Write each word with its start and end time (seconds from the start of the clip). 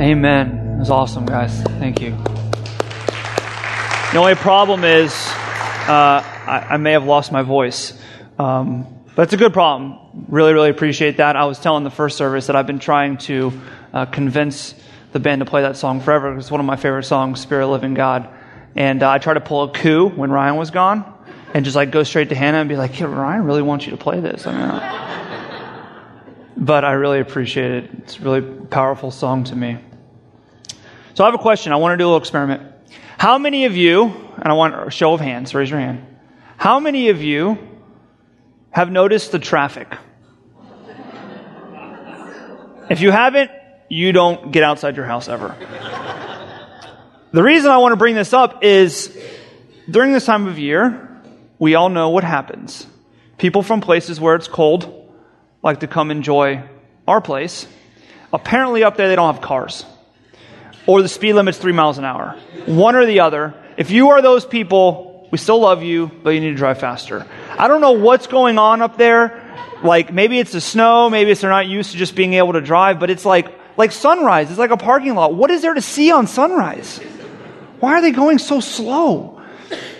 Amen. 0.00 0.76
It 0.76 0.78
was 0.78 0.90
awesome, 0.90 1.26
guys. 1.26 1.60
Thank 1.78 2.00
you. 2.00 2.12
The 4.12 4.16
only 4.16 4.34
problem 4.34 4.82
is 4.82 5.12
uh, 5.12 6.24
I, 6.24 6.68
I, 6.70 6.76
may 6.78 6.92
have 6.92 7.04
lost 7.04 7.32
my 7.32 7.42
voice. 7.42 7.92
Um, 8.38 8.86
but 9.14 9.24
it's 9.24 9.34
a 9.34 9.36
good 9.36 9.52
problem. 9.52 10.24
Really, 10.28 10.54
really 10.54 10.70
appreciate 10.70 11.18
that. 11.18 11.36
I 11.36 11.44
was 11.44 11.58
telling 11.58 11.84
the 11.84 11.90
first 11.90 12.16
service 12.16 12.46
that 12.46 12.56
I've 12.56 12.66
been 12.66 12.78
trying 12.78 13.18
to 13.18 13.52
uh, 13.92 14.06
convince 14.06 14.74
the 15.12 15.20
band 15.20 15.40
to 15.40 15.44
play 15.44 15.60
that 15.60 15.76
song 15.76 16.00
forever. 16.00 16.34
It's 16.38 16.50
one 16.50 16.60
of 16.60 16.66
my 16.66 16.76
favorite 16.76 17.04
songs, 17.04 17.38
Spirit 17.38 17.66
Living 17.66 17.92
God. 17.92 18.26
And 18.74 19.02
uh, 19.02 19.10
I 19.10 19.18
tried 19.18 19.34
to 19.34 19.42
pull 19.42 19.64
a 19.64 19.70
coup 19.70 20.08
when 20.08 20.30
Ryan 20.30 20.56
was 20.56 20.70
gone 20.70 21.04
and 21.52 21.62
just 21.62 21.76
like 21.76 21.90
go 21.90 22.04
straight 22.04 22.30
to 22.30 22.34
Hannah 22.34 22.60
and 22.60 22.70
be 22.70 22.76
like, 22.76 22.98
yeah, 22.98 23.04
Ryan 23.04 23.44
really 23.44 23.60
wants 23.60 23.84
you 23.84 23.90
to 23.90 23.98
play 23.98 24.20
this. 24.20 24.46
I 24.46 24.52
mean, 24.52 24.70
but 26.56 26.86
I 26.86 26.92
really 26.92 27.20
appreciate 27.20 27.70
it. 27.70 27.90
It's 27.98 28.18
a 28.18 28.22
really 28.22 28.40
powerful 28.40 29.10
song 29.10 29.44
to 29.44 29.54
me. 29.54 29.76
So 31.14 31.24
I 31.24 31.26
have 31.26 31.34
a 31.34 31.38
question. 31.38 31.72
I 31.72 31.76
want 31.76 31.92
to 31.92 31.96
do 31.96 32.04
a 32.04 32.08
little 32.08 32.18
experiment. 32.18 32.62
How 33.18 33.38
many 33.38 33.64
of 33.66 33.76
you, 33.76 34.04
and 34.04 34.46
I 34.46 34.52
want 34.54 34.88
a 34.88 34.90
show 34.90 35.12
of 35.12 35.20
hands, 35.20 35.54
raise 35.54 35.70
your 35.70 35.80
hand. 35.80 36.06
How 36.56 36.80
many 36.80 37.08
of 37.08 37.22
you 37.22 37.58
have 38.70 38.90
noticed 38.90 39.32
the 39.32 39.38
traffic? 39.38 39.88
If 42.88 43.00
you 43.00 43.10
haven't, 43.10 43.50
you 43.88 44.12
don't 44.12 44.52
get 44.52 44.62
outside 44.62 44.96
your 44.96 45.06
house 45.06 45.28
ever. 45.28 45.54
The 47.32 47.42
reason 47.42 47.70
I 47.70 47.78
want 47.78 47.92
to 47.92 47.96
bring 47.96 48.14
this 48.14 48.32
up 48.32 48.64
is 48.64 49.16
during 49.88 50.12
this 50.12 50.24
time 50.24 50.46
of 50.46 50.58
year, 50.58 51.22
we 51.58 51.74
all 51.74 51.88
know 51.88 52.10
what 52.10 52.24
happens. 52.24 52.86
People 53.38 53.62
from 53.62 53.80
places 53.80 54.20
where 54.20 54.34
it's 54.34 54.48
cold 54.48 55.12
like 55.62 55.80
to 55.80 55.86
come 55.86 56.10
enjoy 56.10 56.64
our 57.06 57.20
place. 57.20 57.66
Apparently, 58.32 58.84
up 58.84 58.96
there, 58.96 59.08
they 59.08 59.16
don't 59.16 59.32
have 59.32 59.42
cars. 59.42 59.84
Or 60.90 61.02
the 61.02 61.08
speed 61.08 61.34
limit's 61.34 61.56
three 61.56 61.70
miles 61.70 61.98
an 61.98 62.04
hour. 62.04 62.36
One 62.66 62.96
or 62.96 63.06
the 63.06 63.20
other. 63.20 63.54
If 63.76 63.92
you 63.92 64.08
are 64.08 64.20
those 64.20 64.44
people, 64.44 65.28
we 65.30 65.38
still 65.38 65.60
love 65.60 65.84
you, 65.84 66.10
but 66.24 66.30
you 66.30 66.40
need 66.40 66.50
to 66.50 66.56
drive 66.56 66.80
faster. 66.80 67.24
I 67.56 67.68
don't 67.68 67.80
know 67.80 67.92
what's 67.92 68.26
going 68.26 68.58
on 68.58 68.82
up 68.82 68.98
there. 68.98 69.40
Like, 69.84 70.12
maybe 70.12 70.40
it's 70.40 70.50
the 70.50 70.60
snow, 70.60 71.08
maybe 71.08 71.30
it's 71.30 71.42
they're 71.42 71.50
not 71.50 71.68
used 71.68 71.92
to 71.92 71.96
just 71.96 72.16
being 72.16 72.34
able 72.34 72.54
to 72.54 72.60
drive, 72.60 72.98
but 72.98 73.08
it's 73.08 73.24
like, 73.24 73.46
like 73.76 73.92
sunrise. 73.92 74.50
It's 74.50 74.58
like 74.58 74.72
a 74.72 74.76
parking 74.76 75.14
lot. 75.14 75.32
What 75.32 75.52
is 75.52 75.62
there 75.62 75.74
to 75.74 75.80
see 75.80 76.10
on 76.10 76.26
sunrise? 76.26 76.98
Why 77.78 77.92
are 77.92 78.02
they 78.02 78.10
going 78.10 78.38
so 78.38 78.58
slow? 78.58 79.40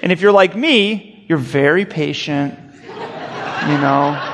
And 0.02 0.10
if 0.10 0.20
you're 0.20 0.32
like 0.32 0.56
me, 0.56 1.24
you're 1.28 1.38
very 1.38 1.84
patient, 1.84 2.58
you 2.82 3.78
know. 3.78 4.26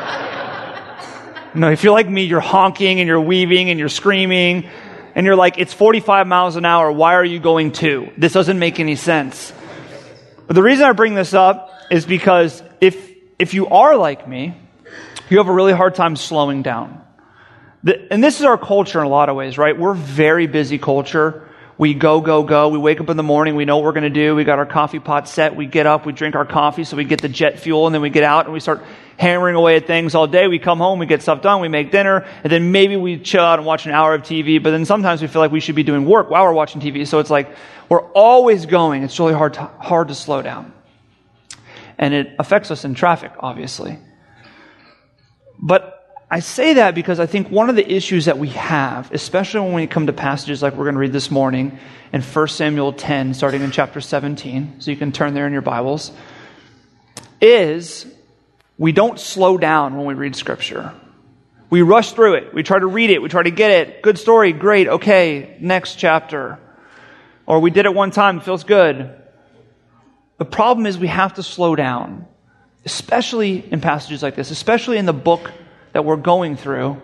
No, 1.55 1.71
if 1.71 1.85
you're 1.85 1.93
like 1.93 2.09
me, 2.09 2.25
you're 2.25 2.41
honking 2.41 3.01
and 3.01 3.07
you're 3.07 3.21
weaving 3.21 3.69
and 3.69 3.79
you're 3.79 3.91
screaming 3.91 4.71
and 5.17 5.25
you're 5.25 5.35
like, 5.35 5.59
it's 5.59 5.73
45 5.73 6.27
miles 6.27 6.57
an 6.57 6.67
hour. 6.67 6.93
Why 6.93 7.15
are 7.15 7.25
you 7.25 7.41
going 7.41 7.73
two? 7.73 8.13
This 8.19 8.35
doesn't 8.35 8.59
make 8.59 8.79
any 8.79 8.97
sense. 8.97 9.51
But 10.47 10.55
the 10.55 10.63
reason 10.63 10.85
I 10.85 10.93
bring 10.93 11.15
this 11.15 11.33
up 11.33 11.73
is 11.91 12.05
because 12.05 12.63
if, 12.83 13.17
if 13.39 13.55
you 13.55 13.67
are 13.69 13.97
like 13.97 14.29
me, 14.29 14.55
you 15.31 15.39
have 15.39 15.49
a 15.49 15.53
really 15.53 15.73
hard 15.73 15.95
time 15.95 16.17
slowing 16.17 16.61
down. 16.63 17.03
The, 17.83 18.13
and 18.13 18.23
this 18.23 18.41
is 18.41 18.45
our 18.45 18.59
culture 18.59 19.01
in 19.01 19.07
a 19.07 19.09
lot 19.09 19.31
of 19.31 19.37
ways, 19.37 19.57
right? 19.57 19.77
We're 19.77 19.95
very 19.95 20.47
busy 20.47 20.77
culture. 20.77 21.49
We 21.79 21.95
go, 21.95 22.21
go, 22.21 22.43
go. 22.43 22.69
We 22.69 22.79
wake 22.79 23.01
up 23.01 23.09
in 23.09 23.17
the 23.17 23.23
morning. 23.23 23.57
We 23.57 23.65
know 23.65 23.79
what 23.79 23.85
we're 23.85 23.93
going 23.93 24.05
to 24.05 24.11
do. 24.11 24.35
We 24.35 24.45
got 24.45 24.59
our 24.59 24.67
coffee 24.67 24.99
pot 24.99 25.31
set. 25.31 25.57
We 25.57 25.65
get 25.65 25.87
up. 25.87 26.05
We 26.05 26.13
drink 26.13 26.35
our 26.35 26.45
coffee. 26.45 26.85
So 26.85 26.95
we 26.95 27.05
get 27.05 27.23
the 27.23 27.31
jet 27.31 27.59
fuel 27.59 27.87
and 27.87 27.95
then 27.95 28.03
we 28.03 28.11
get 28.11 28.23
out 28.23 28.45
and 28.45 28.53
we 28.53 28.61
start 28.61 28.85
hammering 29.19 29.55
away 29.55 29.77
at 29.77 29.87
things 29.87 30.15
all 30.15 30.27
day. 30.27 30.49
We 30.49 30.59
come 30.59 30.79
home. 30.79 30.99
We 30.99 31.07
get 31.07 31.23
stuff 31.23 31.43
done. 31.43 31.61
We 31.61 31.69
make 31.69 31.91
dinner. 31.91 32.27
And 32.43 32.53
then 32.53 32.73
maybe 32.73 32.97
we 32.97 33.19
chill 33.19 33.43
out 33.43 33.59
and 33.59 33.67
watch 33.67 33.87
an 33.87 33.93
hour 33.93 34.15
of 34.15 34.23
TV. 34.23 34.63
But 34.63 34.71
then 34.71 34.85
sometimes 34.85 35.23
we 35.23 35.29
feel 35.29 35.41
like 35.41 35.53
we 35.53 35.61
should 35.61 35.75
be 35.75 35.83
doing 35.83 36.05
work 36.05 36.31
while 36.31 36.45
we're 36.45 36.53
watching 36.53 36.81
TV. 36.81 37.07
So 37.07 37.19
it's 37.19 37.31
like 37.31 37.49
we're 37.89 38.05
always 38.13 38.67
going. 38.67 39.03
It's 39.03 39.19
really 39.19 39.35
hard 39.35 39.55
to, 39.55 39.65
hard 39.65 40.09
to 40.09 40.15
slow 40.15 40.43
down. 40.43 40.73
And 41.99 42.13
it 42.13 42.35
affects 42.39 42.71
us 42.71 42.85
in 42.85 42.95
traffic, 42.95 43.33
obviously. 43.41 43.99
But 45.59 45.97
I 46.31 46.41
say 46.41 46.75
that 46.75 46.95
because 46.95 47.21
I 47.21 47.27
think 47.27 47.51
one 47.51 47.71
of 47.71 47.77
the 47.77 47.91
issues 47.91 48.25
that 48.25 48.37
we 48.37 48.49
have, 48.49 49.13
especially 49.13 49.61
when 49.61 49.75
we 49.75 49.87
come 49.87 50.07
to 50.09 50.13
passages 50.13 50.61
like 50.61 50.75
we're 50.75 50.85
going 50.85 50.97
to 50.97 51.01
read 51.01 51.13
this 51.13 51.31
morning 51.31 51.79
in 52.13 52.21
1 52.21 52.49
Samuel 52.49 52.93
10, 52.93 53.33
starting 53.33 53.63
in 53.63 53.71
chapter 53.71 54.01
17, 54.01 54.81
so 54.81 54.91
you 54.91 54.97
can 54.97 55.13
turn 55.13 55.35
there 55.35 55.47
in 55.47 55.53
your 55.53 55.63
Bibles, 55.63 56.11
is 57.41 58.07
we 58.79 58.93
don't 58.93 59.19
slow 59.19 59.57
down 59.57 59.97
when 59.97 60.07
we 60.07 60.15
read 60.15 60.37
Scripture. 60.37 60.93
We 61.71 61.83
rush 61.83 62.13
through 62.13 62.35
it. 62.35 62.55
We 62.55 62.63
try 62.63 62.79
to 62.79 62.87
read 62.87 63.11
it. 63.11 63.21
We 63.21 63.29
try 63.29 63.43
to 63.43 63.51
get 63.51 63.71
it. 63.71 64.03
Good 64.03 64.19
story. 64.19 64.53
Great. 64.53 64.89
Okay. 64.89 65.57
Next 65.61 65.97
chapter. 65.97 66.59
Or 67.47 67.61
we 67.61 67.71
did 67.71 67.87
it 67.87 67.95
one 67.95 68.11
time. 68.11 68.39
It 68.39 68.45
feels 68.45 68.65
good. 68.65 69.15
The 70.39 70.45
problem 70.45 70.87
is 70.87 70.99
we 70.99 71.09
have 71.09 71.35
to 71.35 71.43
slow 71.43 71.75
down, 71.75 72.27
especially 72.85 73.65
in 73.73 73.81
passages 73.81 74.23
like 74.23 74.37
this, 74.37 74.51
especially 74.51 74.99
in 74.99 75.07
the 75.07 75.13
book 75.13 75.51
that 75.93 76.05
we're 76.05 76.17
going 76.17 76.57
through, 76.57 77.01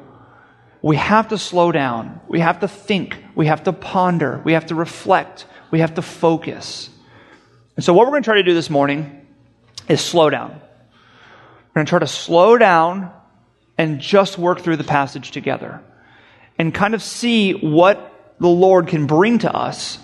we 0.82 0.96
have 0.96 1.28
to 1.28 1.38
slow 1.38 1.72
down. 1.72 2.20
We 2.28 2.40
have 2.40 2.60
to 2.60 2.68
think. 2.68 3.16
We 3.34 3.46
have 3.46 3.64
to 3.64 3.72
ponder. 3.72 4.42
We 4.44 4.52
have 4.52 4.66
to 4.66 4.74
reflect. 4.74 5.46
We 5.70 5.78
have 5.80 5.94
to 5.94 6.02
focus. 6.02 6.90
And 7.76 7.84
so, 7.84 7.94
what 7.94 8.06
we're 8.06 8.12
going 8.12 8.22
to 8.22 8.26
try 8.26 8.36
to 8.36 8.42
do 8.42 8.52
this 8.52 8.68
morning 8.68 9.26
is 9.88 10.00
slow 10.00 10.28
down. 10.28 10.60
We're 11.72 11.80
going 11.80 11.86
to 11.86 11.90
try 11.90 11.98
to 12.00 12.06
slow 12.06 12.58
down 12.58 13.10
and 13.78 13.98
just 13.98 14.36
work 14.36 14.60
through 14.60 14.76
the 14.76 14.84
passage 14.84 15.30
together 15.30 15.80
and 16.58 16.74
kind 16.74 16.94
of 16.94 17.02
see 17.02 17.52
what 17.52 18.34
the 18.38 18.48
Lord 18.48 18.88
can 18.88 19.06
bring 19.06 19.38
to 19.38 19.54
us 19.54 19.98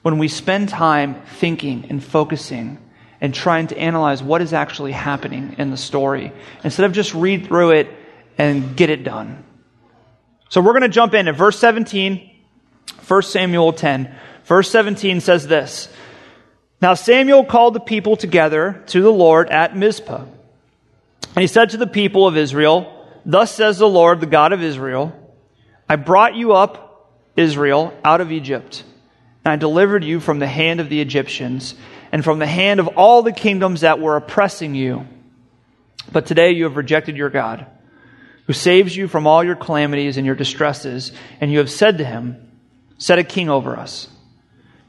when 0.00 0.16
we 0.16 0.28
spend 0.28 0.70
time 0.70 1.20
thinking 1.36 1.86
and 1.90 2.02
focusing 2.02 2.78
and 3.20 3.34
trying 3.34 3.66
to 3.68 3.78
analyze 3.78 4.22
what 4.22 4.40
is 4.40 4.52
actually 4.52 4.92
happening 4.92 5.54
in 5.58 5.70
the 5.70 5.76
story 5.76 6.32
instead 6.64 6.86
of 6.86 6.92
just 6.92 7.14
read 7.14 7.46
through 7.46 7.72
it 7.72 7.88
and 8.38 8.74
get 8.76 8.88
it 8.88 9.04
done. 9.04 9.44
So 10.48 10.60
we're 10.60 10.72
going 10.72 10.82
to 10.82 10.88
jump 10.88 11.14
in 11.14 11.28
at 11.28 11.36
verse 11.36 11.58
17, 11.58 12.30
1 13.06 13.22
Samuel 13.22 13.72
10. 13.72 14.14
Verse 14.44 14.70
17 14.70 15.20
says 15.20 15.46
this 15.46 15.88
Now 16.80 16.94
Samuel 16.94 17.44
called 17.44 17.74
the 17.74 17.80
people 17.80 18.16
together 18.16 18.82
to 18.88 19.02
the 19.02 19.12
Lord 19.12 19.50
at 19.50 19.76
Mizpah. 19.76 20.24
And 21.34 21.42
he 21.42 21.46
said 21.46 21.70
to 21.70 21.76
the 21.76 21.86
people 21.86 22.26
of 22.26 22.36
Israel, 22.36 23.06
Thus 23.24 23.54
says 23.54 23.78
the 23.78 23.88
Lord, 23.88 24.20
the 24.20 24.26
God 24.26 24.52
of 24.52 24.62
Israel, 24.62 25.18
I 25.88 25.96
brought 25.96 26.34
you 26.34 26.52
up, 26.52 27.10
Israel, 27.36 27.94
out 28.04 28.20
of 28.20 28.32
Egypt, 28.32 28.84
and 29.44 29.52
I 29.52 29.56
delivered 29.56 30.04
you 30.04 30.20
from 30.20 30.38
the 30.38 30.46
hand 30.46 30.80
of 30.80 30.88
the 30.88 31.00
Egyptians 31.00 31.74
and 32.10 32.22
from 32.24 32.38
the 32.38 32.46
hand 32.46 32.80
of 32.80 32.88
all 32.88 33.22
the 33.22 33.32
kingdoms 33.32 33.80
that 33.80 33.98
were 33.98 34.16
oppressing 34.16 34.74
you. 34.74 35.06
But 36.10 36.26
today 36.26 36.52
you 36.52 36.64
have 36.64 36.76
rejected 36.76 37.16
your 37.16 37.30
God 37.30 37.66
who 38.46 38.52
saves 38.52 38.96
you 38.96 39.08
from 39.08 39.26
all 39.26 39.44
your 39.44 39.56
calamities 39.56 40.16
and 40.16 40.26
your 40.26 40.34
distresses, 40.34 41.12
and 41.40 41.50
you 41.50 41.58
have 41.58 41.70
said 41.70 41.98
to 41.98 42.04
him, 42.04 42.50
Set 42.98 43.18
a 43.18 43.24
king 43.24 43.48
over 43.48 43.76
us. 43.76 44.08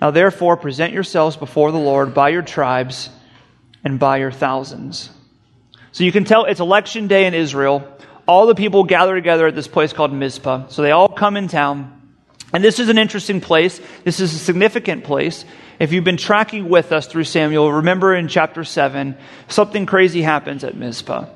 Now 0.01 0.11
therefore 0.11 0.57
present 0.57 0.93
yourselves 0.93 1.37
before 1.37 1.71
the 1.71 1.77
Lord 1.77 2.13
by 2.13 2.29
your 2.29 2.41
tribes 2.41 3.09
and 3.83 3.99
by 3.99 4.17
your 4.17 4.31
thousands. 4.31 5.09
So 5.93 6.03
you 6.03 6.11
can 6.11 6.25
tell 6.25 6.45
it's 6.45 6.59
election 6.59 7.07
day 7.07 7.25
in 7.25 7.33
Israel. 7.33 7.87
All 8.27 8.45
the 8.45 8.55
people 8.55 8.83
gather 8.83 9.15
together 9.15 9.47
at 9.47 9.55
this 9.55 9.67
place 9.67 9.93
called 9.93 10.11
Mizpah. 10.11 10.67
So 10.67 10.81
they 10.81 10.91
all 10.91 11.07
come 11.07 11.37
in 11.37 11.47
town. 11.47 12.01
And 12.51 12.63
this 12.63 12.79
is 12.79 12.89
an 12.89 12.97
interesting 12.97 13.39
place. 13.39 13.79
This 14.03 14.19
is 14.19 14.33
a 14.33 14.37
significant 14.37 15.05
place. 15.05 15.45
If 15.79 15.93
you've 15.93 16.03
been 16.03 16.17
tracking 16.17 16.67
with 16.67 16.91
us 16.91 17.07
through 17.07 17.23
Samuel, 17.23 17.71
remember 17.71 18.13
in 18.13 18.27
chapter 18.27 18.63
7, 18.63 19.17
something 19.47 19.85
crazy 19.85 20.21
happens 20.21 20.63
at 20.63 20.75
Mizpah. 20.75 21.27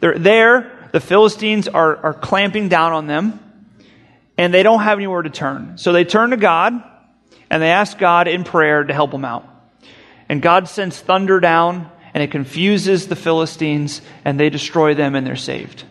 They're 0.00 0.18
there 0.18 0.74
the 0.92 1.00
Philistines 1.00 1.68
are, 1.68 1.96
are 1.98 2.14
clamping 2.14 2.68
down 2.68 2.92
on 2.92 3.06
them, 3.06 3.40
and 4.36 4.54
they 4.54 4.62
don't 4.62 4.80
have 4.80 4.98
anywhere 4.98 5.22
to 5.22 5.30
turn. 5.30 5.76
So 5.76 5.92
they 5.92 6.04
turn 6.04 6.30
to 6.30 6.36
God, 6.36 6.82
and 7.50 7.62
they 7.62 7.70
ask 7.70 7.98
God 7.98 8.28
in 8.28 8.44
prayer 8.44 8.84
to 8.84 8.94
help 8.94 9.10
them 9.10 9.24
out. 9.24 9.46
And 10.28 10.40
God 10.40 10.68
sends 10.68 10.98
thunder 10.98 11.40
down, 11.40 11.90
and 12.18 12.24
it 12.24 12.32
confuses 12.32 13.06
the 13.06 13.14
Philistines, 13.14 14.02
and 14.24 14.40
they 14.40 14.50
destroy 14.50 14.92
them, 14.92 15.14
and 15.14 15.24
they're 15.24 15.36
saved. 15.36 15.84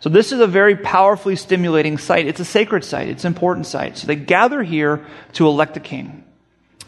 So 0.00 0.08
this 0.08 0.32
is 0.32 0.40
a 0.40 0.48
very 0.48 0.74
powerfully 0.74 1.36
stimulating 1.36 1.96
site. 1.96 2.26
It's 2.26 2.40
a 2.40 2.44
sacred 2.44 2.82
site. 2.82 3.06
It's 3.06 3.22
an 3.24 3.32
important 3.32 3.66
site. 3.66 3.96
So 3.96 4.08
they 4.08 4.16
gather 4.16 4.64
here 4.64 5.06
to 5.34 5.46
elect 5.46 5.76
a 5.76 5.80
king. 5.80 6.24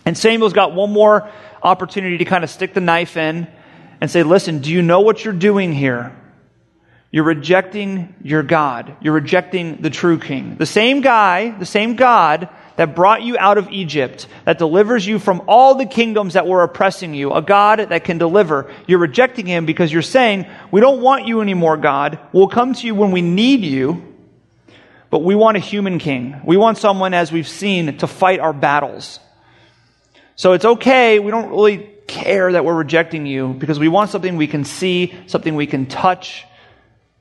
And 0.04 0.18
Samuel's 0.18 0.52
got 0.52 0.74
one 0.74 0.92
more 0.92 1.30
opportunity 1.62 2.18
to 2.18 2.24
kind 2.24 2.42
of 2.42 2.50
stick 2.50 2.74
the 2.74 2.80
knife 2.80 3.16
in 3.16 3.46
and 4.00 4.10
say, 4.10 4.24
listen, 4.24 4.58
do 4.58 4.72
you 4.72 4.82
know 4.82 5.02
what 5.02 5.24
you're 5.24 5.32
doing 5.32 5.72
here? 5.72 6.16
You're 7.12 7.22
rejecting 7.22 8.16
your 8.20 8.42
God. 8.42 8.96
You're 9.00 9.14
rejecting 9.14 9.76
the 9.76 9.90
true 9.90 10.18
king. 10.18 10.56
The 10.56 10.66
same 10.66 11.02
guy, 11.02 11.50
the 11.56 11.66
same 11.66 11.94
God 11.94 12.48
that 12.76 12.94
brought 12.94 13.22
you 13.22 13.36
out 13.38 13.58
of 13.58 13.70
Egypt, 13.70 14.26
that 14.44 14.58
delivers 14.58 15.06
you 15.06 15.18
from 15.18 15.42
all 15.46 15.74
the 15.74 15.86
kingdoms 15.86 16.34
that 16.34 16.46
were 16.46 16.62
oppressing 16.62 17.14
you, 17.14 17.32
a 17.32 17.42
God 17.42 17.78
that 17.78 18.04
can 18.04 18.18
deliver. 18.18 18.72
You're 18.86 18.98
rejecting 18.98 19.46
him 19.46 19.66
because 19.66 19.92
you're 19.92 20.02
saying, 20.02 20.46
we 20.70 20.80
don't 20.80 21.02
want 21.02 21.26
you 21.26 21.40
anymore, 21.40 21.76
God. 21.76 22.18
We'll 22.32 22.48
come 22.48 22.74
to 22.74 22.86
you 22.86 22.94
when 22.94 23.10
we 23.10 23.22
need 23.22 23.60
you. 23.60 24.02
but 25.10 25.24
we 25.24 25.34
want 25.34 25.56
a 25.56 25.60
human 25.60 25.98
king. 25.98 26.40
We 26.44 26.56
want 26.56 26.78
someone, 26.78 27.12
as 27.14 27.32
we've 27.32 27.48
seen, 27.48 27.98
to 27.98 28.06
fight 28.06 28.38
our 28.38 28.52
battles. 28.52 29.18
So 30.36 30.52
it's 30.52 30.64
okay. 30.64 31.18
We 31.18 31.32
don't 31.32 31.50
really 31.50 31.88
care 32.06 32.52
that 32.52 32.64
we're 32.64 32.74
rejecting 32.74 33.26
you 33.26 33.52
because 33.52 33.78
we 33.78 33.88
want 33.88 34.10
something 34.10 34.36
we 34.36 34.46
can 34.46 34.64
see, 34.64 35.14
something 35.26 35.54
we 35.56 35.66
can 35.66 35.86
touch, 35.86 36.46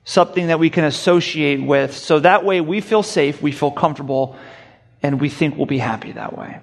something 0.05 0.47
that 0.47 0.59
we 0.59 0.69
can 0.69 0.83
associate 0.83 1.61
with. 1.61 1.97
So 1.97 2.19
that 2.19 2.45
way 2.45 2.61
we 2.61 2.79
feel 2.79 3.03
safe, 3.03 3.41
we 3.41 3.51
feel 3.51 3.71
comfortable, 3.71 4.37
and 5.01 5.19
we 5.19 5.29
think 5.29 5.55
we'll 5.55 5.65
be 5.65 5.77
happy 5.77 6.11
that 6.13 6.37
way. 6.37 6.59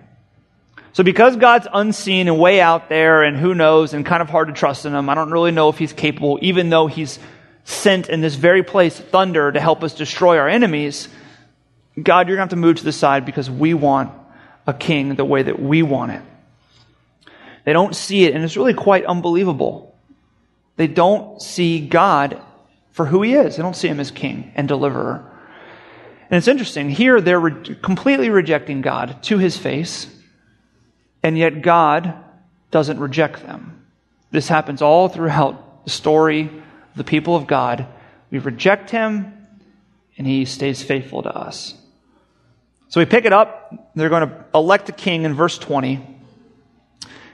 So 0.93 1.05
because 1.05 1.37
God's 1.37 1.67
unseen 1.73 2.27
and 2.27 2.39
way 2.39 2.61
out 2.61 2.89
there 2.89 3.23
and 3.23 3.37
who 3.37 3.55
knows 3.55 3.93
and 3.93 4.05
kind 4.05 4.23
of 4.23 4.31
hard 4.31 4.49
to 4.49 4.55
trust 4.55 4.87
in 4.87 4.95
him, 4.95 5.11
I 5.11 5.15
don't 5.15 5.31
really 5.31 5.51
know 5.51 5.69
if 5.69 5.77
he's 5.77 5.93
capable, 5.93 6.39
even 6.41 6.71
though 6.71 6.87
he's 6.87 7.19
sent 7.65 8.09
in 8.09 8.21
this 8.21 8.35
very 8.35 8.63
place 8.63 8.99
thunder 8.99 9.53
to 9.53 9.61
help 9.61 9.83
us 9.83 9.95
destroy 9.95 10.39
our 10.39 10.49
enemies. 10.49 11.09
God, 12.01 12.29
you're 12.29 12.37
going 12.37 12.49
to 12.49 12.53
have 12.53 12.61
to 12.61 12.65
move 12.65 12.77
to 12.77 12.85
the 12.85 12.93
side 12.93 13.27
because 13.27 13.51
we 13.51 13.75
want 13.75 14.11
a 14.67 14.73
king 14.73 15.17
the 15.17 15.25
way 15.25 15.43
that 15.43 15.61
we 15.61 15.83
want 15.83 16.13
it. 16.13 16.23
They 17.65 17.73
don't 17.73 17.95
see 17.95 18.25
it, 18.25 18.35
and 18.35 18.45
it's 18.45 18.57
really 18.57 18.75
quite 18.75 19.05
unbelievable. 19.05 19.95
They 20.77 20.87
don't 20.87 21.43
see 21.43 21.87
God 21.87 22.41
for 22.93 23.05
who 23.05 23.23
he 23.23 23.35
is. 23.35 23.57
They 23.57 23.63
don't 23.63 23.77
see 23.77 23.89
him 23.89 24.01
as 24.01 24.11
king 24.11 24.53
and 24.55 24.69
deliverer. 24.69 25.31
And 26.31 26.39
it's 26.39 26.49
interesting. 26.49 26.91
Here, 26.91 27.21
they're 27.21 27.41
re- 27.41 27.77
completely 27.83 28.31
rejecting 28.31 28.81
God 28.81 29.23
to 29.25 29.39
his 29.39 29.57
face, 29.57 30.09
and 31.23 31.39
yet 31.39 31.63
God 31.63 32.15
doesn't 32.71 32.99
reject 32.99 33.43
them. 33.43 33.87
This 34.31 34.49
happens 34.49 34.83
all 34.83 35.09
throughout 35.09 35.85
the 35.85 35.91
story 35.91 36.43
of 36.43 36.97
the 36.97 37.05
people 37.05 37.37
of 37.37 37.47
God. 37.47 37.87
We 38.31 38.39
reject 38.39 38.91
him, 38.91 39.47
and 40.19 40.27
he 40.27 40.45
stays 40.45 40.83
faithful 40.83 41.23
to 41.23 41.35
us. 41.35 41.75
So 42.89 43.01
we 43.01 43.07
pick 43.07 43.25
it 43.25 43.33
up. 43.33 43.93
They're 43.95 44.09
going 44.09 44.29
to 44.29 44.45
elect 44.55 44.89
a 44.89 44.93
king 44.93 45.25
in 45.25 45.35
verse 45.35 45.59
20 45.59 46.17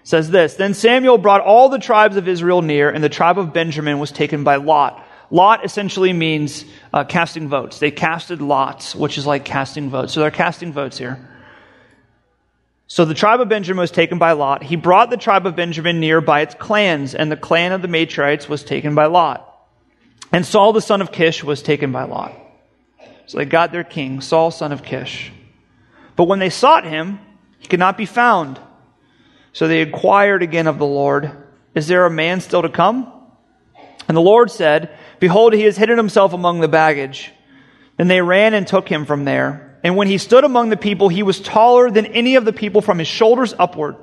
says 0.05 0.31
this 0.31 0.55
Then 0.55 0.75
Samuel 0.75 1.19
brought 1.19 1.41
all 1.41 1.69
the 1.69 1.79
tribes 1.79 2.17
of 2.17 2.29
Israel 2.29 2.63
near, 2.63 2.91
and 2.91 3.03
the 3.03 3.09
tribe 3.09 3.39
of 3.39 3.53
Benjamin 3.53 3.99
was 3.99 4.13
taken 4.13 4.45
by 4.45 4.57
Lot. 4.57 5.05
Lot 5.33 5.65
essentially 5.65 6.13
means 6.13 6.67
uh, 6.93 7.05
casting 7.05 7.49
votes. 7.49 7.79
They 7.79 7.91
casted 7.91 8.43
lots, 8.43 8.95
which 8.95 9.17
is 9.17 9.27
like 9.27 9.47
casting 9.47 9.89
votes. 9.89 10.13
So 10.13 10.21
they're 10.21 10.31
casting 10.31 10.75
votes 10.75 10.99
here. 10.99 11.27
So 12.87 13.07
the 13.07 13.15
tribe 13.15 13.41
of 13.41 13.49
Benjamin 13.49 13.81
was 13.81 13.91
taken 13.91 14.19
by 14.19 14.33
Lot. 14.33 14.63
He 14.63 14.77
brought 14.77 15.09
the 15.09 15.17
tribe 15.17 15.47
of 15.47 15.57
Benjamin 15.57 16.01
near 16.01 16.21
by 16.21 16.43
its 16.43 16.55
clans, 16.55 17.15
and 17.15 17.33
the 17.33 17.39
clan 17.39 17.73
of 17.73 17.81
the 17.81 17.89
Matrites 17.89 18.47
was 18.47 18.63
taken 18.63 18.95
by 18.95 19.07
Lot. 19.07 19.49
And 20.31 20.45
Saul 20.45 20.75
the 20.75 20.83
son 20.83 21.01
of 21.01 21.11
Kish 21.11 21.43
was 21.43 21.63
taken 21.63 21.93
by 21.93 22.03
Lot. 22.03 22.35
So 23.25 23.39
they 23.39 23.47
got 23.47 23.73
their 23.73 23.85
king, 23.85 24.21
Saul 24.21 24.51
son 24.51 24.71
of 24.71 24.83
Kish. 24.83 25.33
But 26.15 26.25
when 26.25 26.41
they 26.41 26.51
sought 26.51 26.85
him, 26.85 27.19
he 27.59 27.69
could 27.69 27.81
not 27.81 27.97
be 27.97 28.05
found. 28.05 28.61
So 29.55 29.67
they 29.67 29.81
inquired 29.81 30.43
again 30.43 30.67
of 30.67 30.79
the 30.79 30.85
Lord, 30.85 31.31
Is 31.75 31.87
there 31.87 32.05
a 32.05 32.11
man 32.11 32.43
still 32.43 32.61
to 32.61 32.69
come? 32.69 33.11
And 34.07 34.15
the 34.15 34.21
Lord 34.21 34.51
said, 34.51 34.95
Behold, 35.23 35.53
he 35.53 35.63
has 35.63 35.77
hidden 35.77 35.99
himself 35.99 36.33
among 36.33 36.59
the 36.59 36.67
baggage. 36.67 37.31
And 37.97 38.11
they 38.11 38.21
ran 38.21 38.55
and 38.55 38.67
took 38.67 38.89
him 38.89 39.07
from 39.07 39.25
there. 39.25 39.79
And 39.85 39.97
when 39.97 40.09
he 40.09 40.19
stood 40.19 40.43
among 40.43 40.71
the 40.71 40.77
people, 40.77 41.09
he 41.09 41.23
was 41.23 41.41
taller 41.41 41.93
than 41.93 42.07
any 42.07 42.35
of 42.35 42.45
the 42.45 42.53
people 42.53 42.81
from 42.81 42.99
his 42.99 43.07
shoulders 43.07 43.55
upward. 43.57 43.95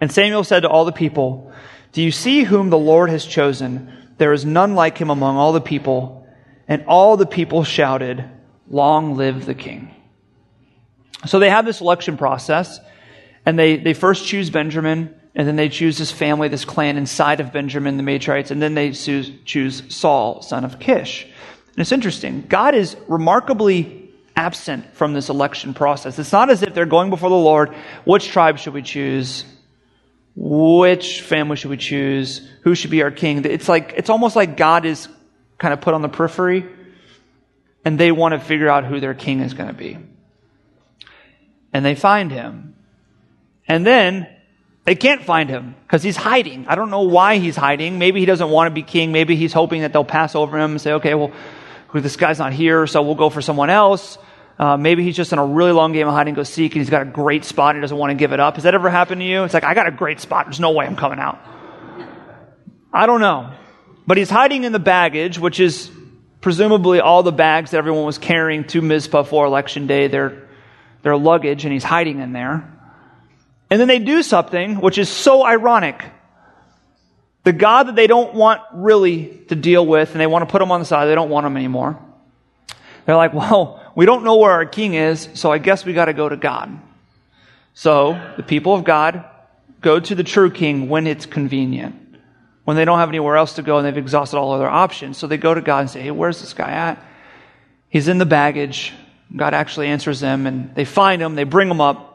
And 0.00 0.10
Samuel 0.10 0.42
said 0.42 0.64
to 0.64 0.68
all 0.68 0.84
the 0.84 0.90
people, 0.90 1.52
Do 1.92 2.02
you 2.02 2.10
see 2.10 2.42
whom 2.42 2.70
the 2.70 2.76
Lord 2.76 3.08
has 3.08 3.24
chosen? 3.24 4.12
There 4.18 4.32
is 4.32 4.44
none 4.44 4.74
like 4.74 4.98
him 4.98 5.10
among 5.10 5.36
all 5.36 5.52
the 5.52 5.60
people. 5.60 6.26
And 6.66 6.86
all 6.88 7.16
the 7.16 7.24
people 7.24 7.62
shouted, 7.62 8.28
Long 8.68 9.14
live 9.16 9.46
the 9.46 9.54
king. 9.54 9.94
So 11.26 11.38
they 11.38 11.50
have 11.50 11.66
this 11.66 11.80
election 11.80 12.16
process. 12.16 12.80
And 13.46 13.56
they, 13.56 13.76
they 13.76 13.94
first 13.94 14.26
choose 14.26 14.50
Benjamin, 14.50 15.14
and 15.34 15.48
then 15.48 15.56
they 15.56 15.68
choose 15.68 15.98
this 15.98 16.12
family, 16.12 16.48
this 16.48 16.64
clan 16.64 16.96
inside 16.96 17.40
of 17.40 17.52
Benjamin, 17.52 17.96
the 17.96 18.02
Matrites, 18.02 18.50
and 18.50 18.62
then 18.62 18.74
they 18.74 18.92
choose, 18.92 19.32
choose 19.44 19.82
Saul, 19.94 20.42
son 20.42 20.64
of 20.64 20.78
Kish. 20.78 21.24
And 21.24 21.78
it's 21.78 21.92
interesting. 21.92 22.44
God 22.48 22.74
is 22.74 22.96
remarkably 23.08 24.10
absent 24.36 24.94
from 24.94 25.12
this 25.12 25.28
election 25.28 25.74
process. 25.74 26.18
It's 26.18 26.32
not 26.32 26.50
as 26.50 26.62
if 26.62 26.74
they're 26.74 26.86
going 26.86 27.10
before 27.10 27.30
the 27.30 27.34
Lord, 27.34 27.74
which 28.04 28.28
tribe 28.28 28.58
should 28.58 28.74
we 28.74 28.82
choose? 28.82 29.44
Which 30.36 31.22
family 31.22 31.56
should 31.56 31.70
we 31.70 31.76
choose? 31.76 32.48
Who 32.62 32.74
should 32.74 32.90
be 32.90 33.02
our 33.02 33.10
king? 33.10 33.44
It's 33.44 33.68
like, 33.68 33.94
it's 33.96 34.10
almost 34.10 34.36
like 34.36 34.56
God 34.56 34.84
is 34.84 35.08
kind 35.58 35.72
of 35.72 35.80
put 35.80 35.94
on 35.94 36.02
the 36.02 36.08
periphery, 36.08 36.66
and 37.84 37.98
they 37.98 38.12
want 38.12 38.34
to 38.34 38.40
figure 38.40 38.68
out 38.68 38.84
who 38.84 39.00
their 39.00 39.14
king 39.14 39.40
is 39.40 39.54
going 39.54 39.68
to 39.68 39.74
be. 39.74 39.98
And 41.72 41.84
they 41.84 41.94
find 41.94 42.30
him. 42.30 42.76
And 43.66 43.86
then 43.86 44.28
they 44.84 44.94
can't 44.94 45.22
find 45.22 45.48
him 45.48 45.74
because 45.82 46.02
he's 46.02 46.16
hiding. 46.16 46.66
I 46.68 46.74
don't 46.74 46.90
know 46.90 47.02
why 47.02 47.38
he's 47.38 47.56
hiding. 47.56 47.98
Maybe 47.98 48.20
he 48.20 48.26
doesn't 48.26 48.50
want 48.50 48.70
to 48.70 48.74
be 48.74 48.82
king. 48.82 49.12
Maybe 49.12 49.34
he's 49.34 49.52
hoping 49.52 49.80
that 49.80 49.92
they'll 49.92 50.04
pass 50.04 50.34
over 50.34 50.58
him 50.58 50.72
and 50.72 50.80
say, 50.80 50.92
okay, 50.94 51.14
well, 51.14 51.32
this 51.94 52.16
guy's 52.16 52.38
not 52.38 52.52
here, 52.52 52.86
so 52.86 53.02
we'll 53.02 53.14
go 53.14 53.30
for 53.30 53.40
someone 53.40 53.70
else. 53.70 54.18
Uh, 54.58 54.76
maybe 54.76 55.02
he's 55.02 55.16
just 55.16 55.32
in 55.32 55.38
a 55.38 55.44
really 55.44 55.72
long 55.72 55.92
game 55.92 56.06
of 56.06 56.14
hide 56.14 56.28
and 56.28 56.36
go 56.36 56.42
seek 56.42 56.72
and 56.72 56.80
he's 56.80 56.90
got 56.90 57.02
a 57.02 57.06
great 57.06 57.44
spot 57.44 57.70
and 57.70 57.78
he 57.78 57.80
doesn't 57.80 57.96
want 57.96 58.10
to 58.10 58.14
give 58.14 58.32
it 58.32 58.40
up. 58.40 58.54
Has 58.54 58.64
that 58.64 58.74
ever 58.74 58.88
happened 58.90 59.20
to 59.20 59.24
you? 59.24 59.42
It's 59.44 59.54
like, 59.54 59.64
I 59.64 59.74
got 59.74 59.88
a 59.88 59.90
great 59.90 60.20
spot. 60.20 60.46
There's 60.46 60.60
no 60.60 60.70
way 60.70 60.86
I'm 60.86 60.96
coming 60.96 61.18
out. 61.18 61.40
I 62.92 63.06
don't 63.06 63.20
know. 63.20 63.52
But 64.06 64.18
he's 64.18 64.30
hiding 64.30 64.64
in 64.64 64.72
the 64.72 64.78
baggage, 64.78 65.38
which 65.38 65.58
is 65.58 65.90
presumably 66.40 67.00
all 67.00 67.22
the 67.22 67.32
bags 67.32 67.70
that 67.72 67.78
everyone 67.78 68.04
was 68.04 68.18
carrying 68.18 68.64
to 68.64 68.82
Mizpah 68.82 69.24
for 69.24 69.46
election 69.46 69.86
day, 69.86 70.08
their, 70.08 70.48
their 71.02 71.16
luggage, 71.16 71.64
and 71.64 71.72
he's 71.72 71.82
hiding 71.82 72.20
in 72.20 72.32
there. 72.32 72.73
And 73.74 73.80
then 73.80 73.88
they 73.88 73.98
do 73.98 74.22
something 74.22 74.80
which 74.80 74.98
is 74.98 75.08
so 75.08 75.44
ironic. 75.44 76.04
The 77.42 77.52
God 77.52 77.88
that 77.88 77.96
they 77.96 78.06
don't 78.06 78.32
want 78.32 78.60
really 78.72 79.26
to 79.48 79.56
deal 79.56 79.84
with, 79.84 80.12
and 80.12 80.20
they 80.20 80.28
want 80.28 80.48
to 80.48 80.52
put 80.52 80.62
him 80.62 80.70
on 80.70 80.78
the 80.78 80.86
side, 80.86 81.06
they 81.06 81.16
don't 81.16 81.28
want 81.28 81.44
him 81.44 81.56
anymore. 81.56 81.98
They're 83.04 83.16
like, 83.16 83.34
well, 83.34 83.82
we 83.96 84.06
don't 84.06 84.22
know 84.22 84.36
where 84.36 84.52
our 84.52 84.64
king 84.64 84.94
is, 84.94 85.28
so 85.34 85.50
I 85.50 85.58
guess 85.58 85.84
we 85.84 85.92
got 85.92 86.04
to 86.04 86.12
go 86.12 86.28
to 86.28 86.36
God. 86.36 86.78
So 87.74 88.12
the 88.36 88.44
people 88.44 88.74
of 88.74 88.84
God 88.84 89.24
go 89.80 89.98
to 89.98 90.14
the 90.14 90.22
true 90.22 90.52
king 90.52 90.88
when 90.88 91.08
it's 91.08 91.26
convenient. 91.26 91.96
When 92.62 92.76
they 92.76 92.84
don't 92.84 93.00
have 93.00 93.08
anywhere 93.08 93.36
else 93.36 93.54
to 93.54 93.62
go 93.62 93.78
and 93.78 93.86
they've 93.88 93.98
exhausted 93.98 94.38
all 94.38 94.52
other 94.52 94.68
options. 94.68 95.18
So 95.18 95.26
they 95.26 95.36
go 95.36 95.52
to 95.52 95.60
God 95.60 95.80
and 95.80 95.90
say, 95.90 96.00
hey, 96.00 96.12
where's 96.12 96.40
this 96.40 96.52
guy 96.52 96.70
at? 96.70 97.04
He's 97.88 98.06
in 98.06 98.18
the 98.18 98.24
baggage. 98.24 98.92
God 99.34 99.52
actually 99.52 99.88
answers 99.88 100.20
them 100.20 100.46
and 100.46 100.72
they 100.76 100.84
find 100.84 101.20
him, 101.20 101.34
they 101.34 101.42
bring 101.42 101.68
him 101.68 101.80
up 101.80 102.12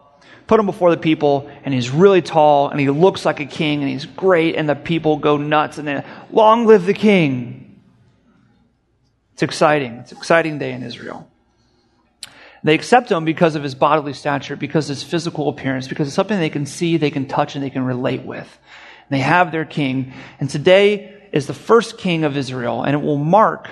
put 0.50 0.60
him 0.60 0.66
before 0.66 0.90
the 0.90 0.98
people, 0.98 1.48
and 1.64 1.76
he's 1.76 1.92
really 1.92 2.24
tall, 2.24 2.70
and 2.70 2.80
he 2.80 2.90
looks 2.90 3.24
like 3.24 3.40
a 3.40 3.46
king, 3.46 3.84
and 3.84 3.90
he's 3.90 4.08
great, 4.08 4.56
and 4.56 4.68
the 4.68 4.74
people 4.74 5.18
go 5.18 5.38
nuts, 5.38 5.78
and 5.78 5.88
then, 5.88 6.04
long 6.32 6.66
live 6.66 6.88
the 6.88 6.94
king. 6.96 7.80
It's 9.34 9.44
exciting. 9.44 9.94
It's 9.98 10.12
an 10.12 10.18
exciting 10.18 10.58
day 10.58 10.72
in 10.72 10.82
Israel. 10.82 11.30
They 12.64 12.74
accept 12.74 13.12
him 13.12 13.26
because 13.26 13.56
of 13.56 13.62
his 13.62 13.76
bodily 13.76 14.14
stature, 14.14 14.56
because 14.56 14.90
of 14.90 14.96
his 14.96 15.04
physical 15.04 15.50
appearance, 15.50 15.88
because 15.88 16.08
it's 16.08 16.16
something 16.16 16.40
they 16.40 16.50
can 16.50 16.66
see, 16.66 16.98
they 16.98 17.12
can 17.12 17.28
touch, 17.28 17.54
and 17.54 17.64
they 17.64 17.70
can 17.70 17.84
relate 17.84 18.24
with. 18.24 18.60
And 19.08 19.20
they 19.20 19.22
have 19.22 19.52
their 19.52 19.66
king. 19.66 20.14
And 20.40 20.50
today 20.50 21.30
is 21.32 21.46
the 21.46 21.54
first 21.54 22.00
king 22.00 22.24
of 22.24 22.36
Israel, 22.36 22.82
and 22.82 22.96
it 22.96 23.04
will 23.04 23.18
mark 23.20 23.70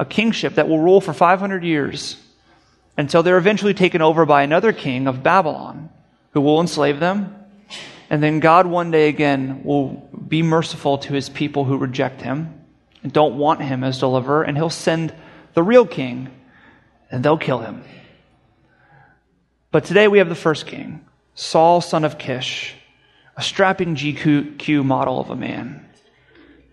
a 0.00 0.04
kingship 0.04 0.56
that 0.56 0.68
will 0.68 0.80
rule 0.80 1.00
for 1.00 1.12
500 1.12 1.62
years 1.62 2.20
until 2.98 3.22
they're 3.22 3.38
eventually 3.38 3.74
taken 3.74 4.02
over 4.02 4.26
by 4.26 4.42
another 4.42 4.72
king 4.72 5.06
of 5.06 5.22
Babylon 5.22 5.90
who 6.36 6.42
will 6.42 6.60
enslave 6.60 7.00
them. 7.00 7.34
And 8.10 8.22
then 8.22 8.40
God 8.40 8.66
one 8.66 8.90
day 8.90 9.08
again 9.08 9.62
will 9.64 10.06
be 10.28 10.42
merciful 10.42 10.98
to 10.98 11.14
his 11.14 11.30
people 11.30 11.64
who 11.64 11.78
reject 11.78 12.20
him 12.20 12.62
and 13.02 13.10
don't 13.10 13.38
want 13.38 13.62
him 13.62 13.82
as 13.82 14.00
deliverer, 14.00 14.42
and 14.42 14.54
he'll 14.54 14.68
send 14.68 15.14
the 15.54 15.62
real 15.62 15.86
king, 15.86 16.28
and 17.10 17.24
they'll 17.24 17.38
kill 17.38 17.60
him. 17.60 17.82
But 19.70 19.86
today 19.86 20.08
we 20.08 20.18
have 20.18 20.28
the 20.28 20.34
first 20.34 20.66
king, 20.66 21.06
Saul, 21.34 21.80
son 21.80 22.04
of 22.04 22.18
Kish, 22.18 22.74
a 23.34 23.42
strapping 23.42 23.94
GQ 23.94 24.84
model 24.84 25.18
of 25.18 25.30
a 25.30 25.36
man. 25.36 25.88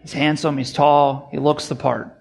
He's 0.01 0.11
handsome, 0.11 0.57
he's 0.57 0.73
tall, 0.73 1.29
he 1.31 1.37
looks 1.37 1.69
the 1.69 1.75
part. 1.75 2.13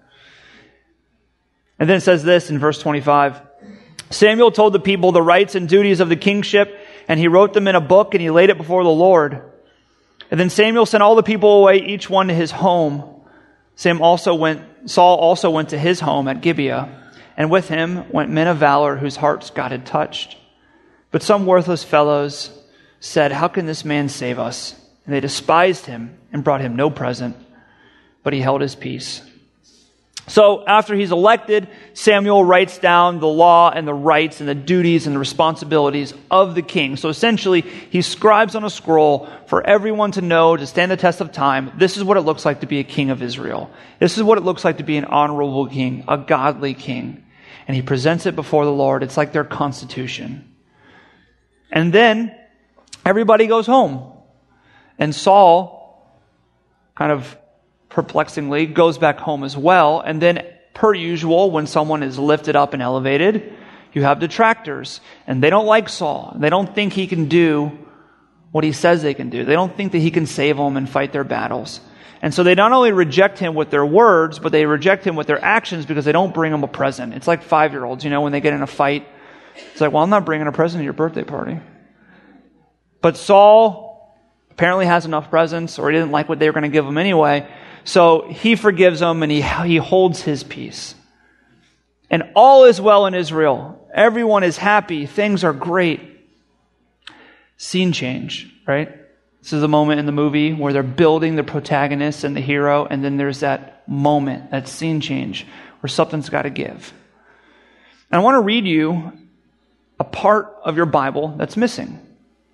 And 1.77 1.89
then 1.89 1.97
it 1.97 2.03
says 2.03 2.23
this 2.23 2.49
in 2.49 2.57
verse 2.57 2.79
25 2.79 3.41
Samuel 4.11 4.51
told 4.51 4.71
the 4.71 4.79
people 4.79 5.11
the 5.11 5.21
rights 5.21 5.55
and 5.55 5.67
duties 5.67 5.99
of 5.99 6.07
the 6.07 6.15
kingship 6.15 6.79
and 7.07 7.19
he 7.19 7.27
wrote 7.27 7.53
them 7.53 7.67
in 7.67 7.75
a 7.75 7.81
book 7.81 8.13
and 8.13 8.21
he 8.21 8.29
laid 8.29 8.49
it 8.49 8.57
before 8.57 8.83
the 8.83 8.89
Lord. 8.89 9.41
And 10.31 10.39
then 10.39 10.49
Samuel 10.49 10.85
sent 10.85 11.03
all 11.03 11.15
the 11.15 11.23
people 11.23 11.61
away, 11.61 11.77
each 11.77 12.09
one 12.09 12.27
to 12.27 12.33
his 12.33 12.51
home. 12.51 13.21
Sam 13.75 14.01
also 14.01 14.35
went, 14.35 14.89
Saul 14.89 15.17
also 15.17 15.49
went 15.49 15.69
to 15.69 15.77
his 15.77 15.99
home 15.99 16.27
at 16.27 16.41
Gibeah, 16.41 17.13
and 17.37 17.49
with 17.49 17.67
him 17.67 18.09
went 18.11 18.31
men 18.31 18.47
of 18.47 18.57
valor 18.57 18.97
whose 18.97 19.15
hearts 19.15 19.49
God 19.49 19.71
had 19.71 19.85
touched. 19.85 20.37
But 21.11 21.23
some 21.23 21.45
worthless 21.45 21.83
fellows 21.83 22.51
said, 22.99 23.31
How 23.31 23.47
can 23.47 23.65
this 23.65 23.85
man 23.85 24.09
save 24.09 24.39
us? 24.39 24.75
And 25.05 25.13
they 25.13 25.19
despised 25.19 25.85
him 25.85 26.17
and 26.31 26.43
brought 26.43 26.61
him 26.61 26.75
no 26.75 26.89
present, 26.89 27.35
but 28.23 28.33
he 28.33 28.39
held 28.39 28.61
his 28.61 28.75
peace. 28.75 29.21
So 30.27 30.65
after 30.65 30.95
he's 30.95 31.11
elected, 31.11 31.67
Samuel 31.93 32.45
writes 32.45 32.77
down 32.77 33.19
the 33.19 33.27
law 33.27 33.69
and 33.69 33.85
the 33.85 33.93
rights 33.93 34.39
and 34.39 34.47
the 34.47 34.55
duties 34.55 35.05
and 35.05 35.15
the 35.15 35.19
responsibilities 35.19 36.13
of 36.31 36.55
the 36.55 36.61
king. 36.61 36.95
So 36.95 37.09
essentially, 37.09 37.61
he 37.61 38.01
scribes 38.01 38.55
on 38.55 38.63
a 38.63 38.69
scroll 38.69 39.27
for 39.47 39.65
everyone 39.65 40.11
to 40.13 40.21
know, 40.21 40.55
to 40.55 40.65
stand 40.65 40.91
the 40.91 40.97
test 40.97 41.19
of 41.19 41.33
time. 41.33 41.73
This 41.77 41.97
is 41.97 42.05
what 42.05 42.15
it 42.15 42.21
looks 42.21 42.45
like 42.45 42.61
to 42.61 42.67
be 42.67 42.79
a 42.79 42.85
king 42.85 43.09
of 43.09 43.21
Israel. 43.21 43.69
This 43.99 44.17
is 44.17 44.23
what 44.23 44.37
it 44.37 44.45
looks 44.45 44.63
like 44.63 44.77
to 44.77 44.83
be 44.83 44.95
an 44.95 45.05
honorable 45.05 45.67
king, 45.67 46.05
a 46.07 46.17
godly 46.17 46.73
king. 46.73 47.25
And 47.67 47.75
he 47.75 47.81
presents 47.81 48.25
it 48.25 48.35
before 48.35 48.63
the 48.63 48.71
Lord. 48.71 49.03
It's 49.03 49.17
like 49.17 49.33
their 49.33 49.43
constitution. 49.43 50.53
And 51.69 51.91
then 51.91 52.33
everybody 53.05 53.47
goes 53.47 53.65
home. 53.65 54.13
And 54.97 55.13
Saul 55.13 56.17
kind 56.95 57.11
of 57.11 57.37
perplexingly, 57.93 58.65
goes 58.65 58.97
back 58.97 59.19
home 59.19 59.43
as 59.43 59.55
well. 59.55 60.01
And 60.01 60.21
then, 60.21 60.45
per 60.73 60.93
usual, 60.93 61.51
when 61.51 61.67
someone 61.67 62.03
is 62.03 62.19
lifted 62.19 62.55
up 62.55 62.73
and 62.73 62.81
elevated, 62.81 63.53
you 63.93 64.03
have 64.03 64.19
detractors. 64.19 64.99
And 65.27 65.41
they 65.41 65.49
don't 65.49 65.65
like 65.65 65.87
Saul. 65.87 66.35
They 66.37 66.49
don't 66.49 66.73
think 66.73 66.93
he 66.93 67.07
can 67.07 67.29
do 67.29 67.71
what 68.51 68.63
he 68.63 68.71
says 68.71 69.01
they 69.01 69.13
can 69.13 69.29
do. 69.29 69.45
They 69.45 69.53
don't 69.53 69.75
think 69.75 69.93
that 69.93 69.99
he 69.99 70.11
can 70.11 70.25
save 70.25 70.57
them 70.57 70.75
and 70.75 70.89
fight 70.89 71.13
their 71.13 71.23
battles. 71.23 71.79
And 72.21 72.33
so 72.33 72.43
they 72.43 72.55
not 72.55 72.71
only 72.71 72.91
reject 72.91 73.37
him 73.37 73.53
with 73.53 73.69
their 73.69 73.85
words, 73.85 74.39
but 74.39 74.51
they 74.51 74.65
reject 74.65 75.05
him 75.05 75.15
with 75.15 75.27
their 75.27 75.43
actions 75.43 75.85
because 75.85 76.05
they 76.05 76.11
don't 76.11 76.33
bring 76.33 76.53
him 76.53 76.63
a 76.63 76.67
present. 76.67 77.13
It's 77.13 77.27
like 77.27 77.43
five 77.43 77.73
year 77.73 77.83
olds, 77.83 78.03
you 78.03 78.09
know, 78.09 78.21
when 78.21 78.31
they 78.31 78.41
get 78.41 78.53
in 78.53 78.61
a 78.61 78.67
fight. 78.67 79.07
It's 79.55 79.81
like, 79.81 79.91
well, 79.91 80.03
I'm 80.03 80.09
not 80.09 80.25
bringing 80.25 80.47
a 80.47 80.51
present 80.51 80.79
to 80.79 80.83
your 80.83 80.93
birthday 80.93 81.23
party. 81.23 81.59
But 83.01 83.17
Saul 83.17 84.17
apparently 84.51 84.85
has 84.85 85.05
enough 85.05 85.29
presents, 85.29 85.77
or 85.77 85.89
he 85.89 85.97
didn't 85.97 86.11
like 86.11 86.29
what 86.29 86.39
they 86.39 86.47
were 86.47 86.53
going 86.53 86.63
to 86.63 86.69
give 86.69 86.85
him 86.85 86.97
anyway. 86.97 87.47
So 87.83 88.27
he 88.29 88.55
forgives 88.55 88.99
them 88.99 89.23
and 89.23 89.31
he, 89.31 89.41
he 89.41 89.77
holds 89.77 90.21
his 90.21 90.43
peace. 90.43 90.95
And 92.09 92.31
all 92.35 92.65
is 92.65 92.79
well 92.79 93.05
in 93.05 93.13
Israel. 93.13 93.87
Everyone 93.93 94.43
is 94.43 94.57
happy. 94.57 95.05
Things 95.05 95.43
are 95.43 95.53
great. 95.53 96.01
Scene 97.57 97.91
change, 97.91 98.53
right? 98.67 98.89
This 99.41 99.53
is 99.53 99.63
a 99.63 99.67
moment 99.67 99.99
in 99.99 100.05
the 100.05 100.11
movie 100.11 100.53
where 100.53 100.73
they're 100.73 100.83
building 100.83 101.35
the 101.35 101.43
protagonist 101.43 102.23
and 102.23 102.35
the 102.35 102.41
hero, 102.41 102.85
and 102.85 103.03
then 103.03 103.17
there's 103.17 103.41
that 103.41 103.87
moment, 103.89 104.51
that 104.51 104.67
scene 104.67 105.01
change, 105.01 105.45
where 105.81 105.89
something's 105.89 106.29
got 106.29 106.43
to 106.43 106.49
give. 106.49 106.93
And 108.11 108.21
I 108.21 108.23
want 108.23 108.35
to 108.35 108.41
read 108.41 108.65
you 108.65 109.11
a 109.99 110.03
part 110.03 110.55
of 110.63 110.77
your 110.77 110.85
Bible 110.85 111.35
that's 111.37 111.57
missing. 111.57 111.99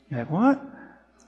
You're 0.09 0.21
like, 0.21 0.31
what? 0.31 0.61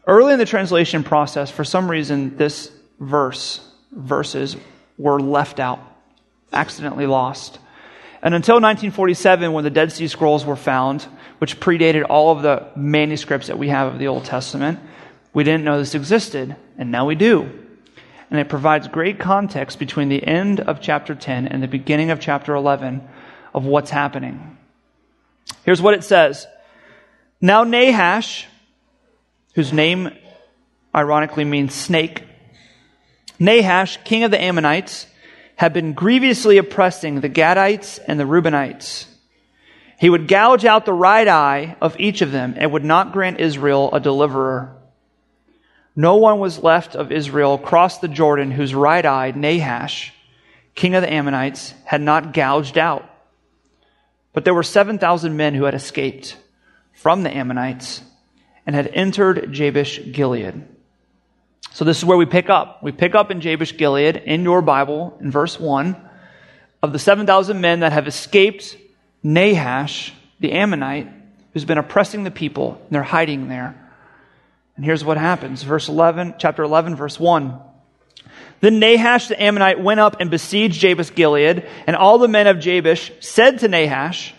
Early 0.08 0.34
in 0.34 0.40
the 0.40 0.46
translation 0.46 1.04
process, 1.04 1.52
for 1.52 1.64
some 1.64 1.90
reason, 1.90 2.38
this 2.38 2.72
verse 3.00 3.71
verses 3.92 4.56
were 4.98 5.20
left 5.20 5.60
out, 5.60 5.80
accidentally 6.54 7.06
lost. 7.06 7.60
And 8.22 8.36
until 8.36 8.56
1947, 8.56 9.52
when 9.52 9.64
the 9.64 9.70
Dead 9.70 9.92
Sea 9.92 10.08
Scrolls 10.08 10.46
were 10.46 10.56
found, 10.56 11.04
which 11.40 11.60
predated 11.60 12.06
all 12.08 12.32
of 12.32 12.44
the 12.44 12.68
manuscripts 12.76 13.48
that 13.48 13.58
we 13.58 13.70
have 13.70 13.94
of 13.94 14.00
the 14.00 14.08
Old 14.08 14.26
Testament, 14.26 14.80
we 15.34 15.44
didn't 15.44 15.64
know 15.64 15.80
this 15.80 15.96
existed, 15.96 16.56
and 16.78 16.92
now 16.92 17.06
we 17.06 17.16
do. 17.16 17.50
And 18.30 18.40
it 18.40 18.48
provides 18.48 18.88
great 18.88 19.20
context 19.20 19.80
between 19.80 20.10
the 20.10 20.24
end 20.26 20.60
of 20.60 20.82
chapter 20.82 21.16
10 21.16 21.48
and 21.48 21.64
the 21.64 21.68
beginning 21.68 22.12
of 22.12 22.20
chapter 22.20 22.54
11 22.54 23.02
of 23.54 23.66
what's 23.66 23.90
happening. 23.90 24.58
Here's 25.64 25.82
what 25.82 25.94
it 25.94 26.04
says 26.04 26.48
Now 27.42 27.64
Nahash, 27.64 28.48
whose 29.56 29.74
name 29.74 30.16
ironically 30.94 31.44
means 31.44 31.74
snake, 31.74 32.24
Nahash, 33.42 33.98
king 34.04 34.24
of 34.24 34.30
the 34.30 34.40
Ammonites, 34.40 35.08
had 35.56 35.74
been 35.74 35.94
grievously 35.94 36.60
oppressing 36.60 37.22
the 37.22 37.30
Gadites 37.30 38.00
and 38.08 38.20
the 38.20 38.24
Reubenites. 38.24 39.08
He 40.00 40.12
would 40.12 40.28
gouge 40.28 40.64
out 40.64 40.86
the 40.86 40.94
right 40.94 41.28
eye 41.28 41.76
of 41.82 42.00
each 42.00 42.22
of 42.22 42.32
them 42.32 42.54
and 42.56 42.72
would 42.72 42.86
not 42.86 43.14
grant 43.14 43.40
Israel 43.40 43.90
a 43.94 44.00
deliverer. 44.00 44.76
No 45.96 46.18
one 46.18 46.40
was 46.40 46.64
left 46.64 46.96
of 46.96 47.12
Israel 47.12 47.56
across 47.56 47.98
the 47.98 48.08
Jordan 48.08 48.52
whose 48.52 48.76
right 48.76 49.06
eye, 49.06 49.32
Nahash, 49.36 50.14
king 50.76 50.94
of 50.94 51.02
the 51.02 51.12
Ammonites, 51.12 51.74
had 51.84 52.02
not 52.02 52.34
gouged 52.34 52.78
out. 52.78 53.10
But 54.34 54.46
there 54.46 54.54
were 54.54 54.64
7,000 54.64 55.36
men 55.36 55.56
who 55.56 55.64
had 55.64 55.74
escaped 55.74 56.38
from 56.94 57.24
the 57.24 57.36
Ammonites 57.36 58.04
and 58.68 58.76
had 58.76 58.88
entered 58.94 59.52
Jabesh 59.52 60.12
Gilead. 60.12 60.64
So 61.72 61.86
this 61.86 61.98
is 61.98 62.06
where 62.06 62.18
we 62.18 62.26
pick 62.26 62.50
up. 62.50 62.84
We 62.84 62.92
pick 62.92 63.16
up 63.16 63.32
in 63.32 63.42
Jabesh 63.42 63.78
Gilead 63.78 64.18
in 64.18 64.44
your 64.44 64.62
Bible 64.62 65.18
in 65.22 65.32
verse 65.32 65.60
1 65.60 65.96
of 66.84 66.94
the 66.94 67.00
7,000 67.00 67.62
men 67.62 67.80
that 67.80 67.94
have 67.94 68.08
escaped 68.08 68.78
Nahash, 69.24 70.14
the 70.40 70.52
Ammonite, 70.52 71.08
who's 71.54 71.66
been 71.66 71.78
oppressing 71.78 72.24
the 72.24 72.32
people, 72.32 72.82
and 72.84 72.90
they're 72.90 73.04
hiding 73.04 73.48
there. 73.48 73.78
And 74.76 74.84
here's 74.84 75.06
what 75.06 75.18
happens. 75.18 75.64
Verse 75.64 75.88
11, 75.88 76.36
chapter 76.40 76.64
11, 76.64 76.96
verse 76.96 77.20
1. 77.20 77.60
Then 78.60 78.80
Nahash 78.80 79.28
the 79.28 79.42
Ammonite 79.42 79.82
went 79.82 80.00
up 80.00 80.18
and 80.20 80.30
besieged 80.30 80.82
Jabesh 80.82 81.14
Gilead, 81.14 81.68
and 81.88 81.96
all 81.96 82.18
the 82.18 82.28
men 82.28 82.48
of 82.48 82.60
Jabesh 82.60 83.12
said 83.20 83.60
to 83.60 83.68
Nahash, 83.68 84.34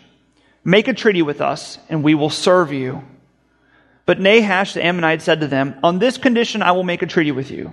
Make 0.65 0.87
a 0.87 0.95
treaty 0.95 1.23
with 1.23 1.41
us, 1.41 1.79
and 1.89 2.05
we 2.05 2.15
will 2.15 2.31
serve 2.31 2.73
you. 2.73 3.03
But 4.05 4.21
Nahash 4.21 4.75
the 4.75 4.85
Ammonite 4.85 5.23
said 5.23 5.41
to 5.41 5.47
them, 5.47 5.79
On 5.83 5.99
this 5.99 6.19
condition 6.19 6.63
I 6.63 6.73
will 6.73 6.83
make 6.83 7.03
a 7.03 7.07
treaty 7.07 7.33
with 7.33 7.51
you, 7.51 7.73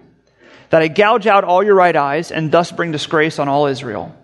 that 0.70 0.82
I 0.82 0.88
gouge 0.88 1.28
out 1.28 1.44
all 1.44 1.64
your 1.64 1.76
right 1.76 1.96
eyes, 1.96 2.32
and 2.32 2.52
thus 2.52 2.72
bring 2.72 2.92
disgrace 2.92 3.40
on 3.40 3.48
all 3.48 3.66
Israel. 3.66 4.16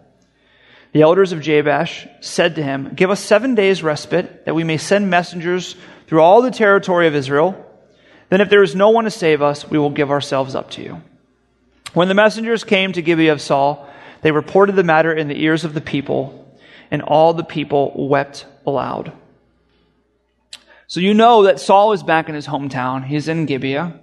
The 0.91 1.01
elders 1.01 1.31
of 1.31 1.41
Jabesh 1.41 2.07
said 2.21 2.55
to 2.55 2.63
him, 2.63 2.93
Give 2.95 3.09
us 3.09 3.19
seven 3.19 3.55
days' 3.55 3.83
respite, 3.83 4.45
that 4.45 4.55
we 4.55 4.63
may 4.63 4.77
send 4.77 5.09
messengers 5.09 5.75
through 6.07 6.21
all 6.21 6.41
the 6.41 6.51
territory 6.51 7.07
of 7.07 7.15
Israel. 7.15 7.61
Then, 8.29 8.41
if 8.41 8.49
there 8.49 8.63
is 8.63 8.75
no 8.75 8.91
one 8.91 9.03
to 9.05 9.11
save 9.11 9.41
us, 9.41 9.69
we 9.69 9.77
will 9.77 9.89
give 9.89 10.11
ourselves 10.11 10.55
up 10.55 10.71
to 10.71 10.81
you. 10.81 11.01
When 11.93 12.07
the 12.07 12.13
messengers 12.13 12.63
came 12.63 12.93
to 12.93 13.01
Gibeah 13.01 13.33
of 13.33 13.41
Saul, 13.41 13.89
they 14.21 14.31
reported 14.31 14.75
the 14.75 14.83
matter 14.83 15.13
in 15.13 15.27
the 15.27 15.41
ears 15.41 15.65
of 15.65 15.73
the 15.73 15.81
people, 15.81 16.57
and 16.91 17.01
all 17.01 17.33
the 17.33 17.43
people 17.43 18.07
wept 18.07 18.45
aloud. 18.65 19.11
So 20.87 20.99
you 20.99 21.13
know 21.13 21.43
that 21.43 21.59
Saul 21.59 21.93
is 21.93 22.03
back 22.03 22.29
in 22.29 22.35
his 22.35 22.47
hometown. 22.47 23.03
He's 23.03 23.27
in 23.27 23.45
Gibeah. 23.45 23.99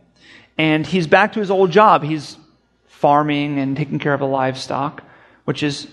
And 0.58 0.86
he's 0.86 1.06
back 1.06 1.32
to 1.34 1.40
his 1.40 1.50
old 1.50 1.70
job. 1.70 2.02
He's 2.02 2.36
farming 2.86 3.58
and 3.58 3.76
taking 3.76 3.98
care 3.98 4.14
of 4.14 4.20
the 4.20 4.26
livestock, 4.26 5.02
which 5.44 5.62
is 5.62 5.88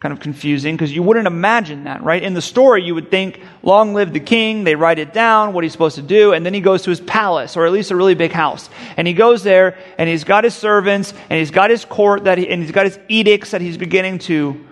kind 0.00 0.12
of 0.12 0.18
confusing 0.18 0.74
because 0.74 0.92
you 0.92 1.02
wouldn't 1.02 1.28
imagine 1.28 1.84
that, 1.84 2.02
right? 2.02 2.22
In 2.22 2.34
the 2.34 2.42
story, 2.42 2.82
you 2.82 2.94
would 2.94 3.10
think, 3.10 3.40
long 3.62 3.94
live 3.94 4.12
the 4.12 4.18
king. 4.18 4.64
They 4.64 4.74
write 4.74 4.98
it 4.98 5.12
down, 5.12 5.52
what 5.52 5.62
he's 5.62 5.72
supposed 5.72 5.94
to 5.94 6.02
do. 6.02 6.32
And 6.32 6.44
then 6.44 6.54
he 6.54 6.60
goes 6.60 6.82
to 6.82 6.90
his 6.90 7.00
palace, 7.00 7.56
or 7.56 7.66
at 7.66 7.72
least 7.72 7.92
a 7.92 7.96
really 7.96 8.14
big 8.14 8.32
house. 8.32 8.68
And 8.96 9.06
he 9.06 9.14
goes 9.14 9.44
there 9.44 9.78
and 9.98 10.08
he's 10.08 10.24
got 10.24 10.42
his 10.42 10.54
servants 10.54 11.14
and 11.30 11.38
he's 11.38 11.52
got 11.52 11.70
his 11.70 11.84
court 11.84 12.24
that 12.24 12.38
he, 12.38 12.48
and 12.48 12.62
he's 12.62 12.72
got 12.72 12.86
his 12.86 12.98
edicts 13.08 13.52
that 13.52 13.60
he's 13.60 13.76
beginning 13.76 14.18
to 14.20 14.66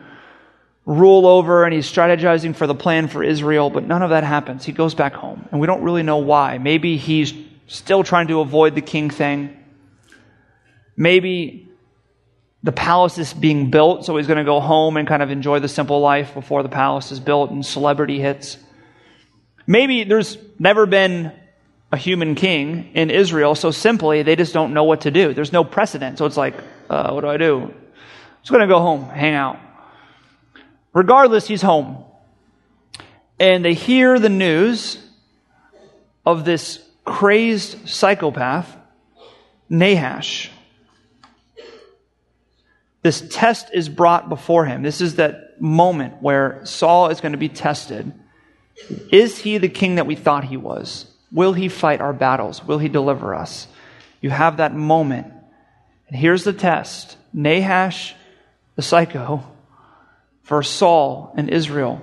rule 0.87 1.27
over 1.27 1.65
and 1.65 1.75
he's 1.75 1.91
strategizing 1.91 2.55
for 2.55 2.67
the 2.67 2.75
plan 2.75 3.09
for 3.09 3.23
Israel, 3.23 3.71
but 3.71 3.87
none 3.87 4.03
of 4.03 4.11
that 4.11 4.25
happens. 4.25 4.65
He 4.65 4.73
goes 4.73 4.95
back 4.95 5.15
home, 5.15 5.49
and 5.51 5.61
we 5.61 5.67
don't 5.67 5.83
really 5.83 6.03
know 6.03 6.19
why. 6.19 6.59
Maybe 6.59 6.97
he's 6.97 7.33
still 7.67 8.03
trying 8.03 8.29
to 8.29 8.41
avoid 8.41 8.75
the 8.75 8.81
king 8.81 9.11
thing. 9.11 9.57
Maybe 10.97 11.69
the 12.63 12.73
palace 12.73 13.19
is 13.19 13.33
being 13.33 13.71
built, 13.71 14.05
so 14.05 14.17
he's 14.17 14.27
going 14.27 14.39
to 14.39 14.45
go 14.45 14.61
home 14.61 14.97
and 14.97 15.07
kind 15.07 15.23
of 15.23 15.31
enjoy 15.31 15.61
the 15.61 15.69
simple 15.69 16.01
life 16.01 16.35
before 16.35 16.63
the 16.63 16.69
palace 16.69 17.13
is 17.13 17.21
built 17.21 17.51
and 17.51 17.65
celebrity 17.65 18.21
hits. 18.21 18.59
Maybe 19.67 20.05
there's 20.05 20.37
never 20.59 20.85
been 20.87 21.33
a 21.93 21.97
human 21.97 22.35
king 22.35 22.91
in 22.95 23.11
Israel, 23.11 23.55
so 23.55 23.71
simply 23.71 24.23
they 24.23 24.37
just 24.37 24.53
don't 24.53 24.75
know 24.75 24.85
what 24.85 25.03
to 25.03 25.11
do. 25.11 25.33
There's 25.33 25.53
no 25.53 25.65
precedent. 25.65 26.19
So 26.19 26.27
it's 26.27 26.37
like, 26.37 26.55
uh, 26.89 27.13
what 27.13 27.23
do 27.23 27.29
I 27.29 27.37
do? 27.37 27.63
I'm 27.63 27.75
just 28.43 28.51
going 28.51 28.61
to 28.61 28.67
go 28.67 28.81
home, 28.81 29.05
hang 29.05 29.35
out. 29.35 29.59
Regardless, 30.93 31.47
he's 31.47 31.63
home. 31.63 32.05
And 33.39 33.65
they 33.65 33.75
hear 33.75 34.19
the 34.19 34.29
news 34.29 34.99
of 36.27 36.45
this 36.45 36.85
crazed 37.05 37.89
psychopath, 37.89 38.77
Nahash. 39.69 40.51
This 43.03 43.27
test 43.31 43.69
is 43.73 43.89
brought 43.89 44.29
before 44.29 44.67
him. 44.67 44.83
This 44.83 45.01
is 45.01 45.17
that 45.17 45.61
moment 45.61 46.21
where 46.21 46.61
Saul 46.65 47.09
is 47.09 47.21
going 47.21 47.33
to 47.33 47.39
be 47.39 47.49
tested. 47.49 48.13
Is 49.11 49.39
he 49.39 49.59
the 49.59 49.69
king 49.69 49.95
that 49.95 50.07
we 50.07 50.17
thought 50.17 50.45
he 50.45 50.57
was? 50.57 51.07
Will 51.33 51.53
he 51.53 51.69
fight 51.69 52.01
our 52.01 52.13
battles? 52.13 52.65
Will 52.65 52.79
he 52.79 52.89
deliver 52.89 53.35
us? 53.35 53.69
You 54.21 54.31
have 54.31 54.59
that 54.59 54.75
moment. 54.75 55.33
And 56.09 56.17
here's 56.17 56.45
the 56.45 56.53
test 56.53 57.17
Nahash, 57.33 58.15
the 58.77 58.83
psycho, 58.83 59.45
for 60.51 60.65
Saul 60.65 61.33
and 61.37 61.49
Israel. 61.49 62.03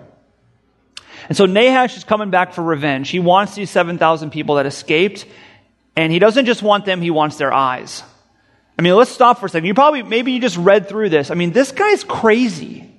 And 1.27 1.35
so 1.35 1.45
Nahash 1.45 1.97
is 1.97 2.05
coming 2.05 2.29
back 2.29 2.53
for 2.53 2.63
revenge. 2.63 3.09
He 3.09 3.19
wants 3.19 3.55
these 3.55 3.69
7,000 3.69 4.29
people 4.29 4.55
that 4.55 4.65
escaped, 4.65 5.25
and 5.97 6.13
he 6.13 6.19
doesn't 6.19 6.45
just 6.45 6.61
want 6.61 6.85
them, 6.85 7.01
he 7.01 7.11
wants 7.11 7.35
their 7.35 7.51
eyes. 7.51 8.03
I 8.79 8.83
mean, 8.83 8.95
let's 8.95 9.11
stop 9.11 9.39
for 9.39 9.47
a 9.47 9.49
second. 9.49 9.65
You 9.65 9.73
probably, 9.73 10.01
maybe 10.01 10.31
you 10.31 10.39
just 10.39 10.55
read 10.55 10.87
through 10.87 11.09
this. 11.09 11.29
I 11.29 11.33
mean, 11.33 11.51
this 11.51 11.73
guy's 11.73 12.05
crazy. 12.05 12.89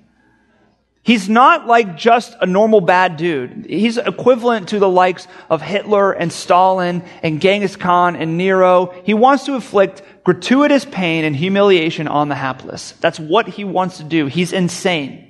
He's 1.03 1.31
not 1.31 1.67
like 1.67 1.97
just 1.97 2.37
a 2.43 2.45
normal 2.45 2.83
bad 2.83 3.17
dude. 3.17 3.65
He's 3.71 3.97
equivalent 3.97 4.69
to 4.69 4.79
the 4.79 4.89
likes 4.91 5.27
of 5.49 5.63
Hitler 5.63 6.13
and 6.13 6.31
Stalin 6.31 7.03
and 7.23 7.41
Genghis 7.41 7.75
Khan 7.75 8.17
and 8.17 8.37
Nero. 8.37 8.95
He 9.05 9.15
wants 9.15 9.47
to 9.47 9.55
inflict 9.55 10.03
gratuitous 10.25 10.85
pain 10.85 11.25
and 11.25 11.35
humiliation 11.35 12.07
on 12.07 12.29
the 12.29 12.35
hapless. 12.35 12.93
That's 13.01 13.19
what 13.19 13.49
he 13.49 13.65
wants 13.65 13.97
to 13.97 14.05
do. 14.05 14.27
He's 14.27 14.53
insane. 14.53 15.25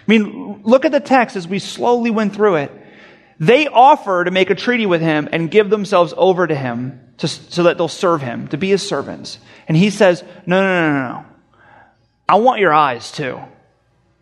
I 0.00 0.10
mean, 0.10 0.62
look 0.64 0.84
at 0.84 0.92
the 0.92 1.00
text 1.00 1.36
as 1.36 1.46
we 1.46 1.58
slowly 1.58 2.10
went 2.10 2.34
through 2.34 2.56
it. 2.56 2.72
They 3.38 3.68
offer 3.68 4.24
to 4.24 4.30
make 4.30 4.50
a 4.50 4.54
treaty 4.54 4.86
with 4.86 5.00
him 5.00 5.28
and 5.32 5.50
give 5.50 5.70
themselves 5.70 6.12
over 6.16 6.46
to 6.46 6.54
him 6.54 7.00
to, 7.18 7.28
so 7.28 7.64
that 7.64 7.78
they'll 7.78 7.88
serve 7.88 8.20
him, 8.20 8.48
to 8.48 8.58
be 8.58 8.68
his 8.68 8.86
servants. 8.86 9.38
And 9.66 9.76
he 9.76 9.90
says, 9.90 10.22
No, 10.46 10.60
no, 10.60 10.90
no, 10.90 10.92
no, 10.92 11.08
no. 11.08 11.24
I 12.28 12.36
want 12.36 12.60
your 12.60 12.72
eyes 12.72 13.10
too. 13.10 13.40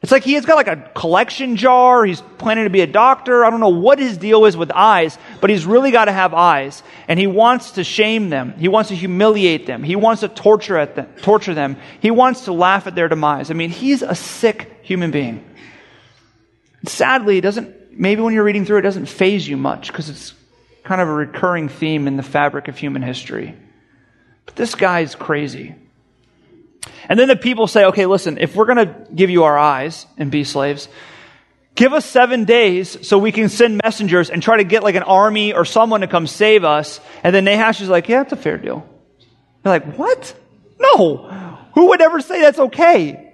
It's 0.00 0.12
like 0.12 0.23
he 0.23 0.35
has 0.35 0.47
got 0.47 0.54
like 0.54 0.68
a 0.68 0.90
collection 0.94 1.56
jar. 1.56 2.04
He's 2.04 2.20
planning 2.38 2.64
to 2.64 2.70
be 2.70 2.82
a 2.82 2.87
doctor. 2.87 3.44
I 3.44 3.50
don't 3.50 3.58
know 3.58 3.68
what 3.70 3.99
his 3.99 4.16
deal 4.16 4.44
is 4.44 4.56
with 4.56 4.70
eyes, 4.70 5.18
but 5.40 5.50
he's 5.50 5.66
really 5.66 5.90
got 5.90 6.04
to 6.04 6.12
have 6.12 6.35
eyes. 6.35 6.85
And 7.08 7.18
he 7.18 7.26
wants 7.26 7.73
to 7.73 7.85
shame 7.85 8.30
them. 8.30 8.54
He 8.58 8.68
wants 8.68 8.90
to 8.90 8.94
humiliate 8.94 9.66
them. 9.66 9.82
He 9.82 9.97
wants 9.97 10.20
to 10.20 10.28
torture, 10.28 10.78
at 10.78 10.94
them, 10.94 11.06
torture 11.23 11.54
them. 11.54 11.76
He 12.00 12.12
wants 12.12 12.44
to 12.44 12.52
laugh 12.52 12.87
at 12.87 12.94
their 12.94 13.08
demise. 13.08 13.50
I 13.50 13.54
mean, 13.54 13.70
he's 13.70 14.02
a 14.02 14.14
sick 14.14 14.78
human 14.82 15.11
being. 15.11 15.44
Sadly, 16.87 17.38
it 17.38 17.42
doesn't 17.42 17.78
maybe 17.99 18.23
when 18.23 18.32
you're 18.32 18.44
reading 18.44 18.64
through 18.64 18.78
it, 18.78 18.82
doesn't 18.82 19.06
faze 19.06 19.47
you 19.47 19.56
much 19.56 19.88
because 19.88 20.08
it's 20.08 20.35
kind 20.85 21.00
of 21.00 21.08
a 21.08 21.12
recurring 21.12 21.68
theme 21.68 22.06
in 22.06 22.16
the 22.16 22.23
fabric 22.23 22.68
of 22.68 22.78
human 22.78 23.02
history. 23.02 23.54
But 24.47 24.56
this 24.56 24.75
guy's 24.75 25.14
crazy. 25.14 25.75
And 27.08 27.18
then 27.18 27.28
the 27.28 27.37
people 27.37 27.66
say, 27.66 27.87
okay, 27.87 28.06
listen, 28.06 28.38
if 28.38 28.54
we're 28.54 28.66
going 28.66 28.87
to 28.87 29.06
give 29.14 29.30
you 29.30 29.44
our 29.44 29.58
eyes 29.58 30.06
and 30.16 30.30
be 30.30 30.44
slaves, 30.44 30.88
give 31.75 31.92
us 31.92 32.06
seven 32.06 32.44
days 32.44 33.06
so 33.06 33.18
we 33.18 33.32
can 33.32 33.49
send 33.49 33.80
messengers 33.82 34.30
and 34.30 34.42
try 34.42 34.56
to 34.58 34.64
get 34.64 34.82
like 34.82 34.94
an 34.94 35.02
army 35.02 35.52
or 35.52 35.64
someone 35.64 36.00
to 36.00 36.06
come 36.06 36.26
save 36.26 36.64
us. 36.64 37.00
And 37.23 37.35
then 37.35 37.44
Nahash 37.44 37.80
is 37.80 37.88
like, 37.88 38.08
yeah, 38.08 38.23
it's 38.23 38.32
a 38.32 38.37
fair 38.37 38.56
deal. 38.56 38.88
They're 39.62 39.73
like, 39.73 39.94
what? 39.97 40.35
No. 40.78 41.58
Who 41.75 41.88
would 41.88 42.00
ever 42.00 42.20
say 42.20 42.40
that's 42.40 42.58
okay? 42.58 43.27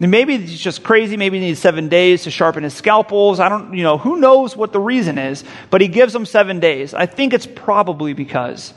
Maybe 0.00 0.38
he's 0.38 0.58
just 0.58 0.82
crazy. 0.82 1.18
Maybe 1.18 1.38
he 1.38 1.46
needs 1.46 1.60
seven 1.60 1.90
days 1.90 2.22
to 2.22 2.30
sharpen 2.30 2.64
his 2.64 2.72
scalpels. 2.72 3.38
I 3.38 3.50
don't, 3.50 3.74
you 3.74 3.82
know, 3.82 3.98
who 3.98 4.16
knows 4.16 4.56
what 4.56 4.72
the 4.72 4.80
reason 4.80 5.18
is, 5.18 5.44
but 5.68 5.82
he 5.82 5.88
gives 5.88 6.14
them 6.14 6.24
seven 6.24 6.58
days. 6.58 6.94
I 6.94 7.04
think 7.04 7.34
it's 7.34 7.46
probably 7.46 8.14
because 8.14 8.72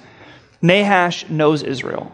Nahash 0.62 1.30
knows 1.30 1.64
Israel. 1.64 2.12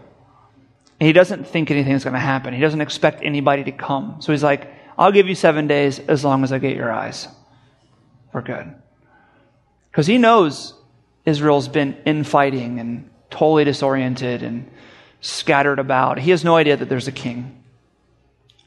And 0.99 1.07
he 1.07 1.13
doesn't 1.13 1.47
think 1.47 1.71
anything's 1.71 2.03
going 2.03 2.13
to 2.13 2.19
happen. 2.19 2.53
He 2.53 2.61
doesn't 2.61 2.81
expect 2.81 3.23
anybody 3.23 3.63
to 3.63 3.71
come. 3.71 4.17
So 4.19 4.31
he's 4.31 4.43
like, 4.43 4.71
I'll 4.95 5.11
give 5.11 5.27
you 5.27 5.35
seven 5.35 5.65
days 5.65 5.97
as 5.97 6.23
long 6.23 6.43
as 6.43 6.51
I 6.51 6.59
get 6.59 6.75
your 6.75 6.91
eyes. 6.91 7.27
We're 8.31 8.41
good. 8.41 8.75
Because 9.89 10.05
he 10.05 10.19
knows 10.19 10.75
Israel's 11.25 11.67
been 11.67 11.97
infighting 12.05 12.79
and 12.79 13.09
totally 13.31 13.63
disoriented 13.63 14.43
and 14.43 14.69
scattered 15.21 15.79
about. 15.79 16.19
He 16.19 16.29
has 16.29 16.43
no 16.43 16.55
idea 16.55 16.77
that 16.77 16.89
there's 16.89 17.07
a 17.07 17.11
king. 17.11 17.58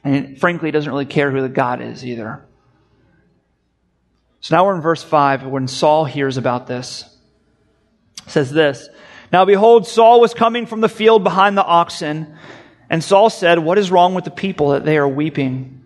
And 0.04 0.38
frankly, 0.38 0.68
he 0.68 0.72
doesn't 0.72 0.90
really 0.90 1.06
care 1.06 1.30
who 1.30 1.42
the 1.42 1.48
God 1.48 1.80
is 1.80 2.04
either. 2.04 2.44
So 4.40 4.56
now 4.56 4.66
we're 4.66 4.74
in 4.74 4.80
verse 4.80 5.02
5 5.02 5.46
when 5.46 5.68
Saul 5.68 6.04
hears 6.04 6.36
about 6.36 6.66
this. 6.66 7.04
Says 8.26 8.50
this 8.50 8.88
Now 9.32 9.44
behold, 9.44 9.86
Saul 9.86 10.20
was 10.20 10.34
coming 10.34 10.66
from 10.66 10.80
the 10.80 10.88
field 10.88 11.22
behind 11.22 11.56
the 11.56 11.64
oxen, 11.64 12.36
and 12.90 13.02
Saul 13.02 13.30
said, 13.30 13.58
What 13.58 13.78
is 13.78 13.90
wrong 13.90 14.14
with 14.14 14.24
the 14.24 14.30
people 14.30 14.70
that 14.70 14.84
they 14.84 14.98
are 14.98 15.08
weeping? 15.08 15.82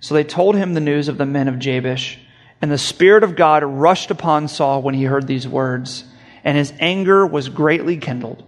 So 0.00 0.14
they 0.14 0.24
told 0.24 0.56
him 0.56 0.74
the 0.74 0.80
news 0.80 1.08
of 1.08 1.18
the 1.18 1.26
men 1.26 1.48
of 1.48 1.58
Jabesh. 1.58 2.18
And 2.60 2.70
the 2.70 2.78
Spirit 2.78 3.24
of 3.24 3.36
God 3.36 3.62
rushed 3.62 4.10
upon 4.10 4.48
Saul 4.48 4.80
when 4.80 4.94
he 4.94 5.04
heard 5.04 5.26
these 5.26 5.46
words, 5.46 6.04
and 6.42 6.56
his 6.56 6.72
anger 6.80 7.26
was 7.26 7.50
greatly 7.50 7.98
kindled. 7.98 8.42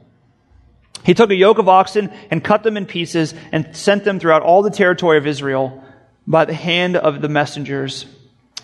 He 1.06 1.14
took 1.14 1.30
a 1.30 1.36
yoke 1.36 1.58
of 1.58 1.68
oxen 1.68 2.12
and 2.32 2.42
cut 2.42 2.64
them 2.64 2.76
in 2.76 2.84
pieces 2.84 3.32
and 3.52 3.76
sent 3.76 4.02
them 4.02 4.18
throughout 4.18 4.42
all 4.42 4.62
the 4.62 4.70
territory 4.72 5.18
of 5.18 5.26
Israel 5.28 5.84
by 6.26 6.44
the 6.46 6.52
hand 6.52 6.96
of 6.96 7.22
the 7.22 7.28
messengers, 7.28 8.06